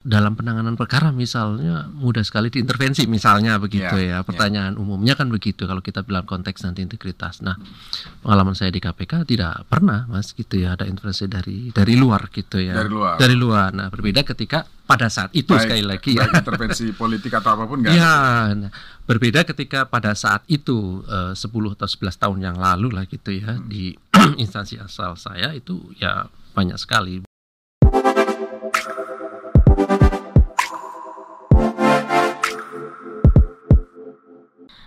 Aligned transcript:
dalam 0.00 0.32
penanganan 0.32 0.74
perkara 0.74 1.12
misalnya 1.12 1.84
mudah 1.86 2.24
sekali 2.24 2.48
diintervensi 2.48 3.04
misalnya 3.04 3.60
begitu 3.60 3.84
Ya, 3.92 4.16
ya. 4.16 4.18
Pertanyaan 4.20 4.74
umumnya 4.74 5.12
kan 5.12 5.28
begitu 5.28 5.64
kalau 5.64 5.80
kita 5.80 6.00
bilang 6.00 6.24
konteks 6.24 6.64
nanti 6.64 6.80
integritas. 6.80 7.40
Nah, 7.40 7.60
pengalaman 8.18 8.52
saya 8.52 8.68
di 8.68 8.78
KPK 8.78 9.28
tidak 9.28 9.68
pernah 9.68 10.08
Mas 10.08 10.32
gitu 10.32 10.56
ya 10.56 10.72
ada 10.72 10.88
intervensi 10.88 11.28
dari 11.28 11.68
dari 11.68 11.94
luar 11.94 12.32
gitu 12.32 12.56
ya. 12.56 12.72
Dari 12.74 12.88
luar. 12.88 13.14
Dari 13.16 13.36
luar. 13.36 13.68
Nah, 13.70 13.86
berbeda 13.86 14.24
ketika 14.24 14.64
pada 14.64 15.06
saat 15.06 15.30
itu 15.32 15.52
Baik- 15.52 15.68
sekali 15.68 15.84
lagi 15.84 16.10
ya. 16.16 16.24
baik 16.24 16.48
intervensi 16.48 16.84
politik 16.90 17.32
atau 17.34 17.50
apa 17.52 17.64
pun 17.64 17.78
nggak? 17.78 17.92
Ya, 17.92 18.16
nah, 18.50 18.72
berbeda 19.04 19.44
ketika 19.44 19.84
pada 19.84 20.16
saat 20.16 20.42
itu 20.46 21.04
eh, 21.04 21.36
10 21.36 21.44
atau 21.70 21.84
11 21.86 22.16
tahun 22.16 22.38
yang 22.40 22.56
lalu 22.56 22.88
lah 22.90 23.04
gitu 23.04 23.30
ya 23.30 23.52
Hmm. 23.52 23.68
di 23.68 23.92
instansi 24.42 24.80
asal 24.80 25.12
saya 25.14 25.52
itu 25.52 25.76
ya 25.94 26.24
banyak 26.50 26.74
sekali. 26.74 27.20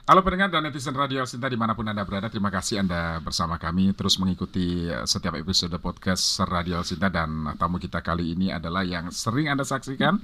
Halo 0.04 0.20
pendengar 0.20 0.52
dan 0.52 0.68
netizen 0.68 0.92
Radio 1.00 1.24
Sinta 1.24 1.48
di 1.48 1.56
mana 1.56 1.80
pun 1.80 1.88
Anda 1.88 2.04
berada, 2.04 2.28
terima 2.28 2.52
kasih 2.52 2.84
Anda 2.84 3.24
bersama 3.24 3.56
kami 3.56 3.96
terus 3.96 4.20
mengikuti 4.20 4.84
eh, 4.84 5.08
setiap 5.08 5.32
episode 5.40 5.72
podcast 5.80 6.44
Radio 6.44 6.84
Sinta 6.84 7.08
dan 7.08 7.56
tamu 7.56 7.80
kita 7.80 8.04
kali 8.04 8.36
ini 8.36 8.52
adalah 8.52 8.84
yang 8.84 9.08
sering 9.16 9.48
Anda 9.48 9.64
saksikan 9.64 10.20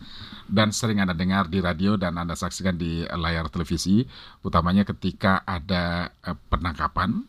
dan 0.51 0.75
sering 0.75 0.99
Anda 0.99 1.15
dengar 1.15 1.47
di 1.47 1.63
radio 1.63 1.95
dan 1.95 2.20
Anda 2.20 2.35
saksikan 2.35 2.75
di 2.75 3.07
layar 3.07 3.47
televisi, 3.47 4.03
utamanya 4.43 4.84
ketika 4.84 5.47
ada 5.47 6.11
eh, 6.27 6.35
penangkapan, 6.51 7.23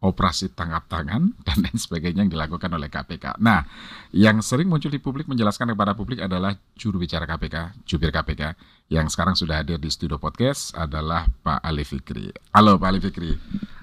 operasi 0.00 0.56
tangkap 0.56 0.88
tangan 0.88 1.32
dan 1.46 1.56
lain 1.60 1.76
sebagainya 1.76 2.24
yang 2.24 2.32
dilakukan 2.32 2.72
oleh 2.72 2.88
KPK. 2.88 3.36
Nah, 3.40 3.64
yang 4.16 4.40
sering 4.40 4.66
muncul 4.66 4.88
di 4.88 4.98
publik 5.00 5.28
menjelaskan 5.28 5.76
kepada 5.76 5.92
publik 5.92 6.24
adalah 6.24 6.56
juru 6.74 7.00
bicara 7.00 7.28
KPK, 7.28 7.84
jubir 7.84 8.08
KPK, 8.08 8.56
yang 8.88 9.06
sekarang 9.12 9.36
sudah 9.36 9.60
hadir 9.60 9.76
di 9.76 9.92
studio 9.92 10.16
podcast 10.16 10.72
adalah 10.74 11.28
Pak 11.28 11.60
Ali 11.60 11.84
Fikri. 11.84 12.32
Halo 12.56 12.80
Pak 12.80 12.88
Ali 12.88 13.00
Fikri, 13.00 13.32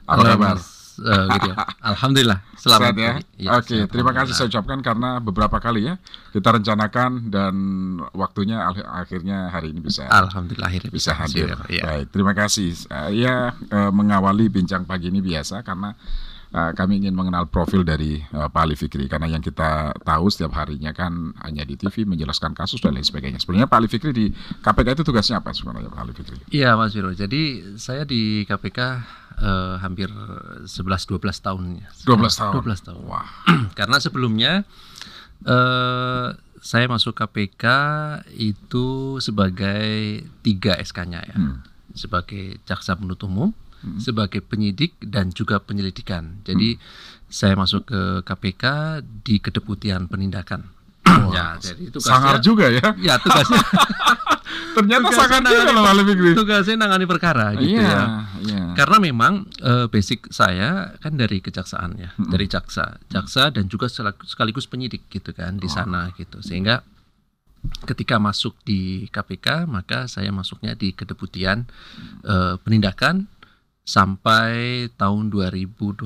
apa 0.09 0.17
Halo, 0.17 0.29
kabar? 0.35 0.57
Mas. 0.57 0.76
Eh, 0.97 1.25
gitu 1.37 1.47
ya. 1.53 1.55
Alhamdulillah, 1.93 2.39
selamat 2.57 2.89
Sehat 2.89 2.97
ya? 2.97 3.13
Ya, 3.37 3.49
Oke, 3.61 3.85
sehat, 3.85 3.89
terima 3.93 4.11
kasih 4.17 4.33
saya 4.33 4.47
ucapkan 4.49 4.81
karena 4.81 5.21
beberapa 5.21 5.61
kali 5.61 5.85
ya 5.85 6.01
kita 6.33 6.57
rencanakan 6.57 7.29
dan 7.29 7.53
waktunya 8.17 8.65
akhirnya 8.81 9.53
hari 9.53 9.77
ini 9.77 9.81
bisa 9.85 10.09
Alhamdulillah 10.09 10.65
akhirnya 10.65 10.89
bisa 10.89 11.13
hadir. 11.13 11.53
Ya. 11.69 11.83
Baik, 11.85 12.09
terima 12.09 12.33
kasih. 12.33 12.73
Saya 12.73 13.53
eh, 13.53 13.91
mengawali 13.93 14.49
bincang 14.49 14.89
pagi 14.89 15.13
ini 15.13 15.21
biasa 15.21 15.61
karena 15.61 15.93
eh, 16.49 16.71
kami 16.73 17.05
ingin 17.05 17.13
mengenal 17.13 17.45
profil 17.45 17.85
dari 17.85 18.17
eh, 18.17 18.47
Pak 18.49 18.61
Ali 18.65 18.73
Fikri 18.73 19.05
karena 19.05 19.29
yang 19.29 19.45
kita 19.45 19.93
tahu 20.01 20.33
setiap 20.33 20.57
harinya 20.57 20.97
kan 20.97 21.37
hanya 21.45 21.61
di 21.61 21.77
TV 21.77 22.09
menjelaskan 22.09 22.57
kasus 22.57 22.81
dan 22.81 22.97
lain 22.97 23.05
sebagainya. 23.05 23.37
Sebenarnya 23.37 23.69
Pak 23.69 23.77
Ali 23.77 23.89
Fikri 23.89 24.11
di 24.17 24.25
KPK 24.65 24.97
itu 24.97 25.03
tugasnya 25.05 25.45
apa 25.45 25.53
sebenarnya 25.53 25.93
Pak 25.93 26.01
Ali 26.01 26.13
Fikri? 26.17 26.37
Iya 26.49 26.73
Mas 26.73 26.97
Viro, 26.97 27.13
jadi 27.13 27.77
saya 27.77 28.01
di 28.01 28.49
KPK 28.49 28.79
eh, 29.37 29.75
hampir 29.77 30.09
11-12 30.63 31.17
tahun 31.39 31.63
ya. 31.77 31.87
12 32.03 32.33
tahun. 32.33 32.53
12 32.59 32.85
tahun. 32.85 33.01
Wah, 33.05 33.27
Karena 33.77 33.97
sebelumnya 33.97 34.65
eh 35.43 36.27
saya 36.57 36.89
masuk 36.89 37.13
KPK 37.13 37.63
itu 38.33 39.17
sebagai 39.21 39.85
tiga 40.41 40.73
SK-nya 40.75 41.21
ya, 41.23 41.37
Hmm. 41.37 41.61
sebagai 41.93 42.57
jaksa 42.65 42.97
penuntut 42.97 43.23
umum, 43.23 43.53
sebagai 43.97 44.41
penyidik 44.41 44.97
dan 44.99 45.29
juga 45.29 45.61
penyelidikan. 45.61 46.41
Jadi 46.41 46.75
Hmm. 46.75 46.81
saya 47.29 47.53
masuk 47.53 47.85
ke 47.85 48.01
KPK 48.25 48.63
di 49.21 49.37
kedeputian 49.37 50.09
penindakan. 50.09 50.73
ya, 51.07 51.55
jadi 51.55 51.87
tugasnya, 51.87 52.09
sangar 52.11 52.35
juga 52.41 52.65
ya. 52.67 52.83
Ya 52.99 53.15
tugasnya, 53.17 53.63
Ternyata 54.73 55.07
juga 55.07 55.25
nangani- 55.39 55.69
loh 55.69 55.83
Pak 55.83 55.91
Ali 55.91 56.03
Fikri. 56.05 56.29
tugasnya 56.33 56.75
nangani 56.77 57.05
perkara 57.05 57.45
gitu 57.53 57.73
Iya, 57.73 57.83
ya. 57.83 58.03
iya. 58.41 58.63
Karena 58.73 58.97
memang 58.99 59.33
eh, 59.59 59.85
basic 59.85 60.29
saya 60.29 60.69
kan 60.97 61.13
dari 61.13 61.39
kejaksaan 61.39 61.91
ya, 61.95 62.09
dari 62.17 62.45
jaksa, 62.45 63.01
jaksa 63.07 63.49
dan 63.49 63.65
juga 63.65 63.87
sekaligus 64.21 64.65
penyidik 64.65 65.07
gitu 65.07 65.31
kan 65.31 65.55
di 65.55 65.67
sana 65.67 66.11
gitu. 66.13 66.39
Sehingga 66.39 66.81
ketika 67.83 68.15
masuk 68.17 68.55
di 68.61 68.79
KPK 69.07 69.65
maka 69.65 70.05
saya 70.05 70.29
masuknya 70.29 70.71
di 70.71 70.91
kedeputian 70.91 71.65
eh, 72.23 72.55
penindakan 72.57 73.25
sampai 73.83 74.87
tahun 74.93 75.31
2020 75.31 76.03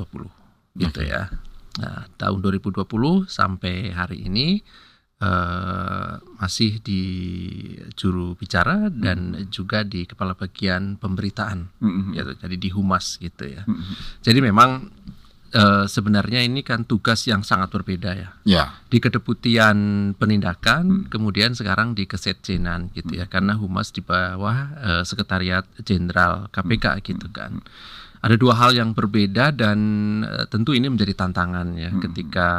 gitu 0.78 1.02
ya. 1.02 1.28
Nah, 1.74 2.04
tahun 2.16 2.40
2020 2.40 2.84
sampai 3.26 3.90
hari 3.90 4.28
ini 4.28 4.60
eh, 5.22 6.12
masih 6.42 6.82
di 6.82 7.04
juru 7.94 8.34
bicara 8.34 8.90
dan 8.90 9.38
juga 9.54 9.86
di 9.86 10.10
kepala 10.10 10.34
bagian 10.34 10.98
pemberitaan 10.98 11.70
Mm-mm. 11.78 12.18
gitu. 12.18 12.32
Jadi 12.42 12.56
di 12.58 12.70
humas 12.74 13.22
gitu 13.22 13.46
ya. 13.46 13.62
Mm-mm. 13.70 13.94
Jadi 14.26 14.40
memang 14.42 14.90
eh, 15.54 15.86
sebenarnya 15.86 16.42
ini 16.42 16.66
kan 16.66 16.90
tugas 16.90 17.22
yang 17.30 17.46
sangat 17.46 17.70
berbeda 17.70 18.12
ya. 18.18 18.30
Ya, 18.44 18.66
Di 18.90 18.98
kedeputian 18.98 20.12
penindakan, 20.18 21.06
kemudian 21.14 21.54
sekarang 21.54 21.94
di 21.94 22.10
kesetjenan 22.10 22.90
gitu 22.98 23.22
ya. 23.22 23.30
Karena 23.30 23.54
humas 23.54 23.94
di 23.94 24.02
bawah 24.02 24.58
eh, 24.82 25.04
sekretariat 25.06 25.70
jenderal 25.86 26.50
KPK 26.50 27.06
gitu 27.06 27.30
kan. 27.30 27.62
Ada 28.22 28.38
dua 28.38 28.54
hal 28.54 28.78
yang 28.78 28.94
berbeda 28.94 29.50
dan 29.50 29.80
eh, 30.22 30.46
tentu 30.46 30.78
ini 30.78 30.94
menjadi 30.94 31.18
tantangan 31.26 31.74
ya 31.74 31.90
ketika 31.98 32.50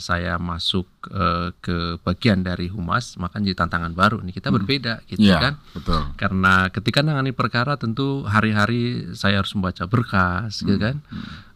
saya 0.00 0.40
masuk 0.40 0.88
eh, 1.12 1.52
ke 1.60 2.00
bagian 2.00 2.40
dari 2.40 2.72
humas 2.72 3.20
maka 3.20 3.36
menjadi 3.36 3.68
tantangan 3.68 3.92
baru. 3.92 4.24
Nih 4.24 4.32
kita 4.32 4.48
berbeda 4.48 5.04
gitu 5.04 5.28
ya, 5.28 5.44
kan? 5.44 5.54
betul. 5.76 6.00
karena 6.16 6.72
ketika 6.72 7.04
nangani 7.04 7.36
perkara 7.36 7.76
tentu 7.76 8.24
hari-hari 8.24 9.12
saya 9.12 9.44
harus 9.44 9.52
membaca 9.52 9.84
berkas 9.84 10.64
gitu 10.64 10.80
kan? 10.80 11.04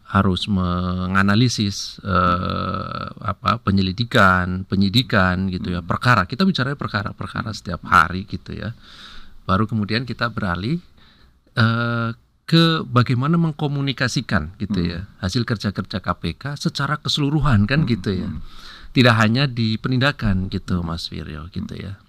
Harus 0.05 0.45
menganalisis 0.45 1.97
eh, 2.05 3.05
apa 3.17 3.57
penyelidikan 3.65 4.61
penyidikan 4.69 5.49
gitu 5.49 5.73
ya 5.73 5.81
perkara. 5.81 6.29
Kita 6.29 6.45
bicara 6.45 6.77
perkara-perkara 6.77 7.49
setiap 7.57 7.81
hari 7.89 8.29
gitu 8.29 8.53
ya. 8.53 8.77
Baru 9.49 9.65
kemudian 9.65 10.05
kita 10.05 10.29
beralih 10.29 10.77
eh, 11.57 12.13
ke 12.49 12.81
bagaimana 12.81 13.37
mengkomunikasikan 13.37 14.57
gitu 14.57 14.81
ya 14.81 15.05
hasil 15.21 15.45
kerja-kerja 15.45 16.01
KPK 16.01 16.57
secara 16.57 16.97
keseluruhan 16.97 17.69
kan 17.69 17.85
gitu 17.85 18.09
ya 18.15 18.29
tidak 18.89 19.21
hanya 19.21 19.45
di 19.45 19.77
penindakan 19.77 20.49
gitu 20.49 20.81
Mas 20.81 21.05
Wiryo 21.07 21.45
gitu 21.49 21.77
ya 21.77 22.01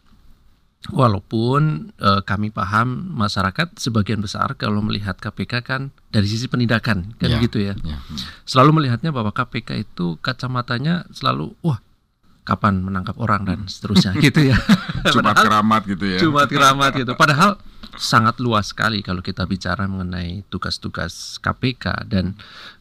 Walaupun 0.89 1.93
eh, 1.95 2.25
kami 2.25 2.49
paham 2.49 3.13
masyarakat 3.13 3.77
sebagian 3.77 4.25
besar 4.25 4.57
kalau 4.57 4.81
melihat 4.81 5.13
KPK 5.15 5.61
kan 5.61 5.83
dari 6.09 6.25
sisi 6.25 6.49
penindakan 6.49 7.13
kan 7.15 7.29
Ya, 7.29 7.37
gitu 7.37 7.61
ya. 7.61 7.77
ya. 7.85 8.01
Selalu 8.49 8.81
melihatnya 8.81 9.13
bahwa 9.13 9.29
KPK 9.29 9.77
itu 9.79 10.17
kacamatanya 10.19 11.05
selalu 11.13 11.53
wah 11.61 11.85
kapan 12.43 12.81
menangkap 12.81 13.13
orang 13.21 13.45
dan 13.45 13.69
seterusnya 13.69 14.17
gitu 14.25 14.41
ya. 14.41 14.57
Jumat 15.07 15.37
Padahal- 15.37 15.45
keramat 15.53 15.83
gitu 15.85 16.05
ya. 16.09 16.19
Jumat 16.19 16.49
keramat 16.49 16.93
gitu. 16.97 17.13
Padahal 17.13 17.61
sangat 18.01 18.41
luas 18.41 18.73
sekali 18.73 19.05
kalau 19.05 19.21
kita 19.21 19.45
bicara 19.45 19.85
mengenai 19.85 20.41
tugas-tugas 20.49 21.37
KPK 21.45 22.09
dan 22.09 22.33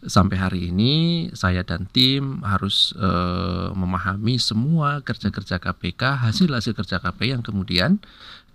sampai 0.08 0.40
hari 0.40 0.60
ini 0.72 1.28
saya 1.36 1.68
dan 1.68 1.92
tim 1.92 2.40
harus 2.48 2.96
eh, 2.96 3.70
memahami 3.76 4.40
semua 4.40 5.04
kerja-kerja 5.04 5.60
KPK, 5.60 6.24
hasil-hasil 6.24 6.72
kerja 6.72 7.04
KPK 7.04 7.36
yang 7.36 7.44
kemudian 7.44 8.00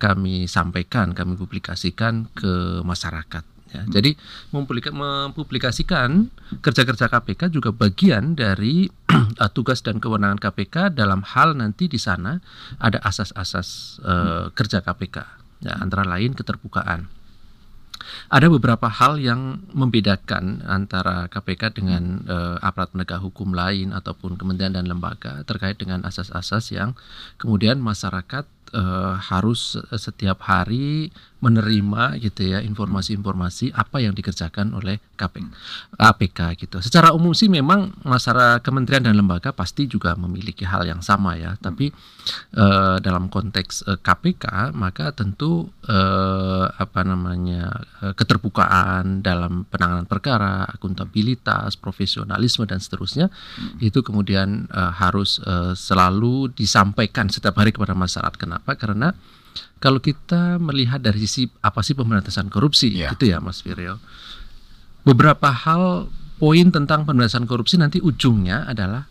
kami 0.01 0.49
sampaikan, 0.49 1.13
kami 1.13 1.37
publikasikan 1.37 2.27
ke 2.33 2.81
masyarakat. 2.81 3.45
Ya, 3.73 3.81
jadi 3.99 4.15
mempublika- 4.49 4.93
mempublikasikan 4.93 6.31
kerja-kerja 6.65 7.11
KPK 7.11 7.51
juga 7.53 7.69
bagian 7.75 8.33
dari 8.33 8.89
eh, 9.13 9.51
tugas 9.53 9.85
dan 9.85 10.01
kewenangan 10.01 10.41
KPK 10.41 10.97
dalam 10.97 11.21
hal 11.21 11.53
nanti 11.53 11.85
di 11.85 12.01
sana 12.01 12.41
ada 12.81 12.97
asas-asas 13.05 14.01
eh, 14.01 14.49
kerja 14.57 14.81
KPK. 14.81 15.44
Ya, 15.63 15.77
antara 15.79 16.03
lain 16.03 16.35
keterbukaan. 16.35 17.07
Ada 18.29 18.51
beberapa 18.51 18.85
hal 18.85 19.17
yang 19.17 19.65
membedakan 19.73 20.61
antara 20.65 21.25
KPK 21.31 21.79
dengan 21.81 22.21
eh, 22.27 22.57
aparat 22.61 22.93
penegak 22.93 23.21
hukum 23.21 23.55
lain 23.55 23.95
ataupun 23.95 24.37
kementerian 24.37 24.77
dan 24.77 24.85
lembaga 24.85 25.41
terkait 25.47 25.79
dengan 25.79 26.05
asas-asas 26.05 26.69
yang 26.69 26.93
kemudian 27.41 27.81
masyarakat 27.81 28.45
eh, 28.75 29.13
harus 29.31 29.79
setiap 29.97 30.45
hari 30.45 31.09
menerima 31.43 32.15
gitu 32.23 32.47
ya 32.47 32.63
informasi-informasi 32.63 33.75
apa 33.75 33.99
yang 33.99 34.15
dikerjakan 34.15 34.71
oleh 34.71 34.97
KPK, 35.19 35.45
KPK 35.93 36.39
gitu. 36.65 36.77
Secara 36.79 37.11
umum 37.11 37.35
sih 37.35 37.51
memang 37.51 37.91
masyarakat 38.07 38.63
kementerian 38.63 39.03
dan 39.03 39.19
lembaga 39.19 39.51
pasti 39.51 39.85
juga 39.85 40.15
memiliki 40.15 40.63
hal 40.63 40.87
yang 40.87 41.03
sama 41.03 41.35
ya, 41.35 41.59
tapi 41.59 41.91
eh, 42.55 42.97
dalam 43.03 43.27
konteks 43.27 43.85
eh, 43.85 43.99
KPK 43.99 44.73
maka 44.73 45.11
tentu 45.11 45.69
eh, 45.85 46.65
apa 46.71 47.01
namanya 47.03 47.69
keterbukaan 48.15 49.19
dalam 49.21 49.67
penanganan 49.67 50.07
perkara, 50.07 50.65
akuntabilitas, 50.71 51.75
profesionalisme 51.77 52.63
dan 52.65 52.79
seterusnya 52.79 53.27
itu 53.81 54.01
kemudian 54.05 54.67
harus 54.71 55.41
selalu 55.73 56.53
disampaikan 56.53 57.27
setiap 57.29 57.57
hari 57.57 57.73
kepada 57.73 57.97
masyarakat. 57.97 58.35
Kenapa? 58.37 58.77
Karena 58.77 59.13
kalau 59.79 59.99
kita 59.99 60.57
melihat 60.57 60.99
dari 60.99 61.21
sisi 61.23 61.47
apa 61.61 61.79
sih 61.81 61.93
pemberantasan 61.93 62.47
korupsi 62.49 62.91
Iya. 62.95 63.13
gitu 63.15 63.29
ya 63.29 63.37
Mas 63.39 63.61
Viryo. 63.61 63.99
Beberapa 65.05 65.53
hal 65.53 66.09
poin 66.35 66.67
tentang 66.73 67.05
pemberantasan 67.05 67.45
korupsi 67.45 67.77
nanti 67.77 68.01
ujungnya 68.01 68.65
adalah 68.65 69.07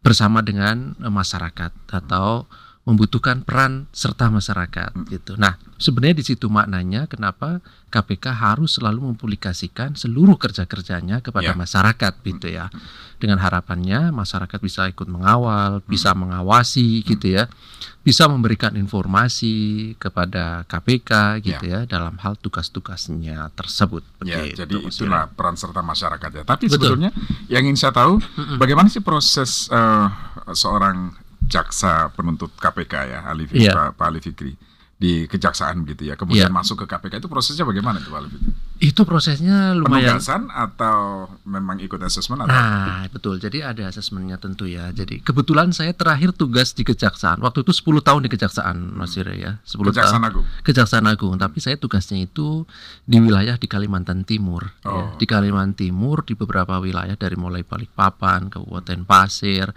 bersama 0.00 0.40
dengan 0.40 0.96
eh, 0.98 1.12
masyarakat 1.12 1.72
atau 1.90 2.48
membutuhkan 2.88 3.44
peran 3.44 3.84
serta 3.92 4.32
masyarakat 4.32 4.96
gitu. 5.12 5.36
Nah, 5.36 5.60
sebenarnya 5.76 6.16
di 6.16 6.24
situ 6.24 6.48
maknanya 6.48 7.04
kenapa 7.04 7.60
KPK 7.92 8.32
harus 8.32 8.80
selalu 8.80 9.12
mempublikasikan 9.12 9.92
seluruh 9.92 10.40
kerja-kerjanya 10.40 11.20
kepada 11.20 11.52
Ya. 11.52 11.56
masyarakat 11.56 12.12
gitu 12.24 12.48
ya. 12.48 12.72
Dengan 13.20 13.44
harapannya 13.44 14.08
masyarakat 14.08 14.56
bisa 14.64 14.88
ikut 14.88 15.04
mengawal, 15.04 15.84
bisa 15.84 16.16
mengawasi 16.16 17.04
gitu 17.04 17.36
ya. 17.36 17.52
Bisa 18.00 18.24
memberikan 18.24 18.72
informasi 18.72 19.92
kepada 20.00 20.64
KPK 20.64 21.44
gitu 21.44 21.64
ya, 21.68 21.84
dalam 21.84 22.16
hal 22.24 22.40
tugas-tugasnya 22.40 23.52
tersebut. 23.52 24.00
Ya, 24.24 24.40
Begitu, 24.48 24.64
jadi 24.64 24.74
itulah 24.80 25.28
peran 25.28 25.60
serta 25.60 25.84
masyarakat 25.84 26.30
ya. 26.40 26.42
Tapi 26.48 26.72
Betul. 26.72 26.96
sebetulnya 26.96 27.10
yang 27.52 27.68
ingin 27.68 27.76
saya 27.76 27.92
tahu, 27.92 28.16
bagaimana 28.56 28.88
sih 28.88 29.04
proses 29.04 29.68
eh, 29.68 30.06
seorang 30.56 31.27
jaksa 31.48 32.08
penuntut 32.16 32.52
KPK 32.60 32.94
ya, 33.08 33.18
Ali 33.26 33.46
Fikri, 33.48 33.64
Iya. 33.64 33.72
Pak, 33.74 33.96
Pak 33.96 34.06
Ali 34.08 34.20
Fikri 34.20 34.52
di 34.98 35.30
kejaksaan 35.30 35.86
gitu 35.86 36.10
ya. 36.10 36.18
Kemudian 36.18 36.50
Iya. 36.50 36.54
masuk 36.54 36.82
ke 36.82 36.90
KPK 36.90 37.22
itu 37.22 37.30
prosesnya 37.30 37.62
bagaimana 37.62 38.02
itu 38.02 38.10
Pak? 38.10 38.26
Itu 38.78 39.02
prosesnya 39.02 39.74
lumayan 39.74 40.18
Penugasan 40.18 40.50
atau 40.50 41.26
memang 41.42 41.78
ikut 41.78 41.98
asesmen 41.98 42.42
atau? 42.42 42.50
Nah, 42.50 43.06
betul. 43.10 43.38
Jadi 43.38 43.62
ada 43.62 43.86
asesmennya 43.86 44.38
tentu 44.38 44.66
ya. 44.66 44.90
Jadi 44.90 45.22
kebetulan 45.22 45.70
saya 45.70 45.94
terakhir 45.94 46.34
tugas 46.34 46.74
di 46.74 46.82
kejaksaan. 46.82 47.38
Waktu 47.38 47.62
itu 47.62 47.70
10 47.70 48.02
tahun 48.02 48.26
di 48.26 48.30
kejaksaan, 48.30 48.94
Mas 48.94 49.14
Ire 49.14 49.34
ya. 49.38 49.62
10 49.62 49.90
Kejaksaan 49.94 50.18
tahun. 50.18 50.30
Agung. 50.34 50.44
Kejaksaan 50.66 51.06
Agung, 51.06 51.34
tapi 51.38 51.58
saya 51.58 51.78
tugasnya 51.78 52.18
itu 52.18 52.66
di 53.02 53.18
wilayah 53.18 53.54
di 53.54 53.66
Kalimantan 53.70 54.26
Timur. 54.26 54.74
ya. 54.82 54.90
Oh. 54.90 55.06
Di 55.14 55.26
Kalimantan 55.26 55.78
Timur 55.78 56.26
di 56.26 56.34
beberapa 56.34 56.78
wilayah 56.78 57.14
dari 57.14 57.34
mulai 57.38 57.62
Balikpapan, 57.62 58.50
Kabupaten 58.50 59.06
Pasir, 59.06 59.70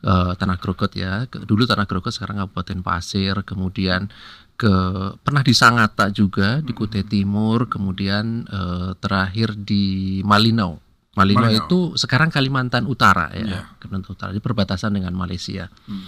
eh, 0.00 0.32
Tanah 0.36 0.56
Grogot 0.56 0.92
ya. 0.92 1.24
Dulu 1.28 1.64
Tanah 1.64 1.84
Grogot, 1.84 2.12
sekarang 2.12 2.44
Kabupaten 2.44 2.80
Pasir, 2.80 3.40
kemudian 3.44 4.08
ke 4.56 4.72
pernah 5.16 5.40
di 5.40 5.52
Sangatta 5.52 6.08
juga 6.08 6.58
di 6.58 6.72
Kutai 6.72 7.02
Timur, 7.02 7.66
kemudian 7.66 8.42
eh, 8.42 8.90
terakhir 8.96 9.54
di 9.54 10.20
Malinau. 10.20 10.78
Malinau, 11.12 11.44
Malinau. 11.44 11.60
itu 11.60 11.78
sekarang 11.94 12.28
Kalimantan 12.28 12.84
Utara 12.84 13.28
ya, 13.30 13.40
Iya. 13.40 13.60
Kalimantan 13.78 14.10
Utara, 14.12 14.30
di 14.32 14.40
perbatasan 14.40 14.92
dengan 14.92 15.12
Malaysia. 15.12 15.68
Hmm. 15.86 16.04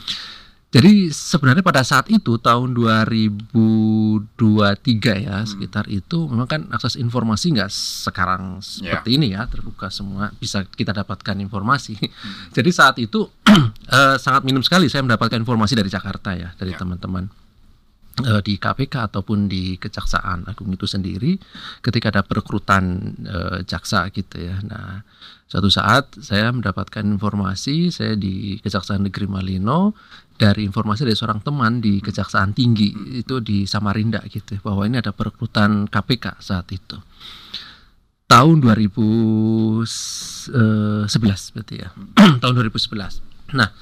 Jadi 0.69 1.09
sebenarnya 1.09 1.65
pada 1.65 1.81
saat 1.81 2.13
itu 2.13 2.37
tahun 2.37 2.77
2023 2.77 5.17
ya 5.17 5.41
Hmm. 5.41 5.49
sekitar 5.49 5.89
itu 5.89 6.29
memang 6.29 6.45
kan 6.45 6.61
akses 6.69 6.93
informasi 6.95 7.57
nggak 7.57 7.73
sekarang 8.05 8.61
seperti 8.61 9.17
ini 9.17 9.33
ya 9.33 9.49
terbuka 9.49 9.89
semua 9.89 10.29
bisa 10.37 10.69
kita 10.69 10.93
dapatkan 10.93 11.41
informasi. 11.41 11.97
Hmm. 11.97 12.53
Jadi 12.57 12.69
saat 12.69 13.01
itu 13.01 13.25
eh, 13.89 14.17
sangat 14.17 14.45
minim 14.45 14.61
sekali 14.61 14.87
saya 14.87 15.01
mendapatkan 15.01 15.39
informasi 15.39 15.73
dari 15.73 15.89
Jakarta 15.89 16.33
ya 16.33 16.53
dari 16.55 16.73
Ya. 16.73 16.79
teman-teman 16.79 17.27
eh, 18.25 18.43
di 18.43 18.59
KPK 18.59 19.13
ataupun 19.13 19.47
di 19.47 19.77
Kejaksaan 19.79 20.49
Agung 20.49 20.71
itu 20.73 20.87
sendiri 20.89 21.39
ketika 21.85 22.11
ada 22.11 22.23
perekrutan 22.27 23.15
eh, 23.23 23.59
jaksa 23.67 24.11
gitu 24.11 24.39
ya. 24.39 24.59
Nah, 24.65 25.03
suatu 25.47 25.71
saat 25.71 26.13
saya 26.19 26.51
mendapatkan 26.51 27.05
informasi 27.07 27.95
saya 27.95 28.19
di 28.19 28.59
Kejaksaan 28.63 29.07
Negeri 29.07 29.27
Malino 29.31 29.95
dari 30.39 30.63
informasi 30.63 31.03
dari 31.03 31.19
seorang 31.19 31.43
teman 31.43 31.83
di 31.83 31.99
Kejaksaan 31.99 32.55
Tinggi 32.55 33.19
itu 33.19 33.43
di 33.43 33.67
Samarinda 33.67 34.23
gitu 34.31 34.55
bahwa 34.63 34.87
ini 34.87 35.03
ada 35.03 35.11
perekrutan 35.11 35.91
KPK 35.91 36.39
saat 36.39 36.71
itu. 36.71 36.95
Tahun 38.29 38.61
2011 38.61 40.53
berarti 41.57 41.75
ya. 41.81 41.89
Tahun 42.45 42.53
2011. 42.55 43.57
Nah, 43.57 43.73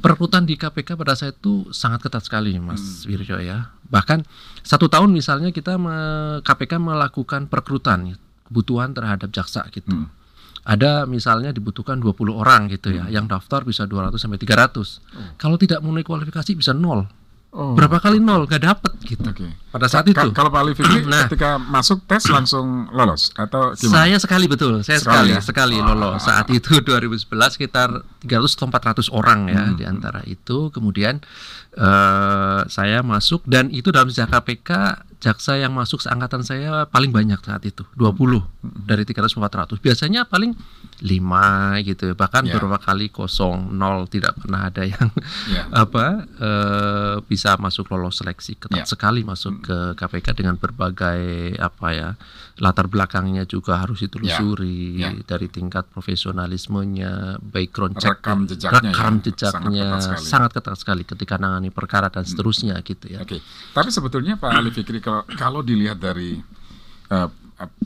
perekrutan 0.00 0.42
di 0.46 0.58
KPK 0.58 0.98
pada 0.98 1.14
saat 1.14 1.38
itu 1.38 1.70
sangat 1.70 2.02
ketat 2.02 2.26
sekali 2.26 2.58
Mas 2.58 3.06
Wirjo 3.06 3.38
ya. 3.38 3.70
Bahkan 3.88 4.26
satu 4.64 4.90
tahun 4.90 5.14
misalnya 5.14 5.54
kita 5.54 5.78
me- 5.78 6.40
KPK 6.42 6.82
melakukan 6.82 7.46
perekrutan 7.46 8.18
kebutuhan 8.48 8.92
terhadap 8.92 9.30
jaksa 9.30 9.66
gitu. 9.70 9.94
Hmm. 9.94 10.10
Ada 10.64 11.04
misalnya 11.04 11.52
dibutuhkan 11.52 12.00
20 12.00 12.32
orang 12.32 12.72
gitu 12.72 12.88
ya, 12.88 13.04
yang 13.12 13.28
daftar 13.28 13.68
bisa 13.68 13.84
200 13.84 14.16
sampai 14.16 14.40
300. 14.40 15.36
Kalau 15.36 15.60
tidak 15.60 15.84
memenuhi 15.84 16.08
kualifikasi 16.08 16.56
bisa 16.56 16.72
nol. 16.72 17.04
Oh. 17.54 17.70
Berapa 17.72 18.02
kali 18.02 18.18
nol 18.18 18.44
gak 18.44 18.60
dapet 18.60 18.90
gitu. 19.04 19.22
Oke. 19.24 19.46
Pada 19.70 19.86
saat 19.86 20.02
Ka- 20.04 20.26
itu. 20.26 20.34
kalau 20.34 20.50
Pak 20.50 20.58
Ali 20.58 20.74
Fikri 20.74 21.06
Nah. 21.06 21.30
ketika 21.30 21.54
masuk 21.54 22.02
tes 22.02 22.26
langsung 22.26 22.90
lolos 22.90 23.30
atau 23.32 23.70
gimana? 23.72 23.94
Saya 24.00 24.16
sekali 24.18 24.46
betul, 24.46 24.82
saya 24.82 24.98
Sekali 24.98 25.30
sekali 25.30 25.30
ya? 25.30 25.40
sekali, 25.40 25.76
Ah. 25.78 25.86
lolos. 25.86 26.18
Saat 26.20 26.50
itu 26.50 26.74
2011 26.82 27.54
sekitar 27.54 27.94
300 28.18 28.58
atau 28.58 28.66
400 28.66 29.06
orang 29.08 29.46
ya 29.46 29.62
Hmm. 29.64 29.78
di 29.78 29.84
antara 29.84 30.26
itu. 30.26 30.68
Kemudian 30.68 31.22
eh 31.72 32.60
saya 32.66 33.02
masuk 33.02 33.42
dan 33.44 33.70
itu 33.70 33.90
dalam 33.90 34.06
sejarah 34.06 34.30
KPK 34.34 34.70
jaksa 35.24 35.56
yang 35.56 35.72
masuk 35.72 35.98
seangkatan 35.98 36.44
saya 36.44 36.84
paling 36.86 37.08
banyak 37.08 37.40
saat 37.40 37.64
itu 37.64 37.80
20 37.96 38.44
Hmm. 38.60 38.84
dari 38.84 39.04
300 39.04 39.32
400. 39.32 39.80
Biasanya 39.80 40.28
paling 40.28 40.52
5 41.00 41.80
gitu. 41.80 42.12
Bahkan 42.12 42.44
Ya. 42.44 42.52
beberapa 42.52 42.76
kali 42.76 43.08
kosong 43.08 43.72
nol 43.72 44.04
tidak 44.06 44.36
pernah 44.36 44.68
ada 44.68 44.84
yang 44.84 45.08
Ya. 45.48 45.64
apa 45.84 46.28
eh, 46.28 47.14
bisa 47.24 47.56
masuk 47.56 47.88
lolos 47.88 48.20
seleksi 48.20 48.56
ketat 48.56 48.84
Ya. 48.84 48.86
sekali 48.86 49.24
masuk 49.24 49.64
ke 49.64 49.76
KPK 49.96 50.36
dengan 50.36 50.56
berbagai 50.56 51.22
apa 51.56 51.88
ya 51.90 52.08
latar 52.56 52.86
belakangnya 52.86 53.42
juga 53.44 53.78
harus 53.78 53.98
ditelusuri 54.00 54.94
Ya. 54.94 55.10
dari 55.20 55.46
tingkat 55.46 55.88
profesionalismenya 55.88 57.12
background 57.40 57.96
check 57.96 58.18
Rekam 58.18 58.46
jejaknya 58.46 58.78
ya. 58.78 58.92
rekam 58.92 59.14
Sangat 59.14 59.26
jejaknya 59.26 59.82
ketat 59.84 60.00
sekali. 60.00 60.24
sangat 60.24 60.50
ketat 60.52 60.76
sekali 60.76 61.02
ketika 61.04 61.34
nangani 61.36 61.70
perkara 61.70 62.06
dan 62.08 62.22
seterusnya 62.22 62.78
gitu 62.80 63.06
ya 63.08 63.20
Oke, 63.20 63.42
tapi 63.70 63.88
sebetulnya 63.88 64.36
Pak 64.36 64.50
Ali 64.52 64.70
Fikri 64.70 64.98
kalau 64.98 65.26
kalau 65.28 65.60
dilihat 65.60 65.98
dari 65.98 66.38
eh, 67.06 67.28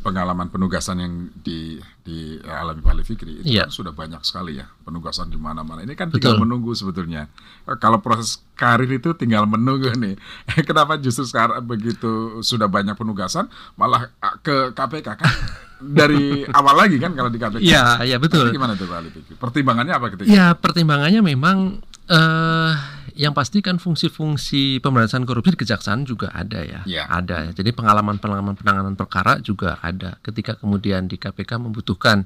pengalaman 0.01 0.49
penugasan 0.49 0.97
yang 0.99 1.15
di 1.37 1.77
di 2.01 2.41
alami 2.41 2.81
Pak 2.81 2.93
Ali 2.97 3.05
Fikri 3.05 3.45
itu 3.45 3.45
Iya. 3.45 3.69
kan 3.69 3.71
sudah 3.71 3.93
banyak 3.93 4.25
sekali 4.25 4.57
ya 4.57 4.65
penugasan 4.81 5.29
di 5.29 5.37
mana-mana. 5.37 5.85
Ini 5.85 5.93
kan 5.93 6.09
tinggal 6.09 6.41
Betul. 6.41 6.43
menunggu 6.49 6.73
sebetulnya. 6.73 7.29
Eh, 7.69 7.77
Kalau 7.77 8.01
proses 8.01 8.41
karir 8.57 8.89
itu 8.89 9.13
tinggal 9.13 9.45
menunggu 9.45 9.93
nih. 9.93 10.17
Kenapa 10.69 10.97
justru 10.97 11.29
sekarang 11.29 11.61
begitu 11.63 12.41
sudah 12.41 12.65
banyak 12.65 12.97
penugasan 12.97 13.53
malah 13.77 14.09
ah, 14.25 14.41
ke 14.41 14.73
KPK 14.73 15.09
kan 15.21 15.33
dari 15.79 16.49
awal 16.51 16.75
lagi 16.75 16.97
kan 16.97 17.13
kalau 17.13 17.29
di 17.29 17.37
KPK. 17.37 17.61
Iya, 17.61 17.85
iya 18.09 18.17
betul. 18.17 18.49
Itu 18.49 18.57
Gimana 18.57 18.73
tuh 18.73 18.89
Pak 18.89 18.97
Ali 19.05 19.11
Fikri? 19.13 19.37
Pertimbangannya 19.37 19.93
apa 19.93 20.07
ketika? 20.17 20.29
Ya 20.33 20.57
pertimbangannya 20.57 21.21
memang 21.21 21.85
eh 22.09 22.73
yang 23.19 23.35
pasti 23.35 23.59
kan 23.59 23.83
fungsi-fungsi 23.83 24.79
pemberantasan 24.79 25.27
korupsi 25.27 25.59
di 25.59 25.61
kejaksaan 25.67 26.07
juga 26.07 26.31
ada 26.31 26.63
ya, 26.63 26.87
Ya. 26.87 27.03
ada. 27.11 27.51
ya. 27.51 27.51
Jadi 27.51 27.75
pengalaman-pengalaman 27.75 28.55
penanganan 28.55 28.95
perkara 28.95 29.43
juga 29.43 29.75
ada. 29.83 30.23
Ketika 30.23 30.55
kemudian 30.55 31.11
di 31.11 31.19
KPK 31.19 31.59
membutuhkan 31.59 32.23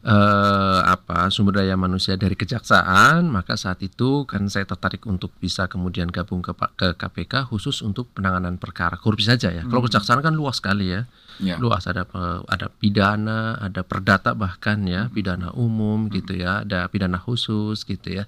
eh 0.00 0.80
apa 0.80 1.28
sumber 1.28 1.60
daya 1.60 1.76
manusia 1.76 2.16
dari 2.16 2.32
kejaksaan, 2.40 3.28
maka 3.28 3.60
saat 3.60 3.84
itu 3.84 4.24
kan 4.24 4.48
saya 4.48 4.64
tertarik 4.64 5.04
untuk 5.04 5.36
bisa 5.36 5.68
kemudian 5.68 6.08
gabung 6.08 6.40
ke, 6.40 6.56
ke 6.56 6.96
KPK 6.96 7.52
khusus 7.52 7.84
untuk 7.84 8.08
penanganan 8.16 8.56
perkara 8.56 8.96
korupsi 8.96 9.28
saja 9.28 9.52
ya. 9.52 9.68
Kalau 9.68 9.84
kejaksaan 9.84 10.24
kan 10.24 10.32
luas 10.32 10.56
sekali 10.56 10.88
ya 10.88 11.04
Ya. 11.38 11.56
luas 11.56 11.86
ada 11.86 12.04
ada 12.50 12.66
pidana, 12.68 13.56
ada 13.62 13.86
perdata 13.86 14.34
bahkan 14.34 14.82
ya, 14.84 15.06
pidana 15.08 15.54
umum 15.54 16.10
gitu 16.10 16.34
ya, 16.34 16.66
ada 16.66 16.90
pidana 16.90 17.16
khusus 17.16 17.86
gitu 17.86 18.20
ya. 18.20 18.24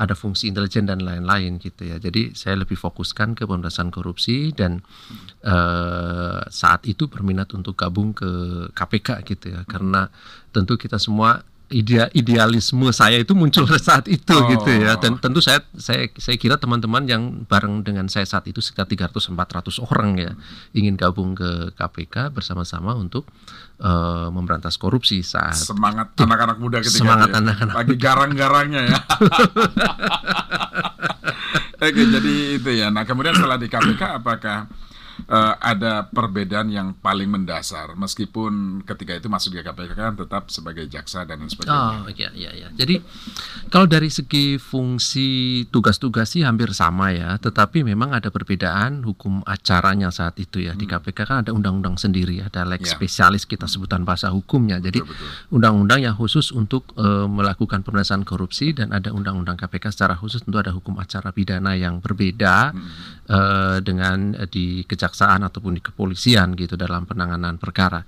Ada 0.00 0.16
fungsi 0.16 0.48
intelijen 0.48 0.88
dan 0.88 1.04
lain-lain 1.04 1.60
gitu 1.60 1.84
ya. 1.84 2.00
Jadi 2.00 2.32
saya 2.32 2.56
lebih 2.58 2.80
fokuskan 2.80 3.36
ke 3.36 3.44
pemberantasan 3.44 3.92
korupsi 3.92 4.56
dan 4.56 4.80
eh, 5.44 6.40
saat 6.48 6.88
itu 6.88 7.06
berminat 7.06 7.52
untuk 7.52 7.76
gabung 7.76 8.16
ke 8.16 8.28
KPK 8.72 9.08
gitu 9.28 9.52
ya. 9.52 9.62
Karena 9.68 10.08
tentu 10.50 10.80
kita 10.80 10.96
semua 10.96 11.44
idea 11.68 12.08
idealisme 12.10 12.88
saya 12.90 13.20
itu 13.20 13.32
muncul 13.32 13.68
saat 13.78 14.08
itu 14.08 14.30
Oh. 14.30 14.48
gitu 14.48 14.70
ya 14.72 14.96
dan 14.96 15.16
tentu 15.16 15.38
saya 15.38 15.60
saya 15.74 16.08
saya 16.14 16.36
kira 16.36 16.56
teman-teman 16.56 17.04
yang 17.04 17.22
bareng 17.44 17.82
dengan 17.82 18.08
saya 18.08 18.24
saat 18.24 18.46
itu 18.46 18.58
sekitar 18.58 18.88
300 18.88 19.12
400 19.28 19.84
orang 19.84 20.10
ya 20.16 20.32
ingin 20.72 20.96
gabung 20.96 21.32
ke 21.32 21.68
KPK 21.72 22.32
bersama-sama 22.32 22.92
untuk 22.92 23.28
eh, 23.78 24.28
memberantas 24.28 24.76
korupsi 24.76 25.20
saat 25.20 25.54
Semangat 25.54 26.16
anak-anak 26.16 26.56
muda 26.56 26.80
ketika 26.80 27.04
Semangat 27.04 27.28
ya. 27.30 27.36
anak-anak 27.36 27.74
lagi 27.76 27.94
garang-garangnya 27.96 28.82
ya. 28.88 28.98
Oke, 31.78 32.02
jadi 32.04 32.34
itu 32.58 32.70
ya. 32.74 32.90
Nah, 32.90 33.06
kemudian 33.06 33.30
setelah 33.32 33.54
di 33.54 33.70
KPK 33.70 34.18
apakah 34.18 34.66
eh, 35.28 35.54
ada 35.60 36.08
perbedaan 36.08 36.72
yang 36.72 36.96
paling 36.96 37.28
mendasar 37.28 37.92
meskipun 37.94 38.80
ketika 38.82 39.12
itu 39.12 39.28
masuk 39.28 39.52
di 39.52 39.60
KPK 39.60 39.92
kan 39.92 40.16
tetap 40.16 40.48
sebagai 40.48 40.88
jaksa 40.88 41.28
dan 41.28 41.44
lain 41.44 41.52
sebagainya. 41.52 42.00
Oh 42.02 42.08
iya 42.08 42.30
iya 42.32 42.50
iya. 42.56 42.68
Jadi 42.72 43.04
kalau 43.68 43.84
dari 43.84 44.08
segi 44.08 44.56
fungsi 44.56 45.28
tugas-tugas 45.68 46.32
sih 46.32 46.42
hampir 46.42 46.72
sama 46.72 47.12
ya, 47.12 47.36
tetapi 47.36 47.84
memang 47.84 48.16
ada 48.16 48.32
perbedaan 48.32 49.04
hukum 49.04 49.44
acaranya 49.44 50.08
saat 50.08 50.40
itu 50.40 50.64
ya. 50.64 50.72
Di 50.72 50.88
KPK 50.88 51.18
kan 51.28 51.36
ada 51.44 51.52
undang-undang 51.52 52.00
sendiri, 52.00 52.40
ada 52.40 52.64
lex 52.64 52.88
Ya. 52.88 52.94
spesialis 52.96 53.44
kita 53.44 53.68
sebutan 53.68 54.06
bahasa 54.06 54.32
hukumnya. 54.32 54.80
Jadi 54.80 55.02
undang-undang 55.52 56.00
yang 56.00 56.14
khusus 56.16 56.54
untuk 56.54 56.94
eh, 56.96 57.26
melakukan 57.28 57.84
pemerintahan 57.84 58.22
korupsi 58.24 58.70
dan 58.72 58.94
ada 58.94 59.10
undang-undang 59.12 59.58
KPK 59.58 59.92
secara 59.92 60.14
khusus 60.16 60.40
tentu 60.46 60.56
ada 60.62 60.70
hukum 60.72 60.96
acara 60.96 61.34
pidana 61.34 61.74
yang 61.74 61.98
berbeda 62.00 62.72
eh, 63.28 63.76
dengan 63.82 64.38
eh, 64.38 64.46
di 64.48 64.86
kejaksaan 64.86 65.16
ataupun 65.26 65.74
di 65.74 65.82
kepolisian 65.82 66.54
gitu 66.54 66.78
dalam 66.78 67.02
penanganan 67.02 67.58
perkara. 67.58 68.06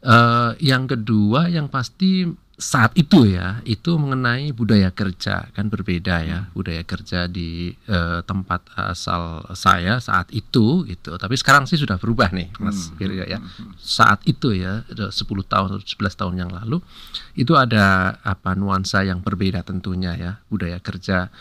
Eh, 0.00 0.52
yang 0.60 0.84
kedua 0.88 1.48
yang 1.48 1.68
pasti 1.68 2.24
saat 2.60 2.92
itu 2.92 3.24
ya 3.24 3.64
itu 3.64 3.96
mengenai 3.96 4.52
budaya 4.52 4.92
kerja. 4.92 5.48
Kan 5.56 5.72
berbeda 5.72 6.20
ya 6.20 6.38
budaya 6.52 6.84
kerja 6.84 7.24
di 7.24 7.72
eh, 7.72 8.20
tempat 8.24 8.68
asal 8.76 9.48
saya 9.56 9.96
saat 10.00 10.28
itu 10.32 10.84
gitu. 10.84 11.16
Tapi 11.16 11.34
sekarang 11.40 11.64
sih 11.64 11.80
sudah 11.80 11.96
berubah 11.96 12.28
nih 12.32 12.52
Mas 12.60 12.92
Firyo 13.00 13.24
ya. 13.24 13.40
saat 13.80 14.20
itu 14.28 14.52
ya 14.52 14.84
udah 14.92 15.08
10 15.08 15.24
tahun 15.48 15.68
atau 15.72 15.80
11 15.80 16.20
tahun 16.20 16.34
yang 16.36 16.50
lalu 16.52 16.84
itu 17.36 17.56
ada 17.56 18.16
apa 18.20 18.52
nuansa 18.52 19.00
yang 19.08 19.24
berbeda 19.24 19.64
tentunya 19.64 20.12
ya 20.16 20.32
budaya 20.52 20.76
kerja 20.84 21.32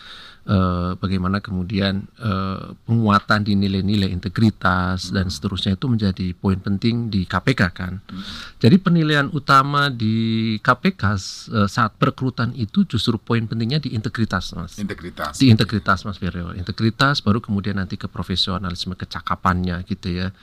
eh, 0.49 0.91
bagaimana 0.97 1.37
kemudian 1.39 2.09
eh, 2.17 2.65
penguatan 2.89 3.45
di 3.45 3.53
nilai-nilai 3.53 4.09
integritas 4.09 5.13
dan 5.13 5.29
seterusnya 5.29 5.77
itu 5.77 5.85
menjadi 5.85 6.33
poin 6.33 6.57
penting 6.57 7.13
di 7.13 7.29
KPK 7.29 7.61
kan. 7.69 8.01
Jadi 8.57 8.75
penilaian 8.81 9.29
utama 9.29 9.93
di 9.93 10.57
KPK 10.57 11.03
eh, 11.53 11.69
saat 11.69 11.93
perekrutan 12.01 12.57
itu 12.57 12.83
justru 12.89 13.21
poin 13.21 13.45
pentingnya 13.45 13.77
di 13.77 13.93
integritas, 13.93 14.57
Mas. 14.57 14.81
Integritas. 14.81 15.37
Di 15.37 15.53
integritas 15.53 16.01
Mas 16.03 16.17
Firyo. 16.17 16.57
Integritas 16.57 17.21
baru 17.21 17.37
kemudian 17.37 17.77
nanti 17.77 17.95
ke 17.95 18.09
profesionalisme 18.09 18.97
kecakapannya 18.97 19.85
gitu 19.85 20.09
ya. 20.09 20.33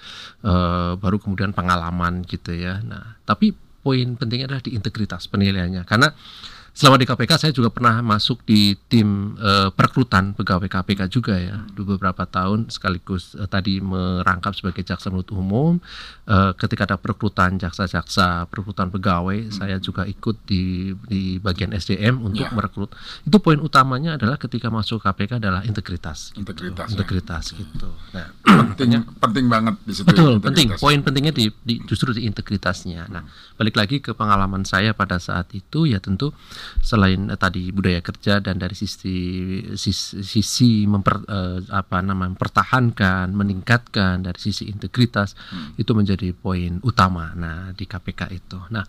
Eh, 0.47 0.93
baru 0.95 1.19
kemudian 1.19 1.51
pengalaman 1.51 2.23
gitu 2.23 2.55
ya. 2.55 2.79
Nah, 2.87 3.19
tapi 3.27 3.51
poin 3.87 4.19
pentingnya 4.19 4.51
adalah 4.51 4.63
di 4.67 4.75
integritas 4.75 5.31
penilaiannya 5.31 5.87
karena 5.87 6.11
selama 6.77 7.01
di 7.01 7.09
KPK 7.09 7.33
saya 7.41 7.53
juga 7.57 7.73
pernah 7.73 8.05
masuk 8.05 8.45
di 8.45 8.77
tim 8.87 9.33
eh, 9.41 9.73
perekrutan 9.73 10.37
pegawai 10.37 10.69
KPK 10.69 11.09
juga 11.09 11.33
ya 11.35 11.65
dua 11.73 11.97
beberapa 11.97 12.29
tahun 12.29 12.69
sekaligus 12.69 13.33
eh, 13.33 13.49
tadi 13.49 13.81
merangkap 13.81 14.53
sebagai 14.53 14.85
jaksa 14.85 15.09
penuntut 15.09 15.33
umum 15.33 15.81
Eh, 16.27 16.53
ketika 16.59 16.91
ada 16.91 16.99
perekrutan 16.99 17.55
jaksa-jaksa 17.55 18.51
perekrutan 18.51 18.91
pegawai 18.91 19.47
saya 19.47 19.79
juga 19.79 20.03
ikut 20.03 20.43
di 20.43 20.91
di 21.07 21.39
bagian 21.39 21.71
SDM 21.71 22.19
untuk 22.19 22.43
Ya. 22.43 22.51
merekrut 22.51 22.91
itu 23.23 23.37
poin 23.39 23.55
utamanya 23.63 24.19
adalah 24.19 24.35
ketika 24.35 24.67
masuk 24.67 25.07
KPK 25.07 25.39
adalah 25.39 25.63
integritas 25.63 26.35
gitu. 26.35 26.43
Integritas, 26.43 26.91
ya. 26.91 26.95
integritas 26.99 27.45
gitu 27.55 27.89
nah 28.11 28.27
penting 28.75 29.07
penting 29.23 29.47
banget 29.47 29.75
di 29.87 29.93
situ. 29.95 30.07
Betul, 30.11 30.43
integritas. 30.43 30.47
penting. 30.51 30.69
Poin 30.83 30.99
pentingnya 30.99 31.31
di, 31.31 31.47
di- 31.63 31.79
justru 31.87 32.11
di 32.11 32.27
integritasnya. 32.27 33.07
Nah, 33.07 33.23
balik 33.55 33.79
lagi 33.79 34.03
ke 34.03 34.11
pengalaman 34.11 34.67
saya 34.67 34.91
pada 34.99 35.23
saat 35.23 35.47
itu 35.55 35.87
ya 35.87 36.03
tentu 36.03 36.35
selain 36.83 37.31
eh, 37.31 37.39
tadi 37.39 37.71
budaya 37.71 38.01
kerja 38.01 38.39
dan 38.43 38.61
dari 38.61 38.75
sisi 38.77 39.17
sisi, 39.75 40.23
sisi 40.23 40.85
memper, 40.85 41.23
eh, 41.27 41.59
apa 41.71 42.03
namanya 42.03 42.37
mempertahankan, 42.37 43.33
meningkatkan 43.33 44.23
dari 44.23 44.39
sisi 44.39 44.69
integritas 44.71 45.35
itu 45.77 45.91
menjadi 45.93 46.33
poin 46.37 46.79
utama. 46.83 47.33
Nah, 47.37 47.73
di 47.73 47.85
KPK 47.85 48.33
itu. 48.33 48.59
Nah, 48.71 48.85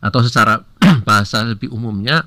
atau 0.00 0.20
secara 0.22 0.60
bahasa 1.08 1.44
lebih 1.44 1.72
umumnya 1.72 2.24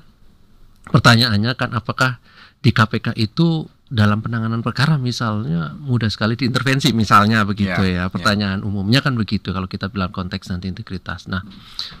pertanyaannya 0.88 1.52
kan 1.54 1.70
apakah 1.76 2.16
di 2.58 2.74
KPK 2.74 3.14
itu 3.14 3.68
dalam 3.88 4.20
penanganan 4.20 4.60
perkara 4.60 4.94
misalnya 4.94 5.72
mudah 5.74 6.06
sekali 6.06 6.34
diintervensi 6.34 6.92
misalnya 6.92 7.40
begitu 7.42 7.72
Ya, 7.80 8.04
ya 8.04 8.04
pertanyaan 8.06 8.60
umumnya 8.60 9.00
kan 9.00 9.12
begitu 9.12 9.48
kalau 9.48 9.64
kita 9.64 9.88
bilang 9.88 10.08
konteks 10.08 10.46
nanti 10.46 10.66
integritas 10.66 11.24
nah 11.24 11.40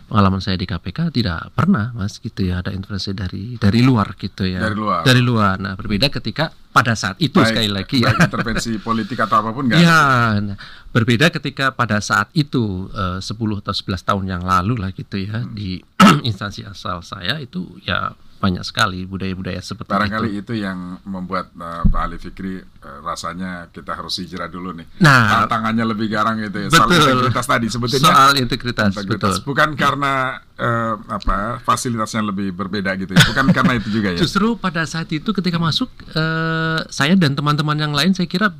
pengalaman 0.04 0.38
saya 0.38 0.54
di 0.54 0.64
KPK 0.64 1.08
tidak 1.10 1.48
pernah 1.50 1.90
mas 1.90 2.16
gitu 2.16 2.42
ya 2.42 2.60
ada 2.60 2.70
intervensi 2.70 3.10
dari 3.10 3.56
dari 3.56 3.80
luar 3.80 4.12
gitu 4.14 4.44
ya 4.44 4.60
Dari 4.60 4.76
luar. 4.76 5.00
dari 5.02 5.22
luar 5.22 5.56
nah 5.56 5.72
berbeda 5.74 6.08
ketika 6.10 6.52
pada 6.68 6.92
saat 6.92 7.16
itu 7.18 7.34
Baik- 7.34 7.50
sekali 7.50 7.68
lagi 7.68 7.96
ya 7.98 8.12
intervensi 8.20 8.76
politik 8.76 9.18
atau 9.18 9.40
apa 9.40 9.50
pun 9.50 9.66
enggak? 9.66 9.80
Ya, 9.80 10.04
nah, 10.38 10.56
berbeda 10.88 11.26
ketika 11.30 11.72
pada 11.72 11.98
saat 11.98 12.28
itu 12.32 12.86
eh, 12.90 13.18
10 13.18 13.24
atau 13.58 13.72
11 13.72 13.96
tahun 14.04 14.24
yang 14.28 14.42
lalu 14.42 14.76
lah 14.76 14.92
gitu 14.92 15.16
ya 15.16 15.40
Hmm. 15.40 15.52
di 15.52 15.80
instansi 16.28 16.62
asal 16.62 17.00
saya 17.00 17.36
itu 17.38 17.64
ya 17.82 18.12
banyak 18.38 18.62
sekali 18.62 19.02
budaya-budaya 19.02 19.58
seperti 19.58 19.90
Barangkali 19.90 20.38
itu. 20.38 20.54
itu 20.54 20.62
yang 20.62 21.02
membuat 21.02 21.50
eh, 21.52 21.82
Pak 21.86 22.00
Ali 22.00 22.16
Fikri 22.16 22.56
eh, 22.58 22.98
rasanya 23.02 23.66
kita 23.68 23.92
harus 23.92 24.14
hijrah 24.18 24.46
dulu 24.46 24.72
nih. 24.72 24.86
Nah, 25.02 25.42
Tantangannya 25.44 25.84
lebih 25.84 26.06
garang 26.06 26.38
itu 26.38 26.54
ya. 26.54 26.68
Soal 26.70 26.88
betul. 26.88 27.02
integritas 27.18 27.46
tadi 27.46 27.66
sebetulnya. 27.66 28.06
Soal 28.08 28.30
integritas, 28.38 28.90
integritas. 28.94 29.34
betul. 29.42 29.46
Bukan 29.50 29.68
karena 29.74 30.12
eh, 30.54 30.94
apa 31.10 31.58
fasilitasnya 31.60 32.22
lebih 32.24 32.54
berbeda 32.54 32.94
gitu 32.96 33.12
ya. 33.12 33.22
Bukan 33.26 33.50
karena 33.50 33.72
itu 33.76 33.90
juga 33.90 34.14
ya. 34.14 34.18
Justru 34.22 34.54
pada 34.54 34.86
saat 34.86 35.10
itu 35.10 35.30
ketika 35.34 35.58
masuk 35.58 35.90
eh, 36.14 36.80
saya 36.88 37.18
dan 37.18 37.34
teman-teman 37.34 37.74
yang 37.74 37.90
lain 37.92 38.14
saya 38.14 38.30
kira 38.30 38.54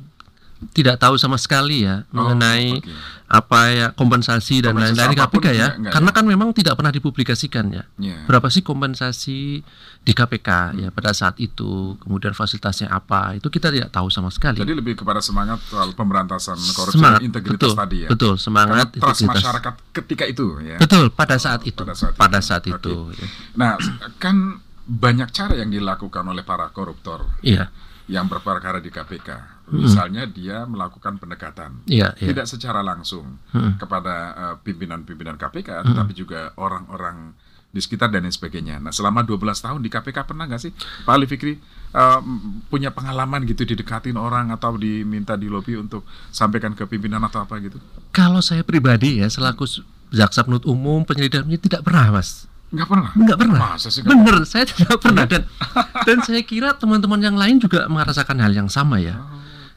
tidak 0.75 0.99
tahu 0.99 1.15
sama 1.15 1.39
sekali 1.39 1.87
ya 1.87 2.03
Oh, 2.11 2.19
mengenai 2.19 2.83
oke. 2.83 2.91
Apa 3.29 3.59
ya 3.69 3.87
kompensasi 3.93 4.57
dan 4.59 4.73
lain-lain 4.73 5.13
KPK 5.13 5.45
ya. 5.53 5.77
enggak 5.77 5.93
Karena 5.93 6.09
ya? 6.09 6.15
kan 6.17 6.25
memang 6.25 6.49
tidak 6.49 6.73
pernah 6.73 6.89
dipublikasikan 6.89 7.65
ya. 7.69 7.85
Iya. 7.95 8.25
Berapa 8.25 8.49
sih 8.49 8.65
kompensasi 8.65 9.61
di 9.99 10.11
KPK 10.11 10.49
Hmm. 10.49 10.79
ya 10.79 10.89
pada 10.89 11.13
saat 11.13 11.37
itu, 11.37 11.93
kemudian 11.99 12.33
fasilitasnya 12.33 12.89
apa, 12.89 13.37
itu 13.37 13.45
kita 13.47 13.69
tidak 13.69 13.89
tahu 13.89 14.09
sama 14.09 14.27
sekali. 14.27 14.57
Jadi 14.57 14.73
lebih 14.73 14.97
kepada 14.97 15.21
semangat 15.21 15.61
soal 15.63 15.93
pemberantasan 15.93 16.57
korupsi 16.73 16.97
semangat 16.97 17.21
integritas 17.21 17.69
betul, 17.69 17.73
tadi 17.77 17.97
ya. 18.01 18.09
Betul, 18.09 18.33
semangat 18.35 18.89
Karena 18.89 18.99
trust 18.99 19.21
integritas. 19.21 19.37
masyarakat 19.37 19.73
ketika 19.93 20.23
itu 20.25 20.45
ya. 20.59 20.77
Betul, 20.77 21.05
pada 21.11 21.37
saat 21.37 21.61
itu. 21.63 21.77
pada 21.77 21.93
saat 21.93 22.13
Pada 22.15 22.39
itu. 22.39 22.47
saat 22.47 22.63
itu. 22.65 22.95
ya. 23.13 23.27
Nah, 23.53 23.77
kan 24.17 24.57
banyak 24.83 25.29
cara 25.29 25.53
yang 25.53 25.69
dilakukan 25.69 26.25
oleh 26.25 26.41
para 26.41 26.65
koruptor 26.69 27.29
Iya. 27.39 27.69
yang 28.07 28.25
berperkara 28.25 28.81
di 28.81 28.89
KPK. 28.89 29.58
Misalnya 29.71 30.25
dia 30.25 30.63
melakukan 30.63 31.15
pendekatan 31.15 31.85
Iya, 31.85 32.13
iya. 32.15 32.27
tidak 32.29 32.45
secara 32.45 32.81
langsung 32.81 33.37
Hmm. 33.51 33.77
kepada 33.77 34.15
eh, 34.31 34.55
pimpinan-pimpinan 34.61 35.35
KPK, 35.35 35.85
tetapi 35.85 36.11
juga 36.13 36.51
orang-orang 36.55 37.33
di 37.69 37.77
sekitar 37.77 38.09
dan 38.09 38.25
lain 38.25 38.33
sebagainya. 38.33 38.81
Nah, 38.81 38.89
selama 38.89 39.21
12 39.21 39.37
tahun 39.61 39.79
di 39.79 39.87
KPK 39.87 40.25
pernah 40.25 40.49
nggak 40.49 40.57
sih 40.57 40.73
Pak 41.05 41.13
Ali 41.13 41.29
Fikri 41.29 41.53
eh, 41.89 42.19
punya 42.65 42.89
pengalaman 42.89 43.45
gitu 43.45 43.61
didekatin 43.61 44.17
orang 44.17 44.49
atau 44.49 44.73
diminta 44.73 45.37
di 45.37 45.45
lobby 45.45 45.77
untuk 45.77 46.01
sampaikan 46.29 46.73
ke 46.73 46.85
pimpinan 46.85 47.21
atau 47.21 47.45
apa 47.45 47.61
gitu? 47.61 47.77
Kalau 48.09 48.41
saya 48.41 48.65
pribadi 48.65 49.21
ya 49.21 49.29
selaku 49.29 49.69
jaksa 50.09 50.41
penuntut 50.41 50.65
umum 50.65 51.05
penyelidiknya 51.05 51.61
tidak 51.61 51.85
pernah, 51.85 52.09
Mas. 52.09 52.49
Nggak 52.69 52.85
pernah. 52.85 53.09
Enggak 53.17 53.37
pernah. 53.37 53.59
Masa 53.73 53.89
sih 53.89 54.01
nggak 54.01 54.13
Bener, 54.13 54.37
saya 54.45 54.65
tidak 54.65 54.97
pernah 55.01 55.25
dan 55.25 55.41
dan 56.09 56.17
saya 56.21 56.41
kira 56.41 56.73
teman-teman 56.73 57.17
yang 57.17 57.33
lain 57.33 57.57
juga 57.57 57.85
merasakan 57.85 58.37
hal 58.41 58.53
yang 58.53 58.69
sama 58.69 58.97
ya. 58.97 59.17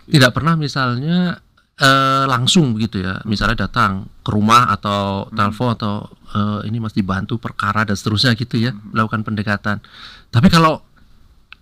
Tidak 0.08 0.30
pernah 0.34 0.54
misalnya 0.58 1.38
eh, 1.78 2.24
langsung 2.26 2.74
begitu 2.74 3.02
ya, 3.02 3.20
misalnya 3.26 3.66
datang 3.68 4.06
ke 4.22 4.30
rumah 4.30 4.70
atau 4.70 5.26
telepon 5.30 5.74
atau 5.74 5.94
eh, 6.34 6.68
ini 6.70 6.78
mas 6.78 6.94
dibantu 6.94 7.38
perkara 7.38 7.86
dan 7.86 7.94
seterusnya 7.94 8.34
gitu 8.34 8.58
ya, 8.58 8.72
melakukan 8.72 9.22
pendekatan. 9.22 9.78
Tapi 10.32 10.48
kalau 10.48 10.82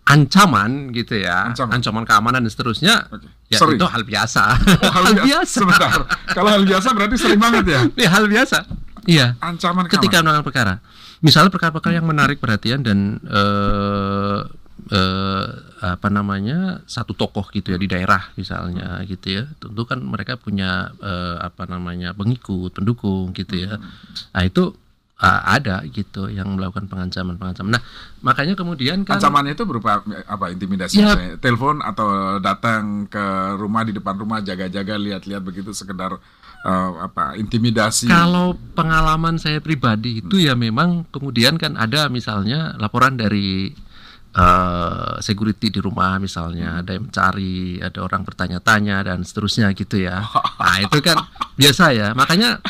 ancaman 0.07 0.91
gitu 0.91 1.23
ya, 1.23 1.55
Ancaman. 1.55 1.79
ancaman, 1.79 2.03
keamanan 2.03 2.41
dan 2.43 2.51
seterusnya, 2.51 3.07
ya 3.47 3.59
Sering. 3.63 3.79
itu 3.79 3.87
hal 3.87 4.03
biasa. 4.03 4.43
Oh, 4.83 4.91
hal 4.91 5.07
biasa. 5.29 5.55
Sebentar. 5.63 5.91
Kalau 6.35 6.51
hal 6.51 6.63
biasa 6.67 6.89
berarti 6.97 7.17
sering 7.21 7.39
banget 7.39 7.65
ya. 7.71 7.81
Ini 7.87 8.07
hal 8.11 8.25
biasa. 8.27 8.59
Iya. 9.07 9.39
Ancaman 9.39 9.87
ketika 9.87 10.21
menangani 10.21 10.43
perkara. 10.43 10.75
Misalnya 11.21 11.53
perkara-perkara 11.53 12.01
yang 12.01 12.09
menarik 12.09 12.41
perhatian 12.41 12.81
dan 12.83 13.21
eh, 13.23 14.39
eh, 14.89 15.47
apa 15.85 16.09
namanya 16.09 16.81
satu 16.89 17.13
tokoh 17.13 17.49
gitu 17.53 17.75
ya 17.75 17.79
di 17.81 17.89
daerah 17.91 18.33
misalnya 18.41 19.05
gitu 19.05 19.41
ya, 19.41 19.45
tentu 19.61 19.83
kan 19.85 20.01
mereka 20.01 20.41
punya 20.41 20.95
eh, 21.03 21.37
apa 21.41 21.69
namanya 21.69 22.17
pengikut, 22.17 22.73
pendukung 22.73 23.37
gitu 23.37 23.61
ya. 23.61 23.77
Nah 24.33 24.43
itu 24.47 24.73
uh, 25.21 25.41
ada 25.45 25.85
gitu 25.93 26.33
yang 26.33 26.57
melakukan 26.57 26.89
pengancaman-pengancaman. 26.89 27.77
Nah, 27.77 27.83
makanya 28.25 28.57
kemudian 28.57 29.05
kan 29.05 29.21
Ancamannya 29.21 29.53
itu 29.55 29.65
berupa 29.69 30.01
apa? 30.27 30.51
Intimidasi, 30.51 30.97
Ya. 30.99 31.13
misalnya 31.13 31.37
telepon 31.39 31.77
atau 31.85 32.41
datang 32.41 33.07
ke 33.07 33.25
rumah 33.61 33.85
di 33.85 33.93
depan 33.95 34.17
rumah 34.17 34.41
jaga-jaga 34.41 34.97
lihat-lihat 34.97 35.43
begitu 35.45 35.71
sekedar 35.77 36.17
eh, 36.65 36.91
apa? 36.99 37.37
Intimidasi. 37.37 38.09
kalau 38.09 38.57
pengalaman 38.73 39.37
saya 39.37 39.61
pribadi 39.61 40.25
itu 40.25 40.41
ya 40.41 40.57
memang 40.57 41.05
kemudian 41.13 41.61
kan 41.61 41.77
ada 41.77 42.09
misalnya 42.09 42.75
laporan 42.81 43.21
dari 43.21 43.73
eh, 44.31 45.13
security 45.23 45.69
di 45.75 45.81
rumah 45.83 46.19
misalnya 46.23 46.81
ada 46.83 46.95
yang 46.95 47.11
mencari, 47.11 47.83
ada 47.83 47.99
orang 48.03 48.23
bertanya-tanya 48.23 49.03
dan 49.07 49.27
seterusnya 49.27 49.73
gitu 49.75 50.01
ya. 50.03 50.23
Nah, 50.61 50.77
itu 50.87 51.01
kan 51.03 51.17
biasa 51.57 51.91
ya. 51.97 52.09
Makanya 52.13 52.61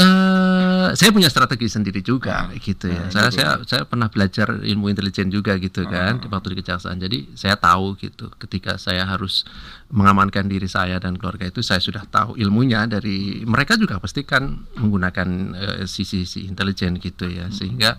eh 0.00 0.88
saya 0.96 1.10
punya 1.12 1.28
strategi 1.28 1.68
sendiri 1.68 2.00
juga 2.00 2.48
gitu 2.58 2.88
ya. 2.90 3.06
Ah, 3.06 3.12
Saya 3.12 3.28
gitu. 3.28 3.36
saya 3.36 3.50
saya 3.68 3.82
pernah 3.84 4.08
belajar 4.08 4.56
ilmu 4.64 4.88
intelijen 4.88 5.28
juga 5.28 5.54
gitu 5.60 5.84
kan 5.86 6.18
di 6.18 6.26
waktu 6.26 6.56
di 6.56 6.64
kejaksaan. 6.64 6.96
Jadi 6.98 7.36
saya 7.36 7.54
tahu 7.60 7.94
gitu 8.00 8.32
ketika 8.40 8.80
saya 8.80 9.04
harus 9.04 9.44
mengamankan 9.92 10.46
diri 10.48 10.66
saya 10.70 10.96
dan 11.02 11.18
keluarga 11.20 11.50
itu 11.50 11.60
saya 11.60 11.82
sudah 11.82 12.06
tahu 12.08 12.38
ilmunya 12.38 12.86
dari 12.86 13.42
mereka 13.44 13.74
juga 13.76 13.98
pasti 14.00 14.22
kan 14.24 14.64
menggunakan 14.78 15.28
eh, 15.54 15.78
sisi-sisi 15.84 16.46
intelijen 16.48 16.96
gitu 16.98 17.28
ya 17.28 17.50
sehingga 17.52 17.98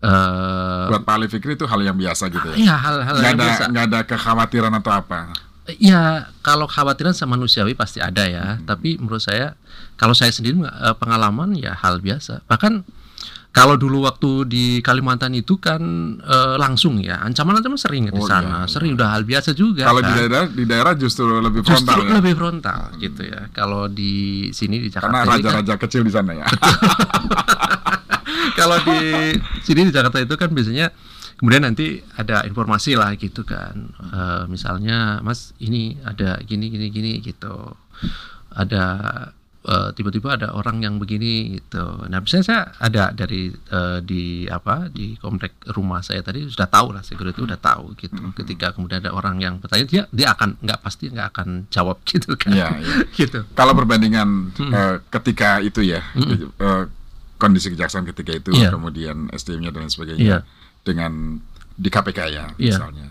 eh 0.00 0.86
Buat 0.88 1.02
Pak 1.02 1.14
Ali 1.14 1.26
Fikri 1.26 1.54
itu 1.54 1.64
hal 1.64 1.80
yang 1.80 1.94
biasa 1.94 2.26
gitu 2.26 2.46
ya. 2.50 2.56
iya 2.56 2.74
hal-hal 2.74 3.16
yang 3.16 3.34
ada 3.34 3.44
biasa. 3.44 3.62
nggak 3.68 3.84
ada 3.86 4.00
kekhawatiran 4.02 4.72
atau 4.74 4.92
apa. 4.92 5.20
Ya, 5.78 6.02
kalau 6.40 6.66
khawatiran 6.66 7.12
sama 7.12 7.36
manusiawi 7.36 7.72
pasti 7.72 8.00
ada 8.00 8.24
ya. 8.24 8.58
Tapi 8.60 8.96
menurut 8.96 9.20
saya, 9.20 9.54
kalau 9.94 10.12
saya 10.12 10.28
sendiri 10.28 10.58
eh, 10.58 10.96
pengalaman 10.96 11.54
ya 11.54 11.76
hal 11.76 12.00
biasa. 12.00 12.42
Bahkan 12.44 12.82
kalau 13.50 13.74
dulu 13.74 14.02
waktu 14.02 14.46
di 14.46 14.64
Kalimantan 14.80 15.30
itu 15.32 15.58
kan 15.58 15.78
eh, 16.18 16.54
langsung 16.56 16.98
ya, 16.98 17.20
ancaman-ancaman 17.20 17.76
sering 17.76 18.02
di 18.04 18.12
Oh, 18.12 18.24
sana, 18.24 18.64
iya, 18.64 18.66
sering 18.66 18.98
udah 18.98 19.14
hal 19.14 19.22
biasa 19.22 19.54
juga. 19.54 19.84
Kalau 19.84 20.00
di 20.00 20.06
kan. 20.06 20.18
daerah 20.18 20.42
di 20.48 20.64
daerah 20.64 20.92
justru 20.94 21.38
lebih 21.38 21.62
Justru 21.62 21.86
frontal 21.86 21.98
ya. 22.00 22.10
lebih 22.18 22.34
frontal 22.34 22.80
gitu 22.96 23.22
ya. 23.22 23.40
Kalau 23.50 23.86
di 23.86 24.12
sini 24.50 24.80
di 24.80 24.88
Karena 24.88 25.22
Jakarta 25.22 25.22
kan- 25.22 25.30
raja-raja 25.38 25.74
kecil 25.78 26.02
di 26.02 26.10
sana 26.10 26.34
ya. 26.34 26.46
kalau 28.56 28.76
di 28.82 29.34
sini 29.64 29.88
di 29.88 29.92
Jakarta 29.92 30.20
itu 30.22 30.34
kan 30.36 30.50
biasanya 30.52 30.92
kemudian 31.40 31.64
nanti 31.64 32.04
ada 32.20 32.44
informasi 32.44 33.00
lah 33.00 33.16
gitu 33.16 33.48
kan. 33.48 33.96
Eh, 33.96 34.44
misalnya 34.52 35.24
mas 35.24 35.56
ini 35.56 35.96
ada 36.04 36.36
gini 36.44 36.68
gini 36.68 36.92
gini 36.92 37.12
gitu. 37.24 37.72
Ada 38.52 38.84
eh, 39.64 39.88
tiba-tiba 39.96 40.36
ada 40.36 40.52
orang 40.52 40.84
yang 40.84 41.00
begini 41.00 41.56
gitu. 41.56 42.04
Nah 42.12 42.20
biasanya 42.20 42.44
saya 42.44 42.62
ada 42.76 43.08
dari 43.16 43.48
eh, 43.48 43.98
di 44.04 44.44
apa 44.52 44.92
di 44.92 45.16
komplek 45.16 45.64
rumah 45.72 46.04
saya 46.04 46.20
tadi 46.20 46.44
sudah 46.44 46.68
tahu 46.68 46.92
lah 46.92 47.00
security 47.00 47.40
udah 47.40 47.56
tahu 47.56 47.96
gitu. 47.96 48.20
Ketika 48.36 48.76
kemudian 48.76 49.00
ada 49.00 49.16
orang 49.16 49.40
yang 49.40 49.64
bertanya 49.64 49.88
dia 49.88 50.02
dia 50.12 50.36
akan 50.36 50.60
nggak 50.60 50.84
pasti 50.84 51.08
nggak 51.08 51.28
akan 51.32 51.48
jawab 51.72 52.04
gitu 52.12 52.36
kan. 52.36 52.52
Iya, 52.52 52.68
iya. 52.84 52.94
gitu. 53.16 53.48
Kalau 53.56 53.72
perbandingan 53.72 54.52
eh, 54.60 54.96
ketika 55.08 55.64
itu 55.64 55.88
ya, 55.88 56.04
eh, 56.20 56.84
kondisi 57.40 57.72
kejaksaan 57.72 58.04
ketika 58.04 58.36
itu, 58.36 58.52
Iya. 58.52 58.68
kemudian 58.70 59.32
SDM-nya 59.32 59.72
dan 59.72 59.88
sebagainya, 59.88 60.20
Iya. 60.20 60.38
dengan 60.84 61.40
di 61.74 61.88
KPK 61.88 62.18
ya, 62.28 62.44
Iya. 62.60 62.76
misalnya, 62.76 63.08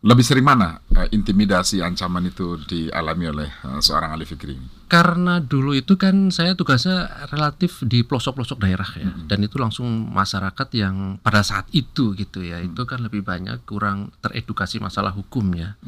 lebih 0.00 0.24
sering 0.24 0.46
mana 0.46 0.78
eh, 0.94 1.10
intimidasi, 1.12 1.82
ancaman 1.82 2.30
itu 2.30 2.56
dialami 2.64 3.24
oleh 3.28 3.48
eh, 3.50 3.80
seorang 3.82 4.14
Ali 4.14 4.24
Fikri? 4.24 4.80
karena 4.90 5.38
dulu 5.38 5.70
itu 5.70 5.94
kan 5.94 6.34
saya 6.34 6.58
tugasnya 6.58 7.06
relatif 7.30 7.78
di 7.86 8.02
pelosok-pelosok 8.02 8.58
daerah 8.58 8.90
ya 8.98 9.06
dan 9.30 9.38
itu 9.46 9.54
langsung 9.54 9.86
masyarakat 9.86 10.66
yang 10.74 11.22
pada 11.22 11.46
saat 11.46 11.70
itu 11.70 12.10
gitu 12.18 12.42
ya 12.42 12.58
itu 12.58 12.82
kan 12.90 12.98
lebih 12.98 13.22
banyak 13.22 13.62
kurang 13.70 14.10
teredukasi 14.18 14.82
masalah 14.82 15.14
hukum 15.14 15.46
ya 15.54 15.78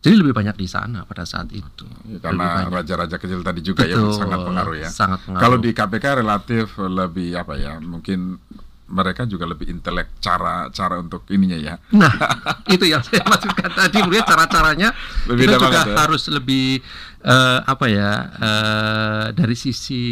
jadi 0.00 0.14
lebih 0.16 0.32
banyak 0.32 0.54
di 0.54 0.64
sana 0.64 1.04
pada 1.04 1.22
saat 1.22 1.48
itu 1.50 1.84
Ya, 2.02 2.16
Lebih 2.16 2.24
karena 2.24 2.46
raja-raja 2.66 3.16
kecil 3.16 3.40
tadi 3.40 3.60
juga 3.60 3.84
ya 3.84 3.94
Betul, 3.94 4.16
sangat 4.16 4.40
pengaruh 4.42 4.76
ya. 4.76 4.88
sangat 4.88 5.20
pengaruh. 5.22 5.42
Kalau 5.42 5.56
di 5.56 5.70
KPK 5.70 6.04
relatif 6.16 6.66
lebih 6.78 7.30
apa 7.34 7.54
ya, 7.54 7.76
mungkin 7.78 8.40
mereka 8.90 9.22
juga 9.22 9.46
lebih 9.46 9.70
intelek 9.70 10.18
cara 10.18 10.66
cara 10.68 10.98
untuk 10.98 11.22
ininya 11.28 11.54
ya. 11.54 11.74
Nah, 11.92 12.10
itu 12.66 12.82
yang 12.84 12.98
saya 13.00 13.22
maksudkan 13.22 13.70
tadi, 13.70 13.96
kemudian 13.96 14.26
cara-caranya 14.26 14.90
Lebih 15.26 15.46
kita 15.46 15.56
juga 15.60 15.80
ya. 15.80 15.94
harus 15.96 16.26
lebih 16.26 16.82
eh, 17.20 17.60
apa 17.62 17.86
ya 17.86 18.10
eh, 18.36 19.26
dari 19.32 19.52
sisi 19.52 20.02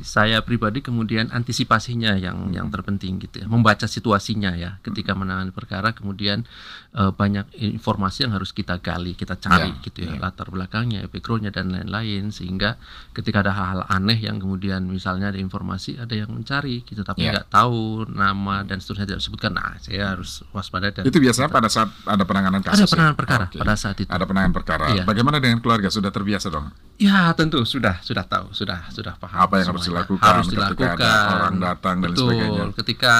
saya 0.00 0.40
pribadi 0.40 0.80
kemudian 0.80 1.28
antisipasinya 1.30 2.16
yang 2.16 2.50
yang 2.50 2.68
terpenting 2.68 3.20
gitu 3.20 3.44
ya, 3.44 3.46
membaca 3.46 3.84
situasinya 3.84 4.56
ya 4.56 4.80
ketika 4.80 5.12
menangani 5.12 5.52
perkara 5.52 5.92
kemudian 5.92 6.44
eh, 6.92 7.12
banyak 7.12 7.52
informasi 7.76 8.24
yang 8.24 8.32
harus 8.34 8.50
kita 8.50 8.80
gali, 8.80 9.12
kita 9.12 9.36
cari 9.36 9.68
Ya, 9.68 9.82
gitu 9.82 9.98
ya, 10.04 10.14
ya. 10.14 10.20
latar 10.20 10.46
belakangnya, 10.48 11.08
backgroundnya 11.08 11.50
dan 11.50 11.72
lain-lain 11.72 12.30
sehingga 12.30 12.76
ketika 13.12 13.40
ada 13.42 13.50
hal-hal 13.50 13.82
aneh 13.88 14.16
yang 14.16 14.36
kemudian 14.38 14.84
misalnya 14.86 15.32
ada 15.32 15.40
informasi 15.40 15.96
ada 15.98 16.12
yang 16.12 16.30
mencari 16.30 16.84
gitu 16.84 17.02
tapi 17.02 17.24
Ya. 17.26 17.32
nggak 17.34 17.48
tahu 17.50 18.06
nama 18.06 18.62
dan 18.62 18.78
seterusnya 18.78 19.06
tidak 19.10 19.20
disebutkan, 19.24 19.50
nah 19.56 19.74
saya 19.80 20.14
harus 20.14 20.44
waspada 20.52 20.92
dan 20.92 21.02
Itu 21.04 21.18
biasanya 21.18 21.50
pada 21.50 21.66
saat 21.66 21.90
ada 22.04 22.22
penanganan 22.22 22.62
kasus. 22.62 22.78
ada 22.78 22.86
ya? 22.86 22.92
penanganan 22.94 23.16
perkara 23.18 23.44
Oke. 23.50 23.58
pada 23.58 23.74
saat 23.74 23.96
itu. 23.98 24.08
Ada 24.08 24.24
penanganan 24.24 24.54
perkara. 24.54 24.84
Iya. 24.94 25.02
Bagaimana 25.02 25.36
dengan 25.42 25.58
keluarga? 25.58 25.88
Sudah 25.90 26.12
terbiasa 26.14 26.45
dong. 26.48 26.70
Ya 26.96 27.28
tentu 27.32 27.60
sudah 27.62 28.00
sudah 28.00 28.24
tahu 28.24 28.50
sudah 28.50 28.88
sudah 28.88 29.14
paham. 29.16 29.36
Apa 29.36 29.60
yang 29.60 29.68
harus 29.70 29.84
dilakukan 29.84 30.24
Harus 30.24 30.48
ketika 30.48 30.64
ada 30.64 30.72
dilakukan. 30.96 31.28
orang 31.30 31.56
datang 31.60 31.96
dan 32.00 32.08
Betul. 32.10 32.24
sebagainya. 32.24 32.64
Ketika 32.72 33.14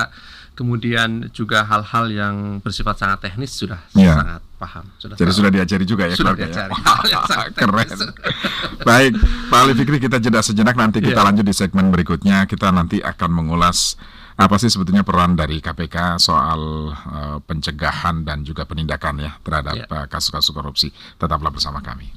kemudian 0.57 1.09
juga 1.31 1.61
hal-hal 1.63 2.05
yang 2.09 2.35
bersifat 2.59 2.97
sangat 2.97 3.19
teknis 3.23 3.53
sudah 3.53 3.77
Iya. 3.93 4.17
sangat 4.17 4.41
paham. 4.57 4.85
Sudah 4.97 5.15
Jadi 5.15 5.29
tahu. 5.29 5.37
sudah 5.37 5.51
diajari 5.53 5.85
juga 5.85 6.09
ya 6.09 6.17
Sudah 6.17 6.33
keluarga 6.33 6.45
diajari. 6.49 6.73
ya. 6.73 6.81
Hal 6.89 7.05
yang 7.07 7.25
sangat 7.27 7.51
Keren. 7.53 7.89
Baik, 8.81 9.13
Pak 9.47 9.59
Ali 9.61 9.73
Fikri 9.75 9.99
kita 9.99 10.17
jeda 10.17 10.41
sejenak 10.41 10.73
nanti 10.73 10.99
kita 10.99 11.13
Iya. 11.15 11.27
lanjut 11.29 11.45
di 11.45 11.53
segmen 11.53 11.87
berikutnya. 11.91 12.45
Kita 12.45 12.73
nanti 12.73 12.99
akan 12.99 13.31
mengulas 13.31 14.01
apa 14.35 14.57
sih 14.57 14.69
sebetulnya 14.69 15.01
peran 15.01 15.33
dari 15.33 15.61
KPK 15.61 16.17
soal 16.17 16.61
eh, 16.89 17.39
pencegahan 17.43 18.21
dan 18.23 18.41
juga 18.41 18.65
penindakan 18.65 19.17
ya 19.19 19.37
terhadap 19.39 19.77
Iya. 19.77 19.85
eh, 19.85 20.07
kasus-kasus 20.09 20.51
korupsi. 20.51 20.89
Tetaplah 21.15 21.49
bersama 21.51 21.81
kami. 21.81 22.09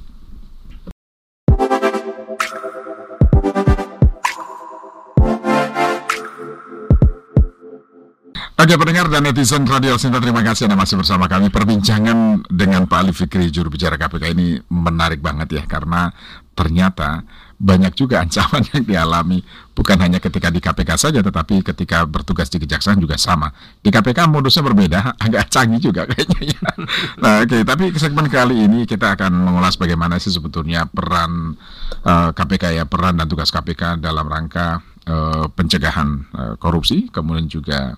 Oke 8.60 8.76
pendengar 8.76 9.08
dan 9.08 9.24
netizen 9.24 9.64
Radio 9.64 9.96
Sinta 9.96 10.20
terima 10.20 10.44
kasih 10.44 10.68
Anda 10.68 10.76
masih 10.76 11.00
bersama 11.00 11.24
kami 11.32 11.48
Perbincangan 11.48 12.44
dengan 12.52 12.84
Pak 12.84 12.98
Ali 13.00 13.16
Fikri 13.16 13.48
juru 13.48 13.72
bicara 13.72 13.96
KPK 13.96 14.36
ini 14.36 14.60
menarik 14.68 15.24
banget 15.24 15.48
ya 15.56 15.64
Karena 15.64 16.12
ternyata 16.52 17.24
banyak 17.56 17.96
juga 17.96 18.20
ancaman 18.28 18.60
yang 18.68 18.84
dialami 18.84 19.40
Bukan 19.72 19.96
hanya 20.04 20.20
ketika 20.20 20.52
di 20.52 20.60
KPK 20.60 20.90
saja 21.00 21.24
tetapi 21.24 21.64
ketika 21.72 22.04
bertugas 22.04 22.52
di 22.52 22.60
kejaksaan 22.60 23.00
juga 23.00 23.16
sama 23.16 23.48
Di 23.80 23.88
KPK 23.88 24.28
modusnya 24.28 24.60
berbeda 24.60 25.00
agak 25.24 25.48
canggih 25.48 25.80
juga 25.80 26.04
kayaknya 26.04 26.52
ya. 26.52 26.70
Nah 27.24 27.40
oke 27.40 27.64
tapi 27.64 27.96
segmen 27.96 28.28
kali 28.28 28.68
ini 28.68 28.84
kita 28.84 29.16
akan 29.16 29.40
mengulas 29.40 29.80
bagaimana 29.80 30.20
sih 30.20 30.36
sebetulnya 30.36 30.84
peran 30.84 31.56
eh, 32.04 32.30
KPK 32.36 32.76
ya 32.76 32.84
Peran 32.84 33.16
dan 33.16 33.24
tugas 33.24 33.48
KPK 33.48 34.04
dalam 34.04 34.28
rangka 34.28 34.84
eh, 35.08 35.48
pencegahan 35.48 36.08
eh, 36.28 36.54
korupsi 36.60 37.08
Kemudian 37.08 37.48
juga 37.48 37.96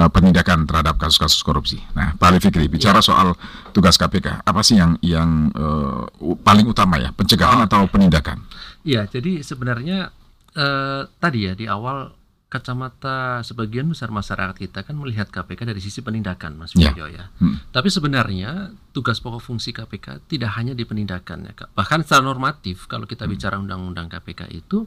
eh, 0.00 0.08
penindakan 0.08 0.64
terhadap 0.64 0.96
kasus-kasus 0.96 1.40
korupsi. 1.40 1.76
Nah, 1.92 2.16
Pak 2.16 2.26
Ali 2.26 2.40
Fikri 2.40 2.66
bicara 2.66 2.98
soal 2.98 3.36
tugas 3.70 3.94
KPK, 3.94 4.40
apa 4.40 4.60
sih 4.60 4.74
yang 4.74 4.96
yang 5.00 5.52
eh, 5.52 6.02
u- 6.18 6.36
paling 6.36 6.64
utama 6.64 6.96
ya, 6.96 7.12
pencegahan 7.12 7.60
atau 7.62 7.84
penindakan? 7.84 8.40
Iya, 8.82 9.04
jadi 9.04 9.40
sebenarnya 9.40 10.08
eh, 10.52 11.02
tadi 11.14 11.38
ya 11.42 11.52
di 11.52 11.68
awal 11.68 12.16
kacamata 12.50 13.40
sebagian 13.40 13.86
besar 13.86 14.10
masyarakat 14.10 14.58
kita 14.58 14.82
kan 14.82 14.92
melihat 14.92 15.26
KPK 15.26 15.64
dari 15.64 15.78
sisi 15.78 16.02
penindakan, 16.02 16.58
Mas 16.58 16.74
Ya. 16.74 16.90
Widyo 16.90 17.06
ya. 17.06 17.30
Hmm. 17.38 17.62
Tapi 17.70 17.88
sebenarnya 17.88 18.50
tugas 18.90 19.18
pokok 19.18 19.38
fungsi 19.40 19.70
KPK 19.70 20.26
tidak 20.26 20.58
hanya 20.58 20.74
di 20.74 20.82
penindakan 20.82 21.46
ya, 21.46 21.54
Kak. 21.54 21.70
Bahkan 21.72 22.02
secara 22.02 22.20
normatif 22.20 22.84
kalau 22.84 23.06
kita 23.06 23.24
Hmm. 23.24 23.32
bicara 23.32 23.54
undang-undang 23.54 24.06
KPK 24.08 24.50
itu 24.50 24.82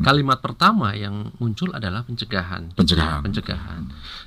kalimat 0.00 0.40
pertama 0.40 0.96
yang 0.96 1.30
muncul 1.38 1.70
adalah 1.76 2.02
pencegahan. 2.02 2.72
Pencegahan. 2.72 3.20
pencegahan. 3.20 3.82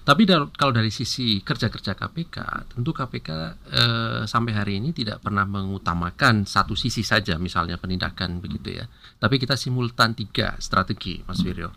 Tapi 0.06 0.24
dal- 0.30 0.54
kalau 0.54 0.72
dari 0.72 0.94
sisi 0.94 1.42
kerja-kerja 1.42 1.98
KPK, 1.98 2.38
tentu 2.78 2.94
KPK 2.94 3.30
eh, 3.74 4.22
sampai 4.30 4.54
hari 4.54 4.80
ini 4.80 4.94
tidak 4.94 5.20
pernah 5.26 5.44
mengutamakan 5.44 6.46
satu 6.46 6.78
sisi 6.78 7.02
saja, 7.02 7.36
misalnya 7.42 7.82
penindakan 7.82 8.38
begitu 8.40 8.80
ya. 8.80 8.86
Tapi 9.18 9.42
kita 9.42 9.58
simultan 9.58 10.14
tiga 10.14 10.56
strategi, 10.62 11.20
Mas 11.26 11.42
Wiryo. 11.42 11.74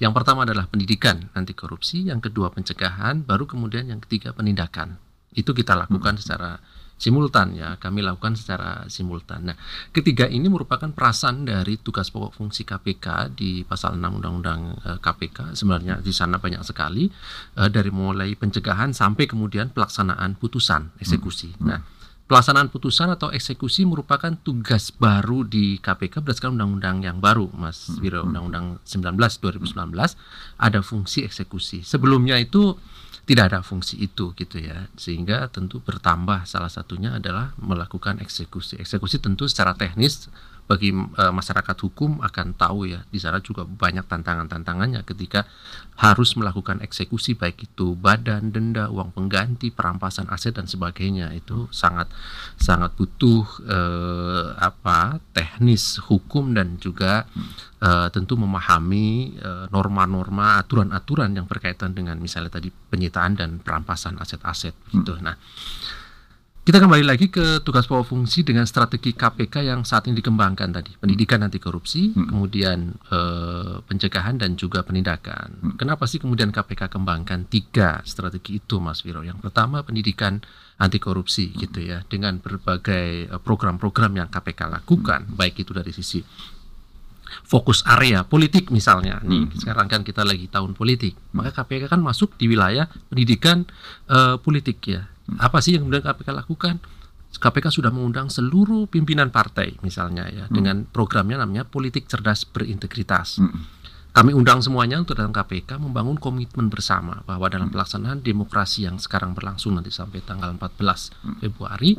Yang 0.00 0.12
pertama 0.16 0.48
adalah 0.48 0.66
pendidikan 0.66 1.30
anti 1.36 1.52
korupsi, 1.52 2.08
yang 2.08 2.24
kedua 2.24 2.50
pencegahan, 2.50 3.22
baru 3.22 3.44
kemudian 3.44 3.90
yang 3.90 4.00
ketiga 4.00 4.32
penindakan. 4.32 4.96
Itu 5.34 5.50
kita 5.50 5.74
lakukan 5.74 6.16
secara 6.16 6.62
simultan 6.94 7.58
ya 7.58 7.76
kami 7.76 8.00
lakukan 8.00 8.38
secara 8.38 8.86
simultan. 8.86 9.50
Nah 9.50 9.56
ketiga 9.90 10.30
ini 10.30 10.46
merupakan 10.46 10.88
perasan 10.94 11.44
dari 11.44 11.76
tugas 11.76 12.08
pokok 12.08 12.38
fungsi 12.38 12.62
KPK 12.62 13.34
di 13.34 13.66
pasal 13.66 13.98
6 13.98 14.18
Undang-Undang 14.22 14.60
KPK 15.02 15.58
sebenarnya 15.58 16.00
di 16.00 16.12
sana 16.14 16.38
banyak 16.38 16.62
sekali 16.62 17.10
uh, 17.58 17.68
dari 17.68 17.90
mulai 17.90 18.38
pencegahan 18.38 18.94
sampai 18.94 19.26
kemudian 19.26 19.74
pelaksanaan 19.74 20.38
putusan 20.38 20.94
eksekusi. 21.02 21.52
Hmm. 21.58 21.66
Nah 21.66 21.80
pelaksanaan 22.24 22.72
putusan 22.72 23.12
atau 23.12 23.28
eksekusi 23.28 23.84
merupakan 23.84 24.32
tugas 24.40 24.88
baru 24.96 25.44
di 25.44 25.76
KPK 25.76 26.24
berdasarkan 26.24 26.56
undang-undang 26.56 27.04
yang 27.04 27.18
baru 27.20 27.52
Mas 27.52 27.90
hmm. 27.90 28.00
Wiro 28.00 28.24
Undang-Undang 28.24 28.80
19 28.88 29.20
2019 29.20 29.92
ada 30.56 30.80
fungsi 30.80 31.20
eksekusi. 31.26 31.84
Sebelumnya 31.84 32.40
itu 32.40 32.80
tidak 33.24 33.52
ada 33.52 33.60
fungsi 33.64 33.96
itu 34.00 34.36
gitu 34.36 34.60
ya. 34.60 34.88
Sehingga 34.96 35.48
tentu 35.48 35.80
bertambah 35.80 36.44
salah 36.44 36.68
satunya 36.68 37.16
adalah 37.16 37.56
melakukan 37.56 38.20
eksekusi. 38.20 38.76
Eksekusi 38.80 39.20
tentu 39.20 39.48
secara 39.48 39.72
teknis 39.72 40.28
bagi 40.64 40.96
e, 40.96 41.24
masyarakat 41.28 41.76
hukum 41.84 42.24
akan 42.24 42.56
tahu 42.56 42.88
ya 42.88 43.04
di 43.12 43.20
sana 43.20 43.44
juga 43.44 43.68
banyak 43.68 44.08
tantangan-tantangannya 44.08 45.04
ketika 45.04 45.44
harus 46.00 46.34
melakukan 46.40 46.80
eksekusi 46.80 47.36
baik 47.36 47.68
itu 47.68 47.92
badan 47.94 48.48
denda 48.48 48.88
uang 48.88 49.12
pengganti 49.12 49.68
perampasan 49.68 50.26
aset 50.32 50.56
dan 50.56 50.64
sebagainya. 50.64 51.30
Itu 51.36 51.68
sangat 51.68 52.08
sangat 52.56 52.96
butuh 52.96 53.44
e, 53.68 53.80
apa 54.56 55.20
teknis 55.36 56.00
hukum 56.00 56.56
dan 56.56 56.80
juga 56.80 57.28
e, 57.78 58.08
tentu 58.08 58.40
memahami 58.40 59.36
norma-norma 59.68 60.58
aturan-aturan 60.64 61.36
yang 61.36 61.44
berkaitan 61.44 61.92
dengan 61.92 62.16
misalnya 62.16 62.56
tadi 62.56 62.72
penyitaan 62.72 63.36
dan 63.36 63.50
perampasan 63.60 64.16
aset-aset 64.16 64.72
gitu. 64.90 65.20
Nah 65.20 65.36
kita 66.64 66.80
kembali 66.80 67.04
lagi 67.04 67.28
ke 67.28 67.60
tugas 67.60 67.84
pokok 67.84 68.08
fungsi 68.08 68.40
dengan 68.40 68.64
strategi 68.64 69.12
KPK 69.12 69.68
yang 69.68 69.84
saat 69.84 70.08
ini 70.08 70.16
dikembangkan 70.16 70.72
tadi, 70.72 70.96
pendidikan 70.96 71.44
anti 71.44 71.60
korupsi, 71.60 72.16
hmm. 72.16 72.24
kemudian 72.32 72.88
eh, 73.12 73.84
pencegahan 73.84 74.40
dan 74.40 74.56
juga 74.56 74.80
penindakan. 74.80 75.60
Hmm. 75.60 75.76
Kenapa 75.76 76.08
sih 76.08 76.16
kemudian 76.16 76.48
KPK 76.48 76.88
kembangkan 76.88 77.44
tiga 77.52 78.00
strategi 78.08 78.64
itu, 78.64 78.80
Mas 78.80 79.04
Wiro? 79.04 79.20
Yang 79.20 79.44
pertama 79.44 79.84
pendidikan 79.84 80.40
anti 80.80 80.96
korupsi 80.96 81.52
hmm. 81.52 81.56
gitu 81.68 81.84
ya, 81.84 82.00
dengan 82.08 82.40
berbagai 82.40 83.28
eh, 83.28 83.40
program-program 83.44 84.24
yang 84.24 84.32
KPK 84.32 84.64
lakukan, 84.72 85.28
hmm. 85.28 85.36
baik 85.36 85.60
itu 85.60 85.76
dari 85.76 85.92
sisi 85.92 86.24
fokus 87.44 87.82
area 87.84 88.22
politik 88.22 88.70
misalnya 88.70 89.18
nih 89.26 89.50
hmm. 89.50 89.58
sekarang 89.58 89.90
kan 89.90 90.06
kita 90.06 90.22
lagi 90.22 90.46
tahun 90.46 90.76
politik 90.76 91.18
maka 91.34 91.50
KPK 91.50 91.90
kan 91.90 91.98
masuk 91.98 92.36
di 92.38 92.46
wilayah 92.46 92.86
pendidikan 93.10 93.66
uh, 94.06 94.38
politik 94.38 94.78
ya 94.86 95.10
apa 95.40 95.58
sih 95.64 95.76
yang 95.76 95.88
kemudian 95.88 96.04
KPK 96.04 96.28
lakukan? 96.32 96.76
KPK 97.34 97.66
sudah 97.74 97.90
mengundang 97.90 98.30
seluruh 98.30 98.86
pimpinan 98.86 99.34
partai 99.34 99.74
misalnya 99.82 100.30
ya 100.30 100.44
hmm. 100.46 100.54
dengan 100.54 100.76
programnya 100.86 101.42
namanya 101.42 101.66
politik 101.66 102.06
cerdas 102.06 102.46
berintegritas. 102.46 103.42
Hmm. 103.42 103.66
Kami 104.14 104.30
undang 104.30 104.62
semuanya 104.62 105.02
untuk 105.02 105.18
datang 105.18 105.34
KPK 105.34 105.74
membangun 105.82 106.14
komitmen 106.14 106.70
bersama 106.70 107.26
bahwa 107.26 107.50
dalam 107.50 107.66
hmm. 107.66 107.74
pelaksanaan 107.74 108.22
demokrasi 108.22 108.86
yang 108.86 109.02
sekarang 109.02 109.34
berlangsung 109.34 109.74
nanti 109.74 109.90
sampai 109.90 110.22
tanggal 110.22 110.54
14 110.54 110.62
hmm. 110.62 111.36
Februari, 111.42 111.98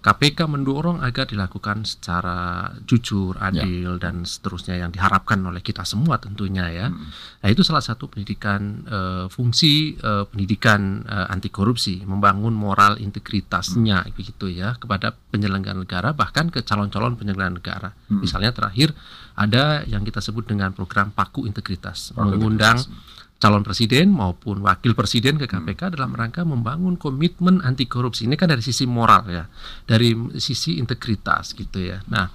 KPK 0.00 0.48
mendorong 0.48 1.04
agar 1.04 1.28
dilakukan 1.28 1.84
secara 1.84 2.64
jujur, 2.88 3.36
ya. 3.36 3.52
adil 3.52 4.00
ya. 4.00 4.00
dan 4.00 4.24
seterusnya 4.24 4.80
yang 4.80 4.88
diharapkan 4.88 5.36
oleh 5.44 5.60
kita 5.60 5.84
semua 5.84 6.16
tentunya 6.16 6.64
ya. 6.72 6.88
Hmm. 6.88 7.12
Nah 7.44 7.48
itu 7.52 7.60
salah 7.60 7.84
satu 7.84 8.08
pendidikan 8.08 8.88
uh, 8.88 9.24
fungsi 9.28 10.00
uh, 10.00 10.24
pendidikan 10.32 11.04
uh, 11.04 11.28
anti 11.28 11.52
korupsi, 11.52 12.00
membangun 12.08 12.56
moral 12.56 12.96
integritasnya 12.96 14.08
hmm. 14.08 14.16
begitu 14.16 14.48
ya 14.48 14.80
kepada 14.80 15.12
penyelenggara 15.28 15.76
negara 15.76 16.16
bahkan 16.16 16.48
ke 16.48 16.64
calon-calon 16.64 17.20
penyelenggara 17.20 17.52
negara. 17.52 17.88
Hmm. 18.08 18.24
Misalnya 18.24 18.56
terakhir 18.56 18.96
ada 19.40 19.88
yang 19.88 20.04
kita 20.04 20.20
sebut 20.20 20.44
dengan 20.44 20.76
program 20.76 21.08
paku 21.16 21.48
integritas, 21.48 22.12
paku 22.12 22.36
mengundang 22.36 22.76
integritas. 22.76 23.40
calon 23.40 23.64
presiden 23.64 24.12
maupun 24.12 24.60
wakil 24.60 24.92
presiden 24.92 25.40
ke 25.40 25.48
KPK 25.48 25.88
hmm. 25.88 25.92
dalam 25.96 26.12
rangka 26.12 26.44
membangun 26.44 27.00
komitmen 27.00 27.64
anti 27.64 27.88
korupsi. 27.88 28.28
Ini 28.28 28.36
kan 28.36 28.52
dari 28.52 28.60
sisi 28.60 28.84
moral 28.84 29.24
ya, 29.32 29.48
dari 29.88 30.12
sisi 30.36 30.76
integritas 30.76 31.56
gitu 31.56 31.80
ya. 31.80 32.04
Nah, 32.12 32.28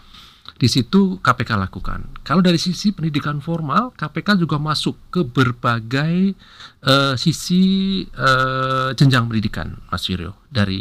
di 0.56 0.72
situ 0.72 1.20
KPK 1.20 1.60
lakukan. 1.60 2.24
Kalau 2.24 2.39
dari 2.39 2.56
sisi 2.56 2.96
pendidikan 2.96 3.44
formal, 3.44 3.91
KPK 3.91 4.39
juga 4.39 4.56
masuk 4.56 4.96
ke 5.12 5.28
berbagai 5.28 6.32
uh, 6.88 7.13
sisi 7.20 8.02
uh, 8.15 8.96
jenjang 8.96 9.28
pendidikan, 9.28 9.76
Mas 9.91 10.08
Wiryo. 10.08 10.32
Dari 10.48 10.80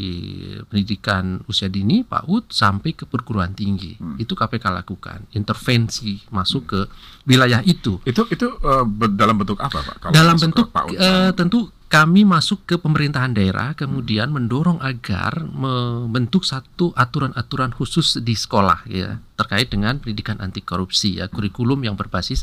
pendidikan 0.71 1.43
usia 1.51 1.67
dini, 1.67 2.07
PAUD, 2.07 2.55
sampai 2.55 2.95
ke 2.95 3.03
perguruan 3.11 3.51
tinggi. 3.51 3.99
Hmm. 3.99 4.15
Itu 4.15 4.39
KPK 4.39 4.71
lakukan. 4.71 5.27
Intervensi 5.35 6.23
masuk 6.31 6.63
ke 6.71 6.81
wilayah 7.27 7.59
itu. 7.67 7.99
Itu 8.07 8.31
itu 8.31 8.47
uh, 8.63 8.87
dalam 9.11 9.43
bentuk 9.43 9.59
apa, 9.59 9.83
Pak? 9.83 9.97
Kalau 10.07 10.15
dalam 10.15 10.39
bentuk 10.39 10.71
PAUD, 10.71 10.95
uh, 10.95 11.31
tentu 11.35 11.67
kami 11.94 12.26
masuk 12.26 12.66
ke 12.66 12.74
pemerintahan 12.74 13.38
daerah 13.38 13.70
kemudian 13.78 14.26
mendorong 14.35 14.83
agar 14.83 15.46
membentuk 15.46 16.42
satu 16.42 16.90
aturan-aturan 16.90 17.70
khusus 17.70 18.18
di 18.18 18.35
sekolah 18.35 18.83
ya 18.90 19.22
terkait 19.38 19.70
dengan 19.70 20.02
pendidikan 20.02 20.42
anti 20.42 20.59
korupsi 20.59 21.22
ya 21.22 21.30
kurikulum 21.30 21.87
yang 21.87 21.94
berbasis 21.94 22.42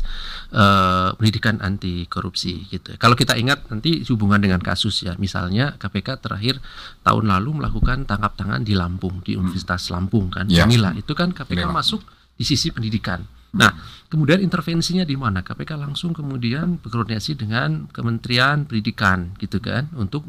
uh, 0.56 1.12
pendidikan 1.20 1.60
anti 1.60 2.08
korupsi 2.08 2.64
gitu. 2.72 2.96
Kalau 2.96 3.12
kita 3.12 3.36
ingat 3.36 3.68
nanti 3.68 4.00
hubungan 4.08 4.40
dengan 4.40 4.64
kasus 4.64 5.04
ya 5.04 5.20
misalnya 5.20 5.76
KPK 5.76 6.24
terakhir 6.24 6.56
tahun 7.04 7.28
lalu 7.28 7.60
melakukan 7.60 8.08
tangkap 8.08 8.32
tangan 8.40 8.64
di 8.64 8.72
Lampung 8.72 9.20
di 9.20 9.36
Universitas 9.36 9.92
Lampung 9.92 10.32
kan. 10.32 10.48
Ya. 10.48 10.64
Inilah 10.64 10.96
itu 10.96 11.12
kan 11.12 11.28
KPK 11.36 11.68
masuk 11.68 12.00
di 12.40 12.48
sisi 12.48 12.72
pendidikan 12.72 13.20
Nah, 13.52 13.68
kemudian 14.08 14.40
intervensinya 14.40 15.04
di 15.04 15.12
mana? 15.12 15.44
KPK 15.44 15.76
langsung 15.76 16.16
kemudian 16.16 16.80
berkoordinasi 16.80 17.36
dengan 17.36 17.84
Kementerian 17.92 18.64
Pendidikan 18.64 19.36
gitu 19.36 19.60
kan 19.60 19.92
untuk 19.92 20.24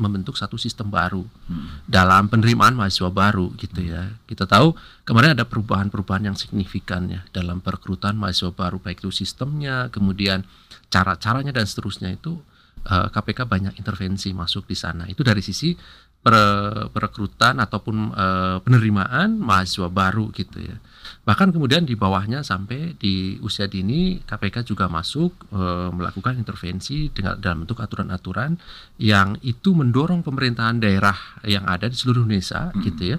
membentuk 0.00 0.40
satu 0.40 0.56
sistem 0.56 0.88
baru 0.88 1.28
hmm. 1.28 1.84
dalam 1.84 2.32
penerimaan 2.32 2.72
mahasiswa 2.72 3.12
baru 3.12 3.52
gitu 3.60 3.84
ya. 3.84 4.16
Kita 4.24 4.48
tahu 4.48 4.72
kemarin 5.04 5.36
ada 5.36 5.44
perubahan-perubahan 5.44 6.32
yang 6.32 6.36
signifikan 6.40 7.04
ya 7.12 7.20
dalam 7.36 7.60
perekrutan 7.60 8.16
mahasiswa 8.16 8.48
baru 8.56 8.80
baik 8.80 9.04
itu 9.04 9.12
sistemnya, 9.12 9.92
kemudian 9.92 10.48
cara-caranya 10.88 11.52
dan 11.52 11.68
seterusnya 11.68 12.16
itu 12.16 12.40
uh, 12.88 12.96
eh, 12.96 13.08
KPK 13.12 13.44
banyak 13.44 13.74
intervensi 13.76 14.32
masuk 14.32 14.64
di 14.64 14.76
sana. 14.76 15.04
Itu 15.04 15.20
dari 15.20 15.44
sisi 15.44 15.76
perekrutan 16.24 17.60
ataupun 17.60 17.96
uh, 18.16 18.56
penerimaan 18.64 19.36
mahasiswa 19.36 19.92
baru 19.92 20.32
gitu 20.32 20.64
ya. 20.64 20.80
Bahkan 21.24 21.54
kemudian 21.54 21.84
di 21.88 21.96
bawahnya 21.96 22.44
sampai 22.44 22.96
di 22.96 23.36
usia 23.40 23.64
dini 23.70 24.20
KPK 24.24 24.64
juga 24.68 24.90
masuk 24.90 25.48
e, 25.52 25.62
melakukan 25.92 26.36
intervensi 26.36 27.08
dengan 27.12 27.40
dalam 27.40 27.64
bentuk 27.64 27.80
aturan-aturan 27.80 28.56
yang 29.00 29.36
itu 29.40 29.72
mendorong 29.72 30.20
pemerintahan 30.20 30.80
daerah 30.80 31.16
yang 31.44 31.64
ada 31.64 31.88
di 31.88 31.96
seluruh 31.96 32.24
Indonesia 32.24 32.70
hmm. 32.72 32.80
gitu 32.84 33.02
ya 33.16 33.18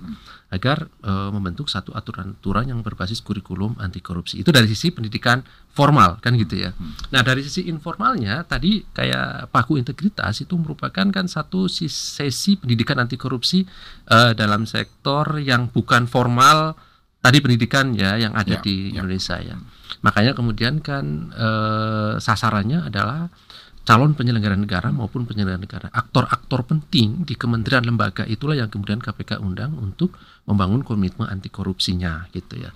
agar 0.54 0.88
e, 1.02 1.12
membentuk 1.34 1.68
satu 1.68 1.92
aturan-aturan 1.92 2.70
yang 2.70 2.80
berbasis 2.86 3.20
kurikulum 3.20 3.76
anti 3.82 4.00
korupsi. 4.00 4.40
Itu 4.40 4.54
dari 4.54 4.70
sisi 4.70 4.94
pendidikan 4.94 5.42
formal 5.74 6.22
kan 6.22 6.38
gitu 6.38 6.56
ya. 6.56 6.72
Hmm. 6.72 6.94
Nah, 7.12 7.22
dari 7.26 7.42
sisi 7.42 7.68
informalnya 7.68 8.46
tadi 8.46 8.86
kayak 8.94 9.50
paku 9.50 9.82
integritas 9.82 10.46
itu 10.46 10.56
merupakan 10.56 11.10
kan 11.12 11.26
satu 11.26 11.68
sesi 11.68 12.56
pendidikan 12.56 13.02
anti 13.02 13.20
korupsi 13.20 13.66
e, 14.08 14.18
dalam 14.38 14.64
sektor 14.70 15.42
yang 15.42 15.68
bukan 15.74 16.08
formal 16.08 16.78
tadi 17.26 17.42
pendidikan 17.42 17.98
ya 17.98 18.22
yang 18.22 18.38
ada 18.38 18.62
ya, 18.62 18.62
di 18.62 18.94
ya. 18.94 19.02
Indonesia 19.02 19.42
ya. 19.42 19.58
Makanya 20.06 20.38
kemudian 20.38 20.78
kan 20.86 21.34
eh, 21.34 22.14
sasarannya 22.22 22.86
adalah 22.86 23.34
calon 23.82 24.14
penyelenggara 24.14 24.54
negara 24.54 24.94
maupun 24.94 25.26
penyelenggara 25.26 25.62
negara. 25.62 25.88
Aktor-aktor 25.90 26.70
penting 26.70 27.26
di 27.26 27.34
kementerian 27.34 27.82
lembaga 27.82 28.30
itulah 28.30 28.54
yang 28.54 28.70
kemudian 28.70 29.02
KPK 29.02 29.42
undang 29.42 29.74
untuk 29.74 30.14
membangun 30.46 30.86
komitmen 30.86 31.26
anti 31.26 31.50
korupsinya 31.50 32.30
gitu 32.30 32.62
ya. 32.62 32.70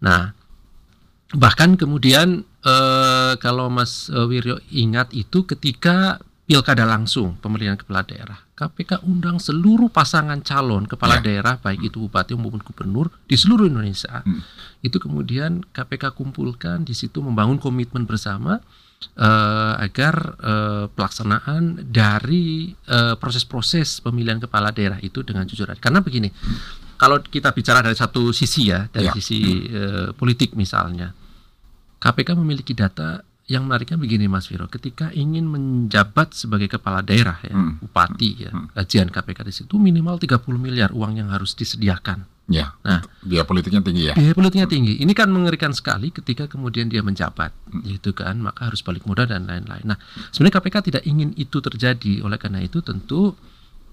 Nah, 0.00 0.32
bahkan 1.36 1.76
kemudian 1.76 2.48
eh, 2.64 3.32
kalau 3.36 3.68
Mas 3.68 4.08
Wiryo 4.08 4.56
ingat 4.72 5.12
itu 5.12 5.44
ketika 5.44 6.16
pilkada 6.42 6.82
langsung 6.82 7.38
pemilihan 7.38 7.78
kepala 7.78 8.02
daerah. 8.02 8.38
KPK 8.58 9.06
undang 9.06 9.38
seluruh 9.38 9.90
pasangan 9.90 10.42
calon 10.42 10.86
kepala 10.90 11.18
ya. 11.18 11.22
daerah 11.22 11.54
baik 11.58 11.90
itu 11.90 12.02
bupati 12.06 12.34
maupun 12.34 12.62
gubernur 12.62 13.10
di 13.26 13.38
seluruh 13.38 13.66
Indonesia. 13.66 14.22
Hmm. 14.22 14.42
Itu 14.82 14.98
kemudian 14.98 15.62
KPK 15.70 16.14
kumpulkan 16.18 16.82
di 16.82 16.94
situ 16.94 17.22
membangun 17.22 17.62
komitmen 17.62 18.06
bersama 18.06 18.58
uh, 19.18 19.74
agar 19.78 20.14
uh, 20.38 20.84
pelaksanaan 20.90 21.90
dari 21.90 22.74
uh, 22.90 23.14
proses-proses 23.18 24.02
pemilihan 24.02 24.42
kepala 24.42 24.74
daerah 24.74 24.98
itu 25.02 25.22
dengan 25.22 25.46
jujur. 25.46 25.70
Karena 25.78 26.02
begini, 26.02 26.30
hmm. 26.30 26.98
kalau 26.98 27.22
kita 27.22 27.54
bicara 27.54 27.82
dari 27.82 27.94
satu 27.98 28.34
sisi 28.34 28.70
ya, 28.70 28.86
dari 28.90 29.10
ya. 29.10 29.14
sisi 29.14 29.66
uh, 29.70 30.10
politik 30.14 30.54
misalnya, 30.58 31.14
KPK 32.02 32.34
memiliki 32.34 32.74
data 32.74 33.22
yang 33.50 33.66
menariknya 33.66 33.98
begini 33.98 34.30
Mas 34.30 34.46
Viro, 34.46 34.70
ketika 34.70 35.10
ingin 35.10 35.50
menjabat 35.50 36.30
sebagai 36.32 36.70
kepala 36.70 37.02
daerah 37.02 37.42
ya, 37.42 37.52
Hmm. 37.52 37.82
bupati 37.82 38.30
ya, 38.38 38.50
gajian 38.78 39.10
KPK 39.10 39.38
di 39.42 39.52
situ 39.52 39.74
minimal 39.82 40.16
30 40.22 40.62
miliar 40.62 40.94
uang 40.94 41.18
yang 41.18 41.28
harus 41.34 41.58
disediakan. 41.58 42.26
Ya. 42.50 42.74
Nah. 42.82 43.00
biaya 43.22 43.46
politiknya 43.46 43.80
tinggi 43.80 44.10
ya. 44.10 44.14
Biaya 44.18 44.34
politiknya 44.34 44.66
tinggi. 44.66 44.98
Ini 44.98 45.12
kan 45.14 45.30
mengerikan 45.30 45.70
sekali 45.70 46.10
ketika 46.10 46.50
kemudian 46.50 46.90
dia 46.90 47.00
menjabat, 47.00 47.54
gitu 47.86 48.10
kan, 48.12 48.42
maka 48.42 48.66
harus 48.66 48.82
balik 48.82 49.06
modal 49.06 49.30
dan 49.30 49.46
lain-lain. 49.46 49.86
Nah, 49.86 49.96
sebenarnya 50.34 50.58
KPK 50.58 50.76
tidak 50.90 51.02
ingin 51.06 51.30
itu 51.38 51.62
terjadi. 51.62 52.18
Oleh 52.26 52.36
karena 52.42 52.58
itu 52.60 52.82
tentu 52.82 53.38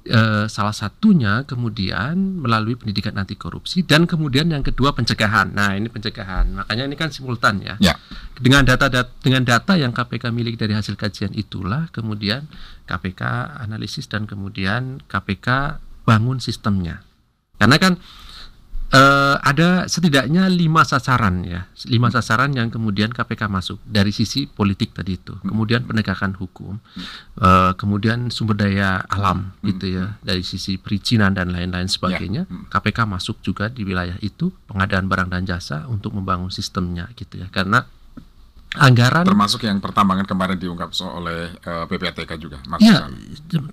eh, 0.09 0.45
salah 0.49 0.73
satunya 0.73 1.45
kemudian 1.45 2.41
melalui 2.41 2.73
pendidikan 2.73 3.13
anti 3.15 3.37
korupsi 3.37 3.85
dan 3.85 4.09
kemudian 4.09 4.49
yang 4.49 4.65
kedua 4.65 4.97
pencegahan. 4.97 5.53
Nah, 5.53 5.77
ini 5.77 5.87
pencegahan. 5.87 6.49
Makanya 6.57 6.89
ini 6.89 6.97
kan 6.97 7.13
simultan 7.13 7.61
ya. 7.61 7.77
Ya. 7.77 7.93
Dengan 8.35 8.65
data 8.65 8.89
dat- 8.89 9.13
dengan 9.21 9.45
data 9.45 9.77
yang 9.77 9.93
KPK 9.93 10.33
milik 10.33 10.57
dari 10.57 10.73
hasil 10.73 10.97
kajian 10.97 11.31
itulah 11.37 11.93
kemudian 11.93 12.49
KPK 12.89 13.21
analisis 13.61 14.09
dan 14.09 14.25
kemudian 14.25 14.99
KPK 15.05 15.77
bangun 16.09 16.41
sistemnya. 16.41 17.05
Karena 17.61 17.77
kan 17.77 18.01
eh, 18.89 19.35
ada 19.39 19.85
setidaknya 19.85 20.49
lima 20.49 20.81
sasaran 20.81 21.45
ya, 21.45 21.69
lima 21.85 22.09
sasaran 22.09 22.53
yang 22.53 22.73
kemudian 22.73 23.13
KPK 23.13 23.49
masuk. 23.49 23.77
Dari 23.85 24.09
sisi 24.09 24.49
politik 24.49 24.93
tadi 24.97 25.17
itu, 25.17 25.37
kemudian 25.45 25.85
penegakan 25.85 26.33
hukum, 26.37 26.81
eh, 27.41 27.71
kemudian 27.77 28.33
sumber 28.33 28.57
daya 28.57 29.05
alam 29.09 29.53
gitu 29.61 29.85
ya, 30.01 30.17
dari 30.25 30.41
sisi 30.41 30.81
perizinan 30.81 31.37
dan 31.37 31.53
lain-lain 31.53 31.89
sebagainya, 31.89 32.49
KPK 32.69 33.05
masuk 33.05 33.41
juga 33.45 33.69
di 33.69 33.85
wilayah 33.85 34.17
itu. 34.21 34.49
Pengadaan 34.69 35.09
barang 35.09 35.29
dan 35.33 35.43
jasa 35.45 35.85
untuk 35.89 36.13
membangun 36.13 36.53
sistemnya 36.53 37.09
gitu 37.17 37.41
ya, 37.41 37.49
karena 37.49 37.85
anggaran 38.77 39.25
Termasuk 39.25 39.65
yang 39.65 39.81
pertambangan 39.81 40.29
kemarin 40.29 40.57
diungkap 40.61 40.93
oleh 41.01 41.49
eh, 41.57 41.85
PPATK 41.89 42.37
juga. 42.37 42.61
Mas 42.69 42.85
Ya, 42.85 43.09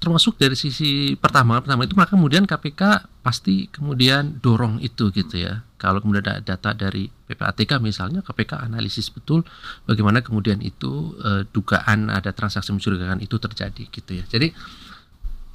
termasuk 0.00 0.40
dari 0.40 0.56
sisi 0.56 1.12
pertama 1.20 1.60
pertama 1.60 1.84
itu 1.84 1.92
maka 1.92 2.16
kemudian 2.16 2.48
KPK 2.48 3.04
pasti 3.20 3.68
kemudian 3.68 4.40
dorong 4.40 4.80
itu 4.80 5.12
gitu 5.12 5.36
ya. 5.36 5.60
Kalau 5.76 6.00
kemudian 6.00 6.24
ada 6.24 6.40
data 6.40 6.72
dari 6.72 7.12
PPATK 7.28 7.76
misalnya 7.84 8.24
KPK 8.24 8.56
analisis 8.64 9.12
betul 9.12 9.44
bagaimana 9.84 10.24
kemudian 10.24 10.64
itu 10.64 11.12
eh, 11.20 11.44
dugaan 11.52 12.08
ada 12.08 12.32
transaksi 12.32 12.72
mencurigakan 12.72 13.20
itu 13.20 13.36
terjadi 13.36 13.84
gitu 13.92 14.10
ya. 14.16 14.24
Jadi 14.24 14.56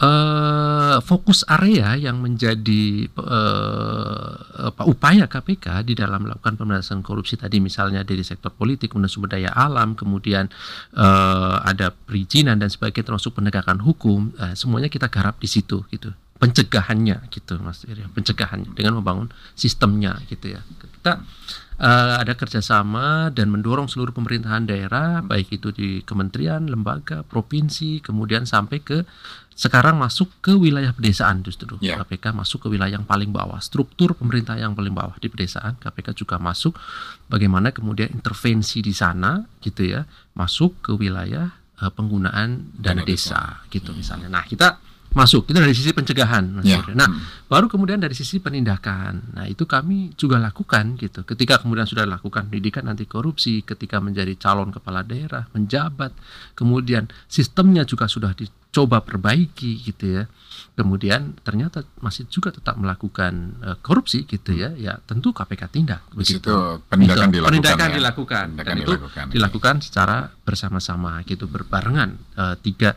eh, 0.02 0.98
fokus 1.06 1.46
area 1.46 1.94
yang 1.96 2.18
menjadi 2.18 3.08
apa, 4.62 4.84
upaya 4.86 5.26
KPK 5.26 5.86
di 5.86 5.94
dalam 5.98 6.26
melakukan 6.26 6.58
pemberantasan 6.58 7.02
korupsi 7.02 7.38
tadi 7.38 7.58
misalnya 7.58 8.06
dari 8.06 8.22
sektor 8.22 8.54
politik, 8.54 8.94
kemudian 8.94 9.12
sumber 9.12 9.38
daya 9.38 9.52
alam, 9.54 9.98
kemudian 9.98 10.48
eh, 10.96 11.56
ada 11.62 11.92
perizinan 11.92 12.58
dan 12.62 12.70
sebagainya 12.70 13.14
termasuk 13.14 13.38
penegakan 13.38 13.82
hukum, 13.82 14.32
eh, 14.38 14.54
semuanya 14.54 14.88
kita 14.88 15.10
garap 15.10 15.42
di 15.42 15.50
situ 15.50 15.84
gitu. 15.90 16.14
Pencegahannya 16.42 17.30
gitu 17.30 17.62
Mas 17.62 17.86
Irya, 17.86 18.10
pencegahannya 18.10 18.74
dengan 18.74 18.98
membangun 18.98 19.30
sistemnya 19.54 20.18
gitu 20.26 20.58
ya. 20.58 20.62
Kita 20.66 21.22
eh, 21.78 22.16
ada 22.18 22.34
kerjasama 22.34 23.30
dan 23.30 23.54
mendorong 23.54 23.86
seluruh 23.86 24.14
pemerintahan 24.14 24.66
daerah 24.66 25.22
baik 25.22 25.62
itu 25.62 25.70
di 25.74 26.02
kementerian, 26.02 26.66
lembaga, 26.66 27.22
provinsi, 27.26 28.02
kemudian 28.02 28.50
sampai 28.50 28.82
ke 28.82 29.06
sekarang 29.62 29.94
masuk 30.02 30.42
ke 30.42 30.58
wilayah 30.58 30.90
pedesaan 30.90 31.46
justru. 31.46 31.78
Ya. 31.86 32.02
KPK 32.02 32.34
masuk 32.34 32.66
ke 32.66 32.68
wilayah 32.74 32.98
yang 32.98 33.06
paling 33.06 33.30
bawah. 33.30 33.62
Struktur 33.62 34.18
pemerintah 34.18 34.58
yang 34.58 34.74
paling 34.74 34.90
bawah 34.90 35.14
di 35.22 35.30
pedesaan 35.30 35.78
KPK 35.78 36.18
juga 36.18 36.42
masuk. 36.42 36.74
Bagaimana 37.30 37.70
kemudian 37.70 38.10
intervensi 38.10 38.82
di 38.82 38.90
sana 38.90 39.38
gitu 39.62 39.86
ya 39.86 40.02
masuk 40.34 40.82
ke 40.82 40.98
wilayah 40.98 41.54
eh, 41.78 41.92
penggunaan 41.94 42.74
Dana 42.74 43.06
dana 43.06 43.06
desa, 43.06 43.62
gitu 43.70 43.94
misalnya. 43.94 44.34
Nah 44.34 44.50
kita 44.50 44.82
masuk. 45.14 45.46
Itu 45.54 45.62
dari 45.62 45.78
sisi 45.78 45.94
pencegahan. 45.94 46.66
Yuri. 46.66 46.98
nah 46.98 47.06
baru 47.46 47.70
kemudian 47.70 48.02
dari 48.02 48.18
sisi 48.18 48.42
penindakan. 48.42 49.38
Nah 49.38 49.46
itu 49.46 49.70
kami 49.70 50.18
juga 50.18 50.42
lakukan 50.42 50.98
gitu. 50.98 51.22
Ketika 51.22 51.62
kemudian 51.62 51.86
sudah 51.86 52.10
lakukan 52.10 52.50
pendidikan 52.50 52.90
anti 52.90 53.06
korupsi 53.06 53.62
ketika 53.62 54.02
menjadi 54.02 54.34
calon 54.42 54.74
kepala 54.74 55.06
daerah 55.06 55.46
menjabat 55.54 56.18
kemudian 56.58 57.14
sistemnya 57.30 57.86
juga 57.86 58.10
sudah 58.10 58.34
dicoba 58.72 59.04
perbaiki 59.04 59.84
gitu 59.84 60.16
ya. 60.16 60.24
Kemudian 60.72 61.36
ternyata 61.44 61.84
masih 62.00 62.24
juga 62.32 62.56
tetap 62.56 62.80
melakukan 62.80 63.60
eh, 63.60 63.78
korupsi 63.84 64.24
gitu 64.24 64.56
ya. 64.56 64.72
Ya 64.72 64.96
tentu 65.04 65.36
KPK 65.36 65.68
tindak 65.68 66.08
Di 66.16 66.24
situ 66.24 66.48
begitu 66.48 66.56
penindakan 66.88 67.28
Itu, 67.28 67.36
dilakukan. 67.36 67.52
penindakan 67.52 67.90
ya. 67.92 67.96
dilakukan. 68.00 68.46
Penindakan 68.48 68.72
dan 68.72 68.76
itu 68.80 68.92
dilakukan. 68.96 69.26
dilakukan 69.28 69.76
secara 69.84 70.18
bersama-sama 70.48 71.20
gitu 71.28 71.52
berbarengan 71.52 72.16
eh, 72.40 72.56
tiga 72.64 72.96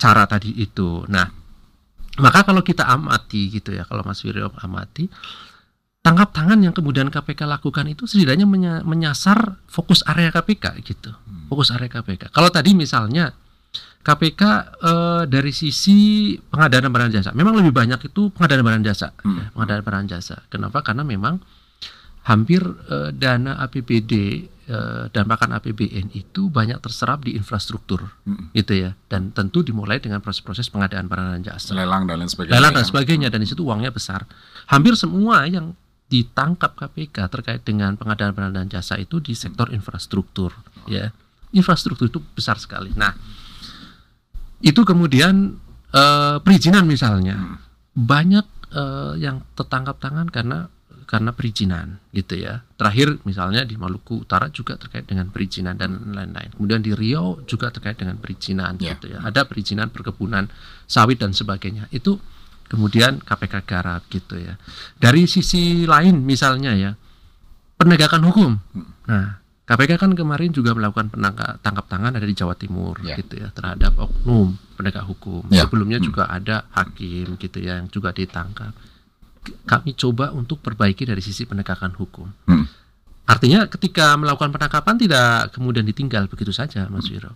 cara 0.00 0.24
tadi 0.24 0.56
itu. 0.56 1.04
Nah 1.12 1.28
maka 2.16 2.40
kalau 2.42 2.64
kita 2.64 2.88
amati 2.88 3.52
gitu 3.52 3.76
ya 3.76 3.84
kalau 3.84 4.00
Mas 4.02 4.24
Wiryo 4.24 4.48
amati 4.56 5.04
tangkap 6.00 6.32
tangan 6.32 6.64
yang 6.64 6.72
kemudian 6.72 7.12
KPK 7.12 7.44
lakukan 7.44 7.84
itu 7.86 8.08
setidaknya 8.08 8.48
menya- 8.48 8.80
menyasar 8.82 9.60
fokus 9.68 10.00
area 10.08 10.32
KPK 10.32 10.80
gitu. 10.80 11.12
Fokus 11.52 11.68
area 11.68 11.92
KPK 11.92 12.32
kalau 12.32 12.48
tadi 12.48 12.72
misalnya 12.72 13.36
KPK 14.00 14.42
eh, 14.80 15.22
dari 15.28 15.52
sisi 15.52 16.32
pengadaan 16.40 16.88
barang 16.88 17.12
jasa. 17.12 17.30
Memang 17.36 17.60
lebih 17.60 17.70
banyak 17.70 18.00
itu 18.08 18.32
pengadaan 18.32 18.64
barang 18.64 18.84
jasa. 18.84 19.12
Hmm. 19.20 19.52
pengadaan 19.52 19.82
barang 19.84 20.06
jasa. 20.08 20.40
Kenapa? 20.48 20.80
Karena 20.80 21.04
memang 21.04 21.36
hampir 22.24 22.64
eh, 22.64 23.12
dana 23.12 23.60
APBD 23.60 24.12
eh, 24.70 25.04
dan 25.12 25.24
bahkan 25.28 25.52
APBN 25.52 26.16
itu 26.16 26.48
banyak 26.48 26.80
terserap 26.80 27.28
di 27.28 27.36
infrastruktur 27.36 28.08
Hmm. 28.24 28.48
gitu 28.56 28.72
ya. 28.72 28.96
Dan 29.04 29.36
tentu 29.36 29.60
dimulai 29.60 30.00
dengan 30.00 30.24
proses-proses 30.24 30.72
pengadaan 30.72 31.04
barang 31.04 31.36
dan 31.36 31.42
jasa. 31.44 31.76
Lelang 31.76 32.08
dan 32.08 32.24
lain 32.24 32.30
sebagainya. 32.32 32.56
lelang 32.56 32.72
dan 32.72 32.84
ya. 32.84 32.88
sebagainya. 32.88 33.28
Dan 33.28 33.44
di 33.44 33.48
situ 33.52 33.62
uangnya 33.68 33.92
besar. 33.92 34.24
Hampir 34.72 34.96
semua 34.96 35.44
yang 35.44 35.76
ditangkap 36.10 36.74
KPK 36.74 37.16
terkait 37.30 37.62
dengan 37.62 37.94
pengadaan 37.94 38.34
barang 38.34 38.52
dan 38.56 38.66
jasa 38.66 38.98
itu 38.98 39.20
di 39.20 39.36
sektor 39.36 39.70
infrastruktur 39.70 40.50
ya. 40.90 41.12
Infrastruktur 41.54 42.10
itu 42.10 42.18
besar 42.34 42.58
sekali. 42.58 42.90
Nah 42.98 43.14
itu 44.60 44.80
kemudian 44.84 45.56
eh, 45.92 46.36
perizinan 46.44 46.84
misalnya. 46.86 47.58
Banyak 47.96 48.46
eh, 48.72 49.12
yang 49.20 49.42
tertangkap 49.56 49.98
tangan 49.98 50.28
karena 50.30 50.68
karena 51.10 51.34
perizinan 51.34 51.98
gitu 52.14 52.38
ya. 52.38 52.62
Terakhir 52.78 53.18
misalnya 53.26 53.66
di 53.66 53.74
Maluku 53.74 54.22
Utara 54.22 54.46
juga 54.54 54.78
terkait 54.78 55.10
dengan 55.10 55.26
perizinan 55.34 55.74
dan 55.74 56.14
lain-lain. 56.14 56.54
Kemudian 56.54 56.78
di 56.86 56.94
Riau 56.94 57.42
juga 57.50 57.74
terkait 57.74 57.98
dengan 57.98 58.14
perizinan 58.22 58.78
Ya. 58.78 58.94
gitu 58.94 59.10
ya. 59.10 59.18
Ada 59.26 59.42
perizinan 59.42 59.90
perkebunan 59.90 60.46
sawit 60.86 61.18
dan 61.18 61.34
sebagainya. 61.34 61.90
Itu 61.90 62.22
kemudian 62.70 63.18
KPK 63.26 63.66
garap 63.66 64.06
gitu 64.06 64.38
ya. 64.38 64.54
Dari 65.02 65.26
sisi 65.26 65.82
lain 65.82 66.22
misalnya 66.22 66.78
ya 66.78 66.94
penegakan 67.74 68.22
hukum. 68.30 68.50
Nah 69.10 69.42
KPK 69.70 69.92
kan 69.96 70.10
kemarin 70.12 70.50
juga 70.50 70.74
melakukan 70.74 71.14
penangka, 71.14 71.62
tangkap 71.62 71.86
tangan 71.86 72.10
ada 72.10 72.26
di 72.26 72.34
Jawa 72.34 72.58
Timur 72.58 72.98
Ya. 73.00 73.14
gitu 73.14 73.38
ya 73.38 73.54
terhadap 73.54 73.94
oknum 73.94 74.58
penegak 74.74 75.06
hukum. 75.06 75.46
Ya. 75.46 75.62
Sebelumnya 75.62 76.02
Hmm. 76.02 76.06
juga 76.10 76.26
ada 76.26 76.66
hakim 76.74 77.38
gitu 77.38 77.62
ya 77.62 77.78
yang 77.78 77.86
juga 77.86 78.10
ditangkap. 78.10 78.74
Kami 79.64 79.94
coba 79.94 80.34
untuk 80.34 80.58
perbaiki 80.58 81.06
dari 81.06 81.22
sisi 81.22 81.46
penegakan 81.46 81.94
hukum. 81.94 82.26
Hmm. 82.50 82.66
Artinya 83.24 83.70
ketika 83.70 84.18
melakukan 84.18 84.50
penangkapan 84.50 84.98
tidak 84.98 85.54
kemudian 85.54 85.86
ditinggal 85.86 86.26
begitu 86.26 86.50
saja 86.50 86.90
Mas 86.90 87.06
Wiro. 87.06 87.30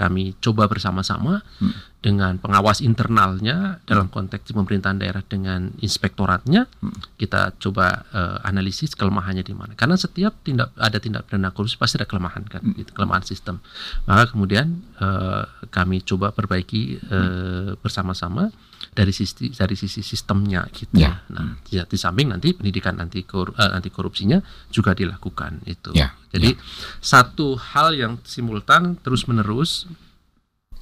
Kami 0.00 0.32
coba 0.40 0.64
bersama-sama 0.64 1.44
Hmm. 1.60 1.76
dengan 2.00 2.40
pengawas 2.40 2.80
internalnya 2.80 3.84
dalam 3.84 4.08
konteks 4.08 4.56
pemerintahan 4.56 4.96
daerah 4.96 5.20
dengan 5.20 5.68
inspektoratnya 5.84 6.64
Hmm. 6.80 6.96
kita 7.20 7.52
coba 7.60 8.08
eh, 8.08 8.38
analisis 8.48 8.96
kelemahannya 8.96 9.44
di 9.44 9.52
mana. 9.52 9.76
Karena 9.76 10.00
setiap 10.00 10.40
tindak 10.40 10.72
ada 10.80 10.96
tindak 10.96 11.28
pidana 11.28 11.52
korupsi 11.52 11.76
pasti 11.76 12.00
ada 12.00 12.08
kelemahan 12.08 12.48
kan, 12.48 12.64
Hmm. 12.64 12.72
gitu, 12.80 12.96
kelemahan 12.96 13.20
sistem. 13.28 13.60
Maka 14.08 14.32
kemudian 14.32 14.80
eh, 14.96 15.44
kami 15.68 16.00
coba 16.00 16.32
perbaiki 16.32 16.96
eh, 16.96 17.76
bersama-sama 17.76 18.48
dari 18.90 19.14
sisi 19.14 19.54
dari 19.54 19.78
sisi 19.78 20.02
sistemnya 20.02 20.66
gitu. 20.74 20.98
Ya. 20.98 21.22
Nah, 21.30 21.62
ya, 21.70 21.86
di 21.86 21.94
samping 21.94 22.34
nanti 22.34 22.52
pendidikan 22.52 22.98
anti 22.98 23.22
kor, 23.22 23.54
eh, 23.54 23.70
anti 23.70 23.88
korupsinya 23.88 24.42
juga 24.68 24.92
dilakukan 24.92 25.62
itu. 25.64 25.94
Ya, 25.94 26.12
Jadi 26.34 26.58
satu 26.98 27.54
hal 27.54 27.94
yang 27.94 28.18
simultan 28.26 28.98
terus 28.98 29.30
menerus 29.30 29.86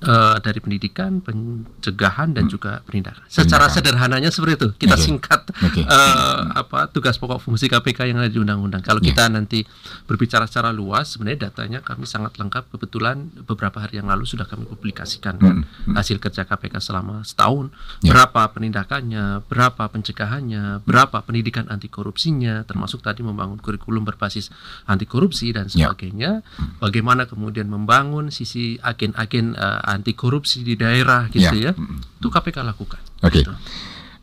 uh, 0.05 0.37
dari 0.39 0.59
pendidikan, 0.63 1.19
pencegahan 1.19 2.31
dan 2.31 2.47
hmm. 2.47 2.53
juga 2.53 2.73
penindakan. 2.87 3.25
Secara 3.27 3.67
penindakan. 3.67 3.75
sederhananya 3.75 4.31
seperti 4.31 4.55
itu. 4.55 4.69
Kita 4.87 4.95
okay. 4.95 5.05
singkat 5.05 5.41
okay. 5.59 5.83
Uh, 5.83 5.91
eh, 5.91 6.39
apa 6.63 6.87
tugas 6.93 7.19
pokok 7.19 7.43
fungsi 7.43 7.67
KPK 7.67 8.07
yang 8.13 8.23
ada 8.23 8.31
di 8.31 8.39
undang-undang. 8.39 8.85
Kalau 8.85 9.03
yeah. 9.03 9.11
kita 9.11 9.27
nanti 9.33 9.67
berbicara 10.07 10.47
secara 10.47 10.71
luas, 10.71 11.17
sebenarnya 11.17 11.51
datanya 11.51 11.79
kami 11.83 12.07
sangat 12.07 12.39
lengkap. 12.39 12.71
Kebetulan 12.71 13.33
beberapa 13.49 13.83
hari 13.83 13.99
yang 13.99 14.07
lalu 14.07 14.29
sudah 14.29 14.47
kami 14.47 14.69
publikasikan 14.69 15.41
kan 15.41 15.67
hmm. 15.67 15.95
hasil 15.99 16.23
kerja 16.23 16.47
KPK 16.47 16.79
selama 16.79 17.27
setahun. 17.27 17.75
Yeah. 18.05 18.15
Berapa 18.15 18.55
penindakannya, 18.55 19.43
berapa 19.51 19.91
pencegahannya, 19.91 20.85
berapa 20.87 21.17
pendidikan 21.27 21.67
anti 21.67 21.91
korupsinya, 21.91 22.63
termasuk 22.69 23.03
tadi 23.03 23.27
membangun 23.27 23.59
kurikulum 23.59 24.07
berbasis 24.07 24.53
anti 24.87 25.09
korupsi 25.09 25.51
dan 25.51 25.67
ya. 25.73 25.91
sebagainya. 25.91 26.31
Yeah. 26.45 26.79
Bagaimana 26.79 27.27
kemudian 27.27 27.67
membangun 27.67 28.31
sisi 28.31 28.79
agen-agen 28.79 29.59
uh, 29.59 29.88
anti 29.90 30.12
korupsi 30.12 30.61
di 30.62 30.77
daerah 30.77 31.27
gitu 31.33 31.48
ya, 31.57 31.70
ya. 31.70 31.72
itu 31.77 32.29
KPK 32.29 32.61
lakukan. 32.64 33.01
Oke. 33.24 33.40
Okay. 33.40 33.42
Gitu. 33.44 33.53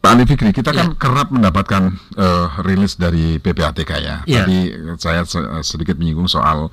Pak 0.05 0.13
Ali 0.13 0.23
Fikri, 0.29 0.53
kita 0.53 0.69
ya. 0.69 0.85
kan 0.85 0.87
kerap 1.01 1.33
mendapatkan 1.33 1.97
uh, 2.13 2.61
rilis 2.61 2.93
dari 2.93 3.41
PPATK 3.41 3.91
ya. 3.97 4.21
ya. 4.29 4.45
Tadi 4.45 4.69
saya 5.01 5.25
sedikit 5.65 5.97
menyinggung 5.97 6.29
soal 6.29 6.69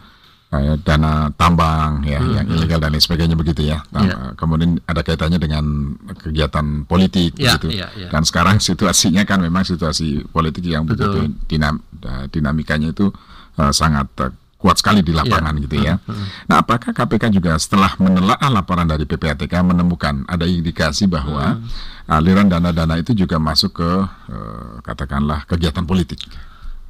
uh, 0.53 0.77
dana 0.85 1.33
tambang 1.33 2.05
ya, 2.05 2.21
hmm. 2.21 2.33
yang 2.37 2.47
ilegal 2.53 2.79
dan 2.85 2.93
lain 2.93 3.01
sebagainya 3.01 3.33
begitu 3.33 3.65
ya. 3.73 3.81
Nah, 3.89 4.05
ya. 4.05 4.17
Kemudian 4.37 4.85
ada 4.85 5.01
kaitannya 5.01 5.41
dengan 5.41 5.97
kegiatan 6.13 6.85
politik 6.85 7.33
ya, 7.41 7.57
begitu. 7.57 7.81
Ya, 7.81 7.89
ya. 7.97 8.13
Dan 8.13 8.29
sekarang 8.29 8.61
situasinya 8.69 9.25
kan 9.25 9.41
memang 9.41 9.65
situasi 9.65 10.29
politik 10.29 10.69
yang 10.69 10.85
Betul. 10.85 11.01
begitu 11.01 11.19
dinam, 11.49 11.81
dinamikanya 12.29 12.93
itu 12.93 13.09
uh, 13.57 13.73
sangat 13.73 14.13
uh, 14.21 14.29
kuat 14.63 14.79
sekali 14.79 15.03
di 15.03 15.11
lapangan 15.11 15.59
yeah. 15.59 15.63
gitu 15.67 15.77
ya. 15.83 15.95
Mm-hmm. 15.99 16.27
Nah, 16.47 16.57
apakah 16.63 16.95
KPK 16.95 17.35
juga 17.35 17.59
setelah 17.59 17.99
menelaah 17.99 18.47
laporan 18.47 18.87
dari 18.87 19.03
PPATK 19.03 19.51
menemukan 19.67 20.23
ada 20.31 20.47
indikasi 20.47 21.11
bahwa 21.11 21.59
mm. 21.59 22.07
aliran 22.07 22.47
dana-dana 22.47 22.95
itu 23.03 23.11
juga 23.11 23.43
masuk 23.43 23.83
ke 23.83 23.91
uh, 24.31 24.79
katakanlah 24.87 25.43
kegiatan 25.51 25.83
politik? 25.83 26.23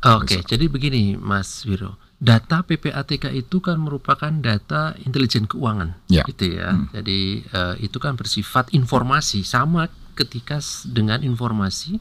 Oke, 0.04 0.36
okay, 0.36 0.40
jadi 0.44 0.68
begini 0.68 1.16
Mas 1.16 1.64
Wiro. 1.64 1.96
Data 2.22 2.62
PPATK 2.62 3.34
itu 3.34 3.58
kan 3.58 3.82
merupakan 3.82 4.30
data 4.30 4.94
intelijen 5.02 5.48
keuangan, 5.48 5.98
yeah. 6.06 6.22
gitu 6.28 6.54
ya. 6.54 6.70
Hmm. 6.70 6.86
Jadi 6.94 7.42
uh, 7.50 7.74
itu 7.82 7.98
kan 7.98 8.14
bersifat 8.14 8.70
informasi 8.76 9.42
sama 9.42 9.90
ketika 10.12 10.60
dengan 10.88 11.24
informasi 11.24 11.96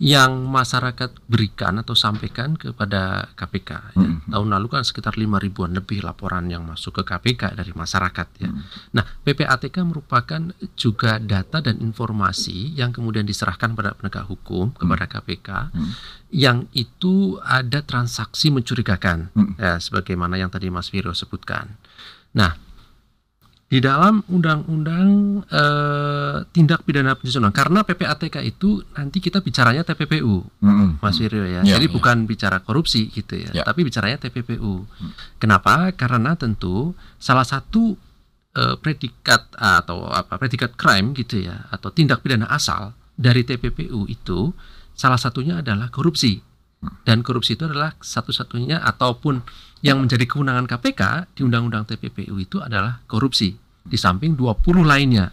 yang 0.00 0.48
masyarakat 0.48 1.12
berikan 1.28 1.76
atau 1.80 1.92
sampaikan 1.92 2.56
kepada 2.56 3.30
KPK. 3.36 3.70
Ya. 3.94 4.00
Hmm. 4.00 4.24
Tahun 4.26 4.48
lalu 4.48 4.66
kan 4.72 4.82
sekitar 4.82 5.20
lima 5.20 5.36
ribuan 5.36 5.76
lebih 5.76 6.00
laporan 6.00 6.48
yang 6.48 6.64
masuk 6.64 7.00
ke 7.00 7.02
KPK 7.06 7.54
dari 7.56 7.72
masyarakat. 7.76 8.28
Ya. 8.40 8.50
Hmm. 8.50 8.64
Nah, 8.96 9.04
PPATK 9.22 9.76
merupakan 9.84 10.42
juga 10.74 11.20
data 11.20 11.60
dan 11.60 11.78
informasi 11.84 12.72
yang 12.74 12.90
kemudian 12.90 13.28
diserahkan 13.28 13.76
pada 13.76 13.92
penegak 13.92 14.26
hukum 14.26 14.72
kepada 14.72 15.04
hmm. 15.06 15.12
KPK 15.12 15.48
hmm. 15.70 15.90
yang 16.32 16.66
itu 16.72 17.36
ada 17.44 17.84
transaksi 17.84 18.48
mencurigakan, 18.48 19.28
hmm. 19.36 19.54
ya, 19.60 19.76
sebagaimana 19.76 20.40
yang 20.40 20.48
tadi 20.48 20.72
Mas 20.72 20.88
Viro 20.88 21.12
sebutkan. 21.12 21.76
Nah, 22.30 22.69
di 23.70 23.78
dalam 23.78 24.18
undang-undang 24.26 25.40
e, 25.46 25.64
tindak 26.50 26.82
pidana 26.82 27.14
pencucian 27.14 27.46
karena 27.54 27.86
PPATK 27.86 28.42
itu 28.42 28.82
nanti 28.98 29.22
kita 29.22 29.38
bicaranya 29.38 29.86
TPPU 29.86 30.42
mm-hmm. 30.42 30.98
Mas 30.98 31.22
Wiryo 31.22 31.46
ya 31.46 31.62
yeah, 31.62 31.78
jadi 31.78 31.86
yeah. 31.86 31.94
bukan 31.94 32.26
bicara 32.26 32.58
korupsi 32.66 33.06
gitu 33.14 33.38
ya 33.38 33.54
yeah. 33.54 33.62
tapi 33.62 33.86
bicaranya 33.86 34.18
TPPU 34.18 34.82
mm. 34.82 35.38
kenapa 35.38 35.94
karena 35.94 36.34
tentu 36.34 36.98
salah 37.22 37.46
satu 37.46 37.94
e, 38.58 38.74
predikat 38.82 39.54
atau 39.54 40.10
apa 40.10 40.34
predikat 40.34 40.74
crime 40.74 41.14
gitu 41.14 41.38
ya 41.38 41.70
atau 41.70 41.94
tindak 41.94 42.26
pidana 42.26 42.50
asal 42.50 42.98
dari 43.14 43.46
TPPU 43.46 44.10
itu 44.10 44.50
salah 44.98 45.22
satunya 45.22 45.62
adalah 45.62 45.94
korupsi 45.94 46.42
mm. 46.82 47.06
dan 47.06 47.22
korupsi 47.22 47.54
itu 47.54 47.70
adalah 47.70 47.94
satu-satunya 48.02 48.82
ataupun 48.82 49.46
yang 49.80 50.00
menjadi 50.00 50.24
kewenangan 50.28 50.68
KPK 50.68 51.32
di 51.36 51.40
Undang-Undang 51.44 51.88
TPPU 51.88 52.36
itu 52.36 52.60
adalah 52.60 53.00
korupsi 53.08 53.56
di 53.80 53.96
samping 53.96 54.36
20 54.36 54.84
lainnya. 54.84 55.32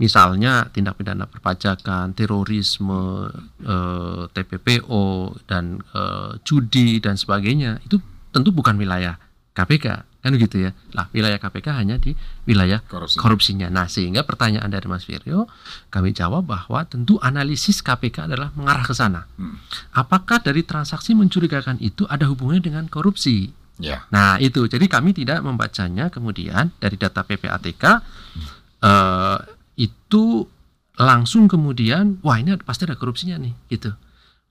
Misalnya 0.00 0.70
tindak 0.70 0.96
pidana 0.96 1.28
perpajakan, 1.28 2.16
terorisme, 2.16 3.28
eh, 3.64 4.24
TPPO 4.32 5.34
dan 5.44 5.82
eh, 5.92 6.30
judi 6.46 7.02
dan 7.02 7.18
sebagainya 7.18 7.82
itu 7.84 8.00
tentu 8.32 8.54
bukan 8.54 8.78
wilayah 8.78 9.18
KPK 9.56 10.08
kan 10.18 10.34
gitu 10.34 10.68
ya. 10.68 10.70
Lah 10.94 11.06
wilayah 11.14 11.38
KPK 11.38 11.78
hanya 11.78 11.96
di 11.98 12.14
wilayah 12.46 12.82
Korupsi. 12.86 13.18
korupsinya. 13.18 13.70
Nah 13.70 13.86
sehingga 13.86 14.26
pertanyaan 14.26 14.70
dari 14.70 14.86
Mas 14.90 15.06
Firyo 15.06 15.46
kami 15.90 16.10
jawab 16.14 16.46
bahwa 16.46 16.82
tentu 16.86 17.18
analisis 17.22 17.82
KPK 17.82 18.30
adalah 18.30 18.50
mengarah 18.58 18.86
ke 18.86 18.94
sana. 18.94 19.26
Hmm. 19.38 19.58
Apakah 19.94 20.42
dari 20.42 20.66
transaksi 20.66 21.14
mencurigakan 21.14 21.78
itu 21.82 22.06
ada 22.10 22.26
hubungannya 22.26 22.62
dengan 22.62 22.84
korupsi? 22.90 23.57
Yeah. 23.78 24.02
Nah 24.10 24.42
itu, 24.42 24.66
jadi 24.66 24.84
kami 24.90 25.14
tidak 25.14 25.42
membacanya 25.42 26.10
kemudian 26.10 26.74
dari 26.82 26.98
data 26.98 27.22
PPATK 27.22 27.84
hmm. 28.02 28.46
uh, 28.82 29.38
itu 29.78 30.44
langsung 30.98 31.46
kemudian, 31.46 32.18
wah 32.26 32.42
ini 32.42 32.58
pasti 32.58 32.84
ada 32.90 32.98
korupsinya 32.98 33.38
nih, 33.38 33.54
gitu. 33.70 33.94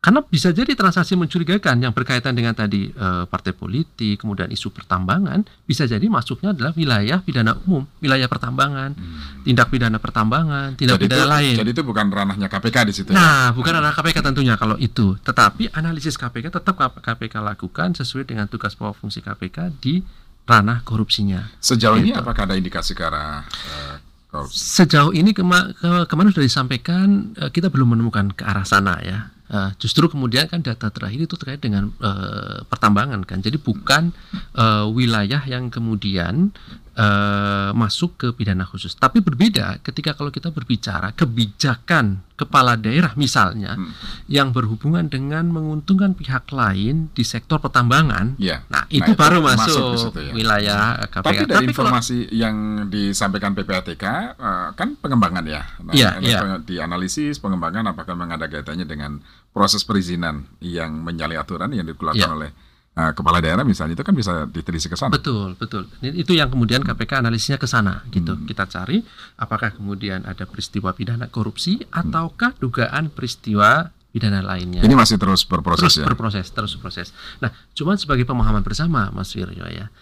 Karena 0.08 0.24
bisa 0.24 0.56
jadi 0.56 0.72
transaksi 0.72 1.20
mencurigakan 1.20 1.84
yang 1.84 1.92
berkaitan 1.92 2.32
dengan 2.32 2.56
tadi 2.56 2.88
e, 2.88 3.08
partai 3.28 3.52
politik, 3.52 4.24
kemudian 4.24 4.48
isu 4.48 4.72
pertambangan, 4.72 5.44
bisa 5.68 5.84
jadi 5.84 6.08
masuknya 6.08 6.56
adalah 6.56 6.72
wilayah 6.80 7.20
pidana 7.20 7.60
umum, 7.68 7.84
wilayah 8.00 8.24
pertambangan, 8.32 8.96
hmm. 8.96 9.44
tindak 9.44 9.68
pidana 9.68 10.00
pertambangan, 10.00 10.80
tindak 10.80 10.96
jadi 10.96 11.12
pidana 11.12 11.20
itu, 11.20 11.28
lain. 11.28 11.56
Jadi 11.60 11.70
itu 11.76 11.84
bukan 11.84 12.08
ranahnya 12.08 12.48
KPK 12.48 12.78
di 12.88 12.94
situ. 12.96 13.12
Ya? 13.12 13.20
Nah, 13.20 13.52
ya? 13.52 13.60
bukan 13.60 13.72
ranah 13.84 13.92
KPK 14.00 14.18
tentunya 14.24 14.56
kalau 14.56 14.80
itu. 14.80 15.20
Tetapi 15.20 15.76
analisis 15.76 16.16
KPK 16.16 16.56
tetap 16.56 16.80
KPK 16.80 17.44
lakukan 17.44 17.92
sesuai 18.00 18.32
dengan 18.32 18.48
tugas 18.48 18.80
pokok 18.80 19.04
fungsi 19.04 19.20
KPK 19.20 19.76
di 19.84 20.00
ranah 20.48 20.88
korupsinya. 20.88 21.52
Sejauh 21.60 22.00
gitu. 22.00 22.08
ini 22.08 22.12
apakah 22.16 22.48
ada 22.48 22.56
indikasi 22.56 22.96
ke 22.96 23.04
arah 23.04 23.44
uh, 23.44 24.48
Sejauh 24.48 25.12
ini 25.12 25.36
kema 25.36 25.76
ke 25.76 26.08
kemarin 26.08 26.32
sudah 26.32 26.48
disampaikan 26.48 27.36
uh, 27.44 27.52
kita 27.52 27.68
belum 27.68 28.00
menemukan 28.00 28.32
ke 28.32 28.48
arah 28.48 28.64
sana 28.64 29.04
ya 29.04 29.36
Uh, 29.48 29.72
justru 29.80 30.12
kemudian 30.12 30.44
kan 30.52 30.60
data 30.60 30.92
terakhir 30.92 31.24
itu 31.24 31.36
terkait 31.40 31.64
dengan 31.64 31.88
uh, 32.04 32.68
pertambangan 32.68 33.24
kan, 33.24 33.40
jadi 33.40 33.56
bukan 33.56 34.12
uh, 34.60 34.92
wilayah 34.92 35.40
yang 35.48 35.72
kemudian 35.72 36.52
uh, 36.98 37.70
masuk 37.78 38.18
ke 38.18 38.28
pidana 38.34 38.66
khusus. 38.66 38.98
Tapi 38.98 39.22
berbeda 39.22 39.80
ketika 39.86 40.18
kalau 40.18 40.34
kita 40.34 40.50
berbicara 40.50 41.14
kebijakan 41.14 42.26
kepala 42.38 42.78
daerah 42.78 43.18
misalnya 43.18 43.74
hmm. 43.74 44.30
yang 44.30 44.54
berhubungan 44.54 45.10
dengan 45.10 45.50
menguntungkan 45.50 46.14
pihak 46.14 46.54
lain 46.54 47.10
di 47.14 47.26
sektor 47.26 47.58
pertambangan. 47.58 48.38
Ya. 48.38 48.62
Nah, 48.70 48.86
itu 48.94 49.10
nah, 49.14 49.18
baru 49.18 49.42
itu 49.42 49.48
masuk, 49.50 49.66
masuk 49.66 50.14
situ, 50.14 50.20
ya. 50.22 50.34
wilayah 50.38 50.82
KPK. 51.10 51.26
Tapi 51.26 51.44
dari 51.50 51.58
Tapi 51.58 51.66
informasi 51.74 52.18
kalau, 52.30 52.38
yang 52.38 52.56
disampaikan 52.94 53.52
PPATK 53.58 54.06
uh, 54.38 54.70
kan 54.78 54.94
pengembangan 55.02 55.46
ya. 55.50 55.66
Nah, 55.82 55.94
ya, 55.98 56.22
ya. 56.22 56.62
dianalisis 56.62 57.42
pengembangan 57.42 57.90
apakah 57.90 58.14
memang 58.14 58.38
ada 58.38 58.46
kaitannya 58.46 58.86
dengan 58.86 59.18
proses 59.50 59.82
perizinan 59.82 60.46
yang 60.62 60.94
menyalahi 61.02 61.42
aturan 61.42 61.74
yang 61.74 61.90
dikeluarkan 61.90 62.30
ya. 62.30 62.38
oleh 62.38 62.52
Nah, 62.98 63.14
kepala 63.14 63.38
daerah 63.38 63.62
misalnya 63.62 63.94
itu 63.94 64.02
kan 64.02 64.18
bisa 64.18 64.50
diterisi 64.50 64.90
ke 64.90 64.98
sana. 64.98 65.14
Betul, 65.14 65.54
betul. 65.54 65.86
Itu 66.02 66.34
yang 66.34 66.50
kemudian 66.50 66.82
KPK 66.82 67.22
analisisnya 67.22 67.62
ke 67.62 67.70
sana 67.70 68.02
gitu. 68.10 68.34
Hmm. 68.34 68.50
Kita 68.50 68.66
cari 68.66 69.06
apakah 69.38 69.78
kemudian 69.78 70.26
ada 70.26 70.50
peristiwa 70.50 70.98
pidana 70.98 71.30
korupsi 71.30 71.78
ataukah 71.94 72.58
dugaan 72.58 73.14
peristiwa 73.14 73.94
pidana 74.10 74.42
lainnya. 74.42 74.82
Ini 74.82 74.98
masih 74.98 75.22
terus 75.22 75.46
berproses 75.46 75.94
terus 75.94 76.02
ya. 76.02 76.10
berproses, 76.10 76.50
terus 76.50 76.74
berproses. 76.74 77.14
Nah, 77.38 77.54
cuman 77.78 78.02
sebagai 78.02 78.26
pemahaman 78.26 78.66
bersama 78.66 79.14
Mas 79.14 79.30
Wirjo 79.38 79.70
ya 79.70 79.94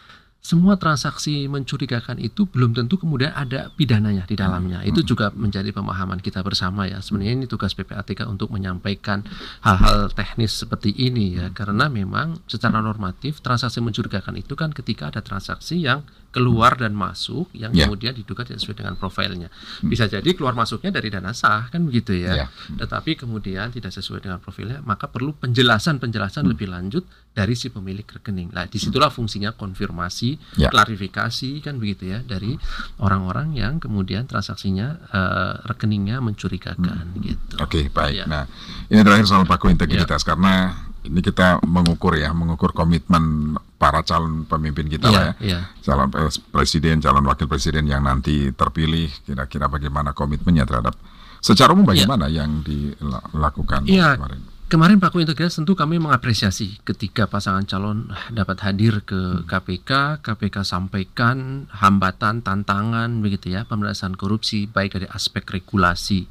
semua 0.46 0.78
transaksi 0.78 1.50
mencurigakan 1.50 2.22
itu 2.22 2.46
belum 2.46 2.78
tentu 2.78 3.02
kemudian 3.02 3.34
ada 3.34 3.74
pidananya 3.74 4.30
di 4.30 4.38
dalamnya. 4.38 4.86
Itu 4.86 5.02
juga 5.02 5.34
menjadi 5.34 5.74
pemahaman 5.74 6.22
kita 6.22 6.46
bersama 6.46 6.86
ya. 6.86 7.02
Sebenarnya 7.02 7.34
ini 7.34 7.46
tugas 7.50 7.74
PPATK 7.74 8.30
untuk 8.30 8.54
menyampaikan 8.54 9.26
hal-hal 9.66 10.14
teknis 10.14 10.54
seperti 10.54 10.94
ini 10.94 11.42
ya. 11.42 11.50
Karena 11.50 11.90
memang 11.90 12.46
secara 12.46 12.78
normatif 12.78 13.42
transaksi 13.42 13.82
mencurigakan 13.82 14.38
itu 14.38 14.54
kan 14.54 14.70
ketika 14.70 15.10
ada 15.10 15.26
transaksi 15.26 15.82
yang 15.82 16.06
keluar 16.36 16.76
dan 16.76 16.92
masuk 16.92 17.48
yang 17.56 17.72
yeah. 17.72 17.88
kemudian 17.88 18.12
diduga 18.12 18.44
tidak 18.44 18.60
sesuai 18.60 18.84
dengan 18.84 19.00
profilnya. 19.00 19.48
Bisa 19.80 20.12
jadi 20.12 20.28
keluar 20.36 20.52
masuknya 20.52 20.92
dari 20.92 21.08
dana 21.08 21.32
sah 21.32 21.72
kan 21.72 21.88
begitu 21.88 22.12
ya. 22.12 22.44
Yeah. 22.44 22.50
Tetapi 22.76 23.24
kemudian 23.24 23.72
tidak 23.72 23.96
sesuai 23.96 24.20
dengan 24.20 24.44
profilnya, 24.44 24.84
maka 24.84 25.08
perlu 25.08 25.32
penjelasan-penjelasan 25.40 26.44
hmm. 26.44 26.52
lebih 26.52 26.68
lanjut 26.68 27.08
dari 27.32 27.56
si 27.56 27.72
pemilik 27.72 28.04
rekening. 28.04 28.52
Nah, 28.52 28.68
di 28.68 28.76
situlah 28.76 29.08
fungsinya 29.08 29.56
konfirmasi, 29.56 30.60
yeah. 30.60 30.68
klarifikasi 30.68 31.64
kan 31.64 31.80
begitu 31.80 32.12
ya 32.12 32.20
dari 32.20 32.60
orang-orang 33.00 33.56
yang 33.56 33.80
kemudian 33.80 34.28
transaksinya 34.28 35.08
uh, 35.16 35.54
rekeningnya 35.72 36.20
mencurigakan 36.20 37.16
hmm. 37.16 37.24
gitu. 37.24 37.56
Oke, 37.64 37.80
okay, 37.80 37.84
baik. 37.88 38.24
Ya. 38.24 38.26
Nah, 38.28 38.44
ini 38.92 39.00
terakhir 39.08 39.24
soal 39.24 39.48
paku 39.48 39.72
integritas 39.72 40.20
ya. 40.20 40.36
karena 40.36 40.84
ini 41.06 41.20
kita 41.20 41.62
mengukur 41.62 42.14
ya, 42.14 42.30
mengukur 42.30 42.70
komitmen 42.70 43.54
para 43.76 44.02
calon 44.02 44.44
pemimpin 44.44 44.88
kita 44.88 45.08
Iya, 45.08 45.14
lah 45.14 45.24
ya, 45.24 45.34
iya. 45.40 45.60
calon 45.80 46.10
pres- 46.10 46.42
presiden, 46.42 46.98
calon 46.98 47.24
wakil 47.24 47.46
presiden 47.46 47.86
yang 47.86 48.02
nanti 48.02 48.50
terpilih, 48.52 49.08
kira-kira 49.22 49.66
bagaimana 49.66 50.12
komitmennya 50.12 50.66
terhadap 50.66 50.98
secara 51.40 51.72
umum 51.72 51.86
bagaimana 51.86 52.26
yang 52.26 52.62
dilakukan 52.62 53.86
Iya. 53.86 54.18
kemarin? 54.18 54.42
Kemarin 54.66 54.98
Paku 54.98 55.22
Integritas 55.22 55.54
tentu 55.54 55.78
kami 55.78 56.02
mengapresiasi 56.02 56.82
ketika 56.82 57.30
pasangan 57.30 57.70
calon 57.70 58.10
dapat 58.34 58.58
hadir 58.66 59.06
ke 59.06 59.46
KPK, 59.46 60.18
KPK 60.20 60.66
sampaikan 60.66 61.70
hambatan, 61.70 62.42
tantangan 62.42 63.22
begitu 63.22 63.54
ya, 63.54 63.62
pemberantasan 63.64 64.18
korupsi 64.18 64.66
baik 64.66 64.98
dari 64.98 65.06
aspek 65.06 65.46
regulasi, 65.46 66.26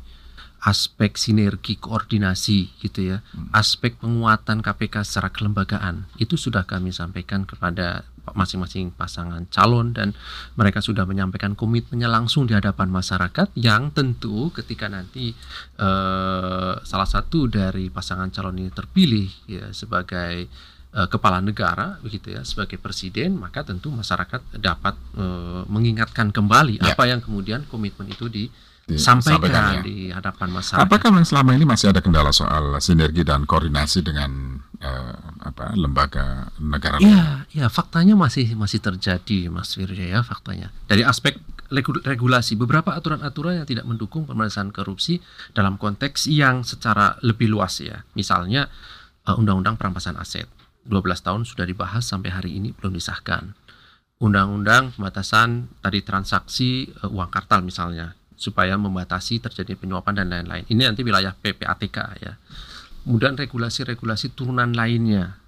aspek 0.64 1.20
sinergi 1.20 1.76
koordinasi 1.76 2.80
gitu 2.80 3.12
ya, 3.12 3.20
aspek 3.52 4.00
penguatan 4.00 4.64
KPK 4.64 5.04
secara 5.04 5.28
kelembagaan. 5.28 6.08
Itu 6.16 6.40
sudah 6.40 6.64
kami 6.64 6.88
sampaikan 6.88 7.44
kepada 7.44 8.08
masing-masing 8.24 8.88
pasangan 8.88 9.44
calon 9.52 9.92
dan 9.92 10.16
mereka 10.56 10.80
sudah 10.80 11.04
menyampaikan 11.04 11.52
komitmennya 11.52 12.08
langsung 12.08 12.48
di 12.48 12.56
hadapan 12.56 12.88
masyarakat 12.88 13.52
yang 13.52 13.92
tentu 13.92 14.48
ketika 14.56 14.88
nanti 14.88 15.36
eh, 15.76 16.74
salah 16.80 17.04
satu 17.04 17.44
dari 17.52 17.92
pasangan 17.92 18.32
calon 18.32 18.56
ini 18.64 18.72
terpilih 18.72 19.28
ya 19.44 19.68
sebagai 19.76 20.48
eh, 20.96 21.08
kepala 21.12 21.44
negara 21.44 22.00
begitu 22.00 22.32
ya 22.32 22.40
sebagai 22.48 22.80
presiden 22.80 23.36
maka 23.36 23.60
tentu 23.60 23.92
masyarakat 23.92 24.56
dapat 24.56 24.96
eh, 25.20 25.62
mengingatkan 25.68 26.32
kembali 26.32 26.80
Ya. 26.80 26.96
apa 26.96 27.04
yang 27.04 27.20
kemudian 27.20 27.68
komitmen 27.68 28.08
itu 28.08 28.32
Disampaikan, 28.84 29.40
disampaikan 29.40 29.64
ya. 29.64 29.80
di 29.80 29.96
hadapan 30.12 30.48
masyarakat. 30.60 30.84
Apakah 30.84 31.08
memang 31.08 31.24
selama 31.24 31.50
ini 31.56 31.64
masih 31.64 31.88
ada 31.88 32.04
kendala 32.04 32.36
soal 32.36 32.76
sinergi 32.84 33.24
dan 33.24 33.48
koordinasi 33.48 34.04
dengan 34.04 34.60
eh, 34.76 35.16
apa 35.40 35.72
lembaga 35.72 36.52
negara? 36.60 37.00
Iya, 37.00 37.48
ya 37.48 37.66
faktanya 37.72 38.12
masih 38.12 38.52
masih 38.52 38.84
terjadi 38.84 39.48
Mas 39.48 39.72
Firja 39.72 40.04
ya 40.04 40.20
faktanya. 40.20 40.68
Dari 40.84 41.00
aspek 41.00 41.40
regu- 41.72 42.04
regulasi 42.04 42.60
beberapa 42.60 42.92
aturan-aturan 42.92 43.64
yang 43.64 43.68
tidak 43.68 43.88
mendukung 43.88 44.28
pemerintahan 44.28 44.68
korupsi 44.68 45.24
dalam 45.56 45.80
konteks 45.80 46.28
yang 46.28 46.60
secara 46.60 47.16
lebih 47.24 47.48
luas 47.48 47.80
ya. 47.80 48.04
Misalnya 48.12 48.68
eh, 49.24 49.32
undang-undang 49.32 49.80
perampasan 49.80 50.20
aset. 50.20 50.44
12 50.84 51.00
tahun 51.24 51.42
sudah 51.48 51.64
dibahas 51.64 52.04
sampai 52.04 52.28
hari 52.28 52.60
ini 52.60 52.76
belum 52.76 52.92
disahkan. 52.92 53.56
Undang-undang 54.20 54.92
pembatasan 54.92 55.72
tadi 55.80 56.04
transaksi 56.04 56.92
eh, 56.92 57.08
uang 57.08 57.32
kartal 57.32 57.64
misalnya 57.64 58.12
supaya 58.34 58.74
membatasi 58.74 59.38
terjadi 59.38 59.78
penyuapan 59.78 60.22
dan 60.22 60.26
lain-lain. 60.30 60.64
Ini 60.66 60.90
nanti 60.90 61.06
wilayah 61.06 61.34
PPATK 61.34 61.98
ya. 62.20 62.32
Kemudian 63.04 63.36
regulasi-regulasi 63.36 64.32
turunan 64.34 64.72
lainnya. 64.72 65.38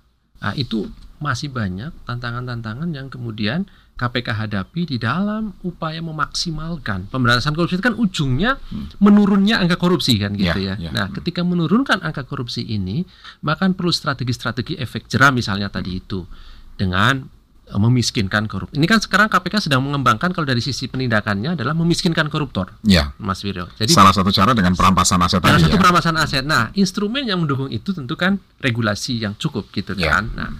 Nah, 0.42 0.52
itu 0.54 0.86
masih 1.16 1.48
banyak 1.48 1.96
tantangan-tantangan 2.04 2.92
yang 2.92 3.08
kemudian 3.08 3.64
KPK 3.96 4.28
hadapi 4.36 4.84
di 4.84 4.96
dalam 5.00 5.56
upaya 5.64 6.04
memaksimalkan 6.04 7.08
pemberantasan 7.08 7.56
korupsi 7.56 7.80
itu 7.80 7.84
kan 7.88 7.96
ujungnya 7.96 8.60
menurunnya 9.00 9.56
angka 9.56 9.80
korupsi 9.80 10.20
kan 10.20 10.36
gitu 10.36 10.60
Ya, 10.60 10.76
ya. 10.76 10.88
ya. 10.88 10.90
Nah, 10.92 11.08
ketika 11.08 11.40
menurunkan 11.40 12.04
angka 12.04 12.28
korupsi 12.28 12.60
ini, 12.60 13.08
maka 13.40 13.64
perlu 13.72 13.88
strategi-strategi 13.88 14.76
efek 14.76 15.08
jerah 15.08 15.32
misalnya 15.32 15.72
tadi 15.72 15.96
itu 15.96 16.28
dengan 16.76 17.24
memiskinkan 17.68 18.46
korup. 18.46 18.70
Ini 18.70 18.86
kan 18.86 19.02
sekarang 19.02 19.26
KPK 19.26 19.66
sedang 19.66 19.82
mengembangkan 19.82 20.30
kalau 20.30 20.46
dari 20.46 20.62
sisi 20.62 20.86
penindakannya 20.86 21.58
adalah 21.58 21.74
memiskinkan 21.74 22.30
koruptor, 22.30 22.70
Ya, 22.82 23.10
Mas 23.18 23.42
Wiryo. 23.42 23.66
Jadi 23.74 23.90
salah 23.90 24.14
satu 24.14 24.30
cara 24.30 24.54
dengan 24.54 24.78
perampasan 24.78 25.18
aset 25.18 25.42
Salah 25.42 25.58
tadi 25.58 25.66
satu 25.66 25.74
ya. 25.74 25.80
perampasan 25.82 26.14
aset. 26.14 26.44
Nah, 26.46 26.70
instrumen 26.72 27.26
yang 27.26 27.42
mendukung 27.42 27.66
itu 27.66 27.90
tentu 27.90 28.14
kan 28.14 28.38
regulasi 28.58 29.18
yang 29.18 29.34
cukup 29.34 29.66
gitu 29.70 29.98
Ya. 29.98 30.18
kan. 30.18 30.30
Nah, 30.32 30.50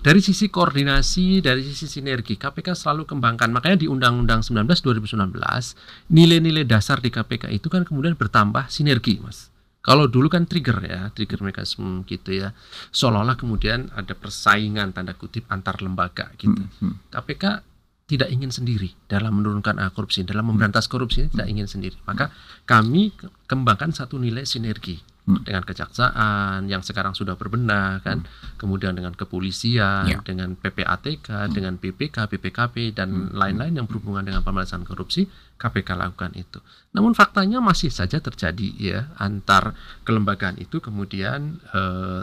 dari 0.00 0.24
sisi 0.24 0.48
koordinasi, 0.48 1.44
dari 1.44 1.60
sisi 1.60 1.84
sinergi, 1.84 2.36
KPK 2.36 2.72
selalu 2.72 3.04
kembangkan. 3.04 3.52
Makanya 3.52 3.76
di 3.76 3.84
Undang-Undang 3.84 4.40
19 4.40 4.80
2019, 4.80 5.76
nilai-nilai 6.08 6.64
dasar 6.64 7.00
di 7.00 7.12
KPK 7.12 7.52
itu 7.52 7.68
kan 7.68 7.84
kemudian 7.84 8.16
bertambah 8.16 8.68
sinergi, 8.68 9.20
Mas. 9.20 9.49
Kalau 9.80 10.12
dulu 10.12 10.28
kan 10.28 10.44
trigger 10.44 10.84
ya, 10.84 11.00
trigger 11.16 11.40
mekanisme 11.40 12.04
gitu 12.04 12.36
ya. 12.36 12.52
Seolah-olah 12.92 13.40
kemudian 13.40 13.88
ada 13.96 14.12
persaingan 14.12 14.92
tanda 14.92 15.16
kutip 15.16 15.48
antar 15.48 15.80
lembaga 15.80 16.28
gitu. 16.36 16.68
Hmm, 16.80 17.00
KPK 17.08 17.64
tidak 18.04 18.28
ingin 18.28 18.52
sendiri 18.52 18.92
dalam 19.08 19.40
menurunkan 19.40 19.80
korupsi, 19.96 20.26
dalam 20.26 20.52
memberantas 20.52 20.84
korupsi 20.84 21.32
tidak 21.32 21.48
ingin 21.48 21.64
sendiri. 21.64 21.96
Maka 22.04 22.28
kami 22.68 23.14
ke- 23.16 23.30
kembangkan 23.48 23.94
satu 23.96 24.20
nilai 24.20 24.44
sinergi 24.44 25.09
Hmm. 25.30 25.44
dengan 25.46 25.62
kejaksaan 25.62 26.66
yang 26.66 26.82
sekarang 26.82 27.14
sudah 27.14 27.38
berbenah 27.38 28.02
kan, 28.02 28.26
kemudian 28.58 28.96
dengan 28.98 29.14
kepolisian, 29.14 30.10
Ya. 30.10 30.18
dengan 30.26 30.58
PPATK, 30.58 31.52
dengan 31.54 31.78
BPK, 31.78 32.26
BPKP 32.26 32.96
dan 32.96 33.30
lain-lain 33.30 33.78
yang 33.78 33.86
berhubungan 33.86 34.26
dengan 34.26 34.42
pemberantasan 34.42 34.82
korupsi, 34.82 35.30
KPK 35.54 35.94
lakukan 35.94 36.32
itu. 36.34 36.58
Namun 36.96 37.14
faktanya 37.14 37.62
masih 37.62 37.92
saja 37.92 38.18
terjadi 38.18 38.68
ya 38.80 39.00
antar 39.20 39.76
kelembagaan 40.02 40.58
itu 40.58 40.82
kemudian 40.82 41.60
eh, 41.70 42.22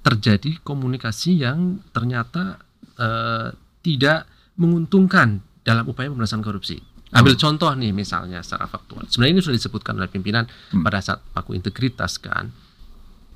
terjadi 0.00 0.62
komunikasi 0.64 1.42
yang 1.44 1.82
ternyata 1.92 2.62
eh, 2.96 3.52
tidak 3.82 4.24
menguntungkan 4.58 5.42
dalam 5.62 5.84
upaya 5.86 6.08
pemberantasan 6.08 6.42
korupsi. 6.42 6.80
Ambil 7.10 7.34
contoh 7.34 7.72
nih 7.72 7.90
misalnya 7.90 8.44
secara 8.44 8.68
faktual. 8.68 9.08
Sebenarnya 9.08 9.40
ini 9.40 9.42
sudah 9.42 9.56
disebutkan 9.56 9.96
oleh 9.96 10.08
pimpinan 10.08 10.44
Hmm. 10.70 10.84
pada 10.84 11.00
saat 11.00 11.24
paku 11.32 11.56
integritas 11.56 12.20
kan. 12.20 12.52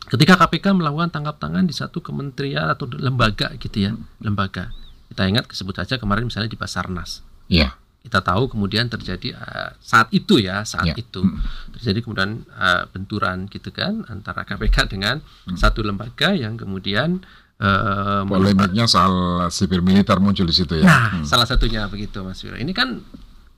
Ketika 0.02 0.36
KPK 0.36 0.76
melakukan 0.76 1.08
tangkap 1.08 1.38
tangan 1.38 1.64
di 1.64 1.72
satu 1.72 2.02
kementerian 2.02 2.68
atau 2.68 2.84
lembaga 2.90 3.54
gitu 3.56 3.76
ya, 3.80 3.92
lembaga. 4.18 4.68
Kita 5.08 5.24
ingat 5.24 5.48
sebut 5.52 5.72
saja 5.72 5.96
kemarin 5.96 6.26
misalnya 6.26 6.50
di 6.50 6.58
Basarnas. 6.58 7.22
Ya. 7.46 7.78
Kita 8.02 8.18
tahu 8.18 8.50
kemudian 8.50 8.90
terjadi 8.90 9.32
eh, 9.32 9.70
saat 9.78 10.10
itu 10.10 10.36
ya, 10.36 10.66
saat 10.66 10.90
Ya. 10.90 10.94
itu 10.98 11.22
Hmm. 11.22 11.38
terjadi 11.72 12.02
kemudian 12.02 12.44
eh, 12.50 12.82
benturan 12.90 13.46
gitu 13.46 13.70
kan 13.70 14.02
antara 14.06 14.42
KPK 14.42 14.90
dengan 14.90 15.22
Hmm. 15.46 15.54
satu 15.54 15.80
lembaga 15.80 16.34
yang 16.34 16.58
kemudian 16.58 17.22
eh, 17.62 18.22
Polemiknya 18.26 18.90
soal 18.90 19.14
sipil 19.48 19.80
militer 19.80 20.18
muncul 20.18 20.42
di 20.42 20.52
situ 20.52 20.76
ya. 20.76 20.82
Nah, 20.82 21.06
Hmm. 21.14 21.24
salah 21.24 21.46
satunya 21.46 21.86
begitu 21.86 22.18
Mas 22.20 22.42
Wiro. 22.42 22.58
Ini 22.58 22.74
kan 22.74 22.98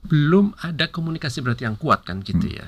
belum 0.05 0.53
ada 0.61 0.87
komunikasi 0.87 1.41
berarti 1.41 1.65
yang 1.65 1.75
kuat 1.75 2.05
kan 2.05 2.21
gitu 2.21 2.45
Hmm. 2.45 2.57
ya. 2.57 2.67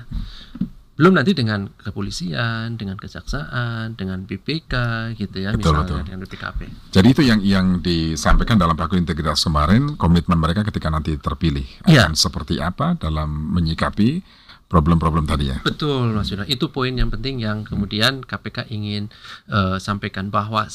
Belum 0.97 1.13
nanti 1.13 1.37
dengan 1.37 1.69
kepolisian, 1.77 2.73
dengan 2.73 2.97
kejaksaan, 2.97 3.93
dengan 3.93 4.25
BPK 4.25 4.73
gitu 5.13 5.45
ya, 5.45 5.53
Betul, 5.53 5.77
misalnya 5.77 5.85
betul. 5.85 5.99
dengan 6.09 6.19
BPKP. 6.25 6.59
Jadi 6.89 7.07
itu 7.13 7.21
yang 7.21 7.39
yang 7.45 7.67
disampaikan 7.85 8.57
dalam 8.57 8.73
Paku 8.73 8.97
Integritas 8.97 9.45
kemarin, 9.45 9.93
komitmen 9.93 10.41
mereka 10.41 10.65
ketika 10.65 10.89
nanti 10.89 11.13
terpilih 11.21 11.69
akan 11.85 12.17
seperti 12.17 12.57
apa 12.57 12.97
dalam 12.97 13.29
menyikapi 13.29 14.25
problem-problem 14.67 15.29
tadi 15.29 15.53
ya. 15.53 15.61
Betul 15.61 16.17
Mas 16.17 16.33
Wiro. 16.33 16.43
Itu 16.49 16.73
poin 16.73 16.91
yang 16.91 17.13
penting 17.13 17.45
yang 17.45 17.61
kemudian 17.61 18.25
KPK 18.25 18.65
ingin 18.73 19.13
eh, 19.53 19.77
sampaikan 19.77 20.33
bahwa 20.33 20.65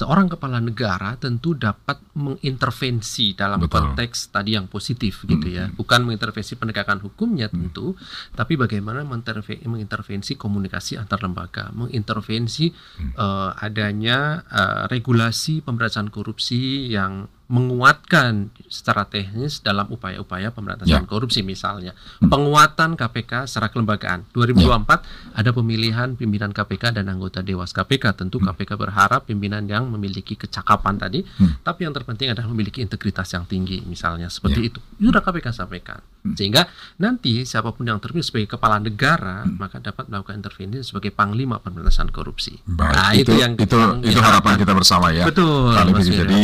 seorang 0.00 0.32
kepala 0.32 0.64
negara 0.64 1.12
tentu 1.20 1.52
dapat 1.52 2.00
mengintervensi 2.16 3.36
dalam 3.36 3.60
Betul. 3.60 3.92
konteks 3.92 4.32
tadi 4.32 4.56
yang 4.56 4.64
positif 4.64 5.28
gitu 5.28 5.44
ya. 5.44 5.68
Bukan 5.68 6.08
mengintervensi 6.08 6.56
penegakan 6.56 7.04
hukumnya 7.04 7.52
tentu, 7.52 7.92
tapi 8.32 8.56
bagaimana 8.56 9.04
menginterve- 9.04 9.60
mengintervensi 9.60 10.40
komunikasi 10.40 10.96
antar 10.96 11.20
lembaga, 11.20 11.68
mengintervensi 11.76 12.72
eh, 13.12 13.50
adanya 13.60 14.40
eh, 14.48 14.82
regulasi 14.88 15.60
pemberantasan 15.60 16.08
korupsi 16.08 16.88
yang 16.88 17.28
menguatkan 17.50 18.48
secara 18.64 19.02
teknis 19.04 19.58
dalam 19.58 19.90
upaya-upaya 19.90 20.48
pemberantasan 20.48 21.02
Ya. 21.02 21.02
korupsi 21.02 21.42
misalnya. 21.42 21.98
Penguatan 22.22 22.94
KPK 22.94 23.50
secara 23.50 23.68
kelembagaan. 23.68 24.22
2024 24.30 25.02
ada 25.34 25.50
pemilihan 25.50 26.14
pimpinan 26.14 26.50
KPK 26.50 26.94
dan 26.94 27.10
anggota 27.10 27.42
Dewas 27.42 27.70
KPK 27.70 28.14
tentu 28.14 28.38
KPK 28.38 28.78
berharap 28.78 29.26
pimpinan 29.26 29.66
yang 29.66 29.90
memiliki 29.90 30.34
kecakapan 30.34 30.94
tadi 30.96 31.26
Hmm. 31.26 31.58
tapi 31.60 31.82
yang 31.82 31.92
terpenting 31.92 32.30
adalah 32.30 32.46
memiliki 32.46 32.78
integritas 32.78 33.26
yang 33.28 33.42
tinggi 33.44 33.82
misalnya 33.82 34.30
seperti 34.30 34.60
itu. 34.64 34.78
Itu 34.96 35.10
sudah 35.10 35.20
KPK 35.20 35.46
sampaikan. 35.50 35.98
Sehingga 36.30 36.68
nanti 36.96 37.42
siapa 37.42 37.72
pun 37.72 37.82
yang 37.82 37.96
terpilih 37.96 38.22
sebagai 38.22 38.54
kepala 38.54 38.76
negara 38.76 39.42
maka 39.48 39.80
dapat 39.80 40.06
melakukan 40.06 40.38
intervensi 40.38 40.84
sebagai 40.84 41.10
panglima 41.10 41.58
pemberantasan 41.58 42.08
korupsi. 42.08 42.60
Baik, 42.62 42.92
nah 42.92 43.10
itu, 43.10 43.24
itu 43.24 43.32
yang 43.34 43.52
itu 43.56 43.74
yang 43.74 43.98
itu 44.04 44.20
harapan 44.20 44.54
kita 44.54 44.72
bersama 44.72 45.10
ya. 45.10 45.24
Betul, 45.24 45.72
Kali 45.72 45.90
Mas 45.90 46.04
ini. 46.04 46.12
Firda. 46.12 46.22
Jadi 46.22 46.42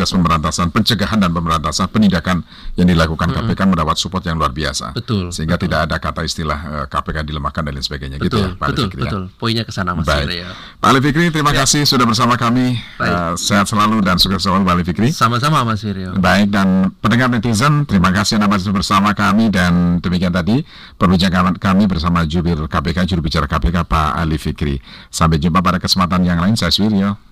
Ya. 0.00 0.04
eh, 0.04 0.10
tugas-tugas 0.10 0.10
pemberantasan, 0.16 0.66
pencegahan 0.72 1.18
dan 1.20 1.30
pemberantasan 1.30 1.86
penindakan 1.92 2.42
yang 2.80 2.88
dilakukan 2.88 3.28
KPK 3.30 3.60
mendapat 3.68 3.96
support 4.00 4.24
yang 4.24 4.40
luar 4.40 4.50
biasa. 4.50 4.96
Betul, 4.96 5.28
Sehingga 5.28 5.60
betul. 5.60 5.68
tidak 5.68 5.80
ada 5.86 5.96
kata 6.00 6.20
istilah 6.24 6.58
eh, 6.58 6.86
KPK 6.88 7.16
dilemahkan 7.28 7.62
dan 7.62 7.72
lain 7.76 7.84
sebagainya 7.84 8.16
gitu 8.18 8.40
betul 8.40 8.46
ya, 8.46 8.58
Pak 8.58 8.68
betul 8.72 8.84
Fikri 8.88 9.00
ya. 9.00 9.04
betul 9.06 9.22
poinnya 9.36 9.64
ke 9.66 9.72
sana 9.72 9.90
Mas 9.92 10.06
Baik. 10.08 10.26
Ya. 10.32 10.50
Pak 10.80 10.88
Ali 10.90 11.00
Fikri, 11.04 11.24
terima 11.30 11.52
kasih 11.52 11.82
sudah 11.84 12.06
bersama 12.08 12.34
kami. 12.40 12.80
Baik. 12.96 13.12
Eh, 13.12 13.32
sehat 13.38 13.66
selalu 13.68 14.00
dan 14.02 14.16
sukses 14.16 14.40
selalu 14.42 14.62
Pak 14.66 14.74
Ali 14.74 14.84
Fikri. 14.88 15.08
sama-sama 15.12 15.62
Mas 15.62 15.80
Firyo 15.84 16.16
Baik 16.16 16.48
dan 16.50 16.90
pendengar 17.04 17.28
netizen. 17.30 17.84
Terima 17.84 18.10
kasih 18.10 18.40
Anda 18.40 18.48
masih 18.50 18.72
bersama 18.72 19.12
kami 19.12 19.52
dan 19.52 20.00
demikian 20.00 20.32
tadi 20.32 20.64
perbincangan 20.96 21.56
kami 21.60 21.84
bersama 21.86 22.24
jubir 22.24 22.56
KPK, 22.66 23.04
juru 23.06 23.20
bicara 23.24 23.46
KPK 23.46 23.84
Pak 23.84 24.10
Ali 24.16 24.36
Fikri. 24.40 24.80
Sampai 25.12 25.36
jumpa 25.40 25.60
pada 25.60 25.76
kesempatan 25.76 26.24
yang 26.24 26.40
lain. 26.40 26.56
Saya 26.56 26.72
Suryo. 26.72 27.29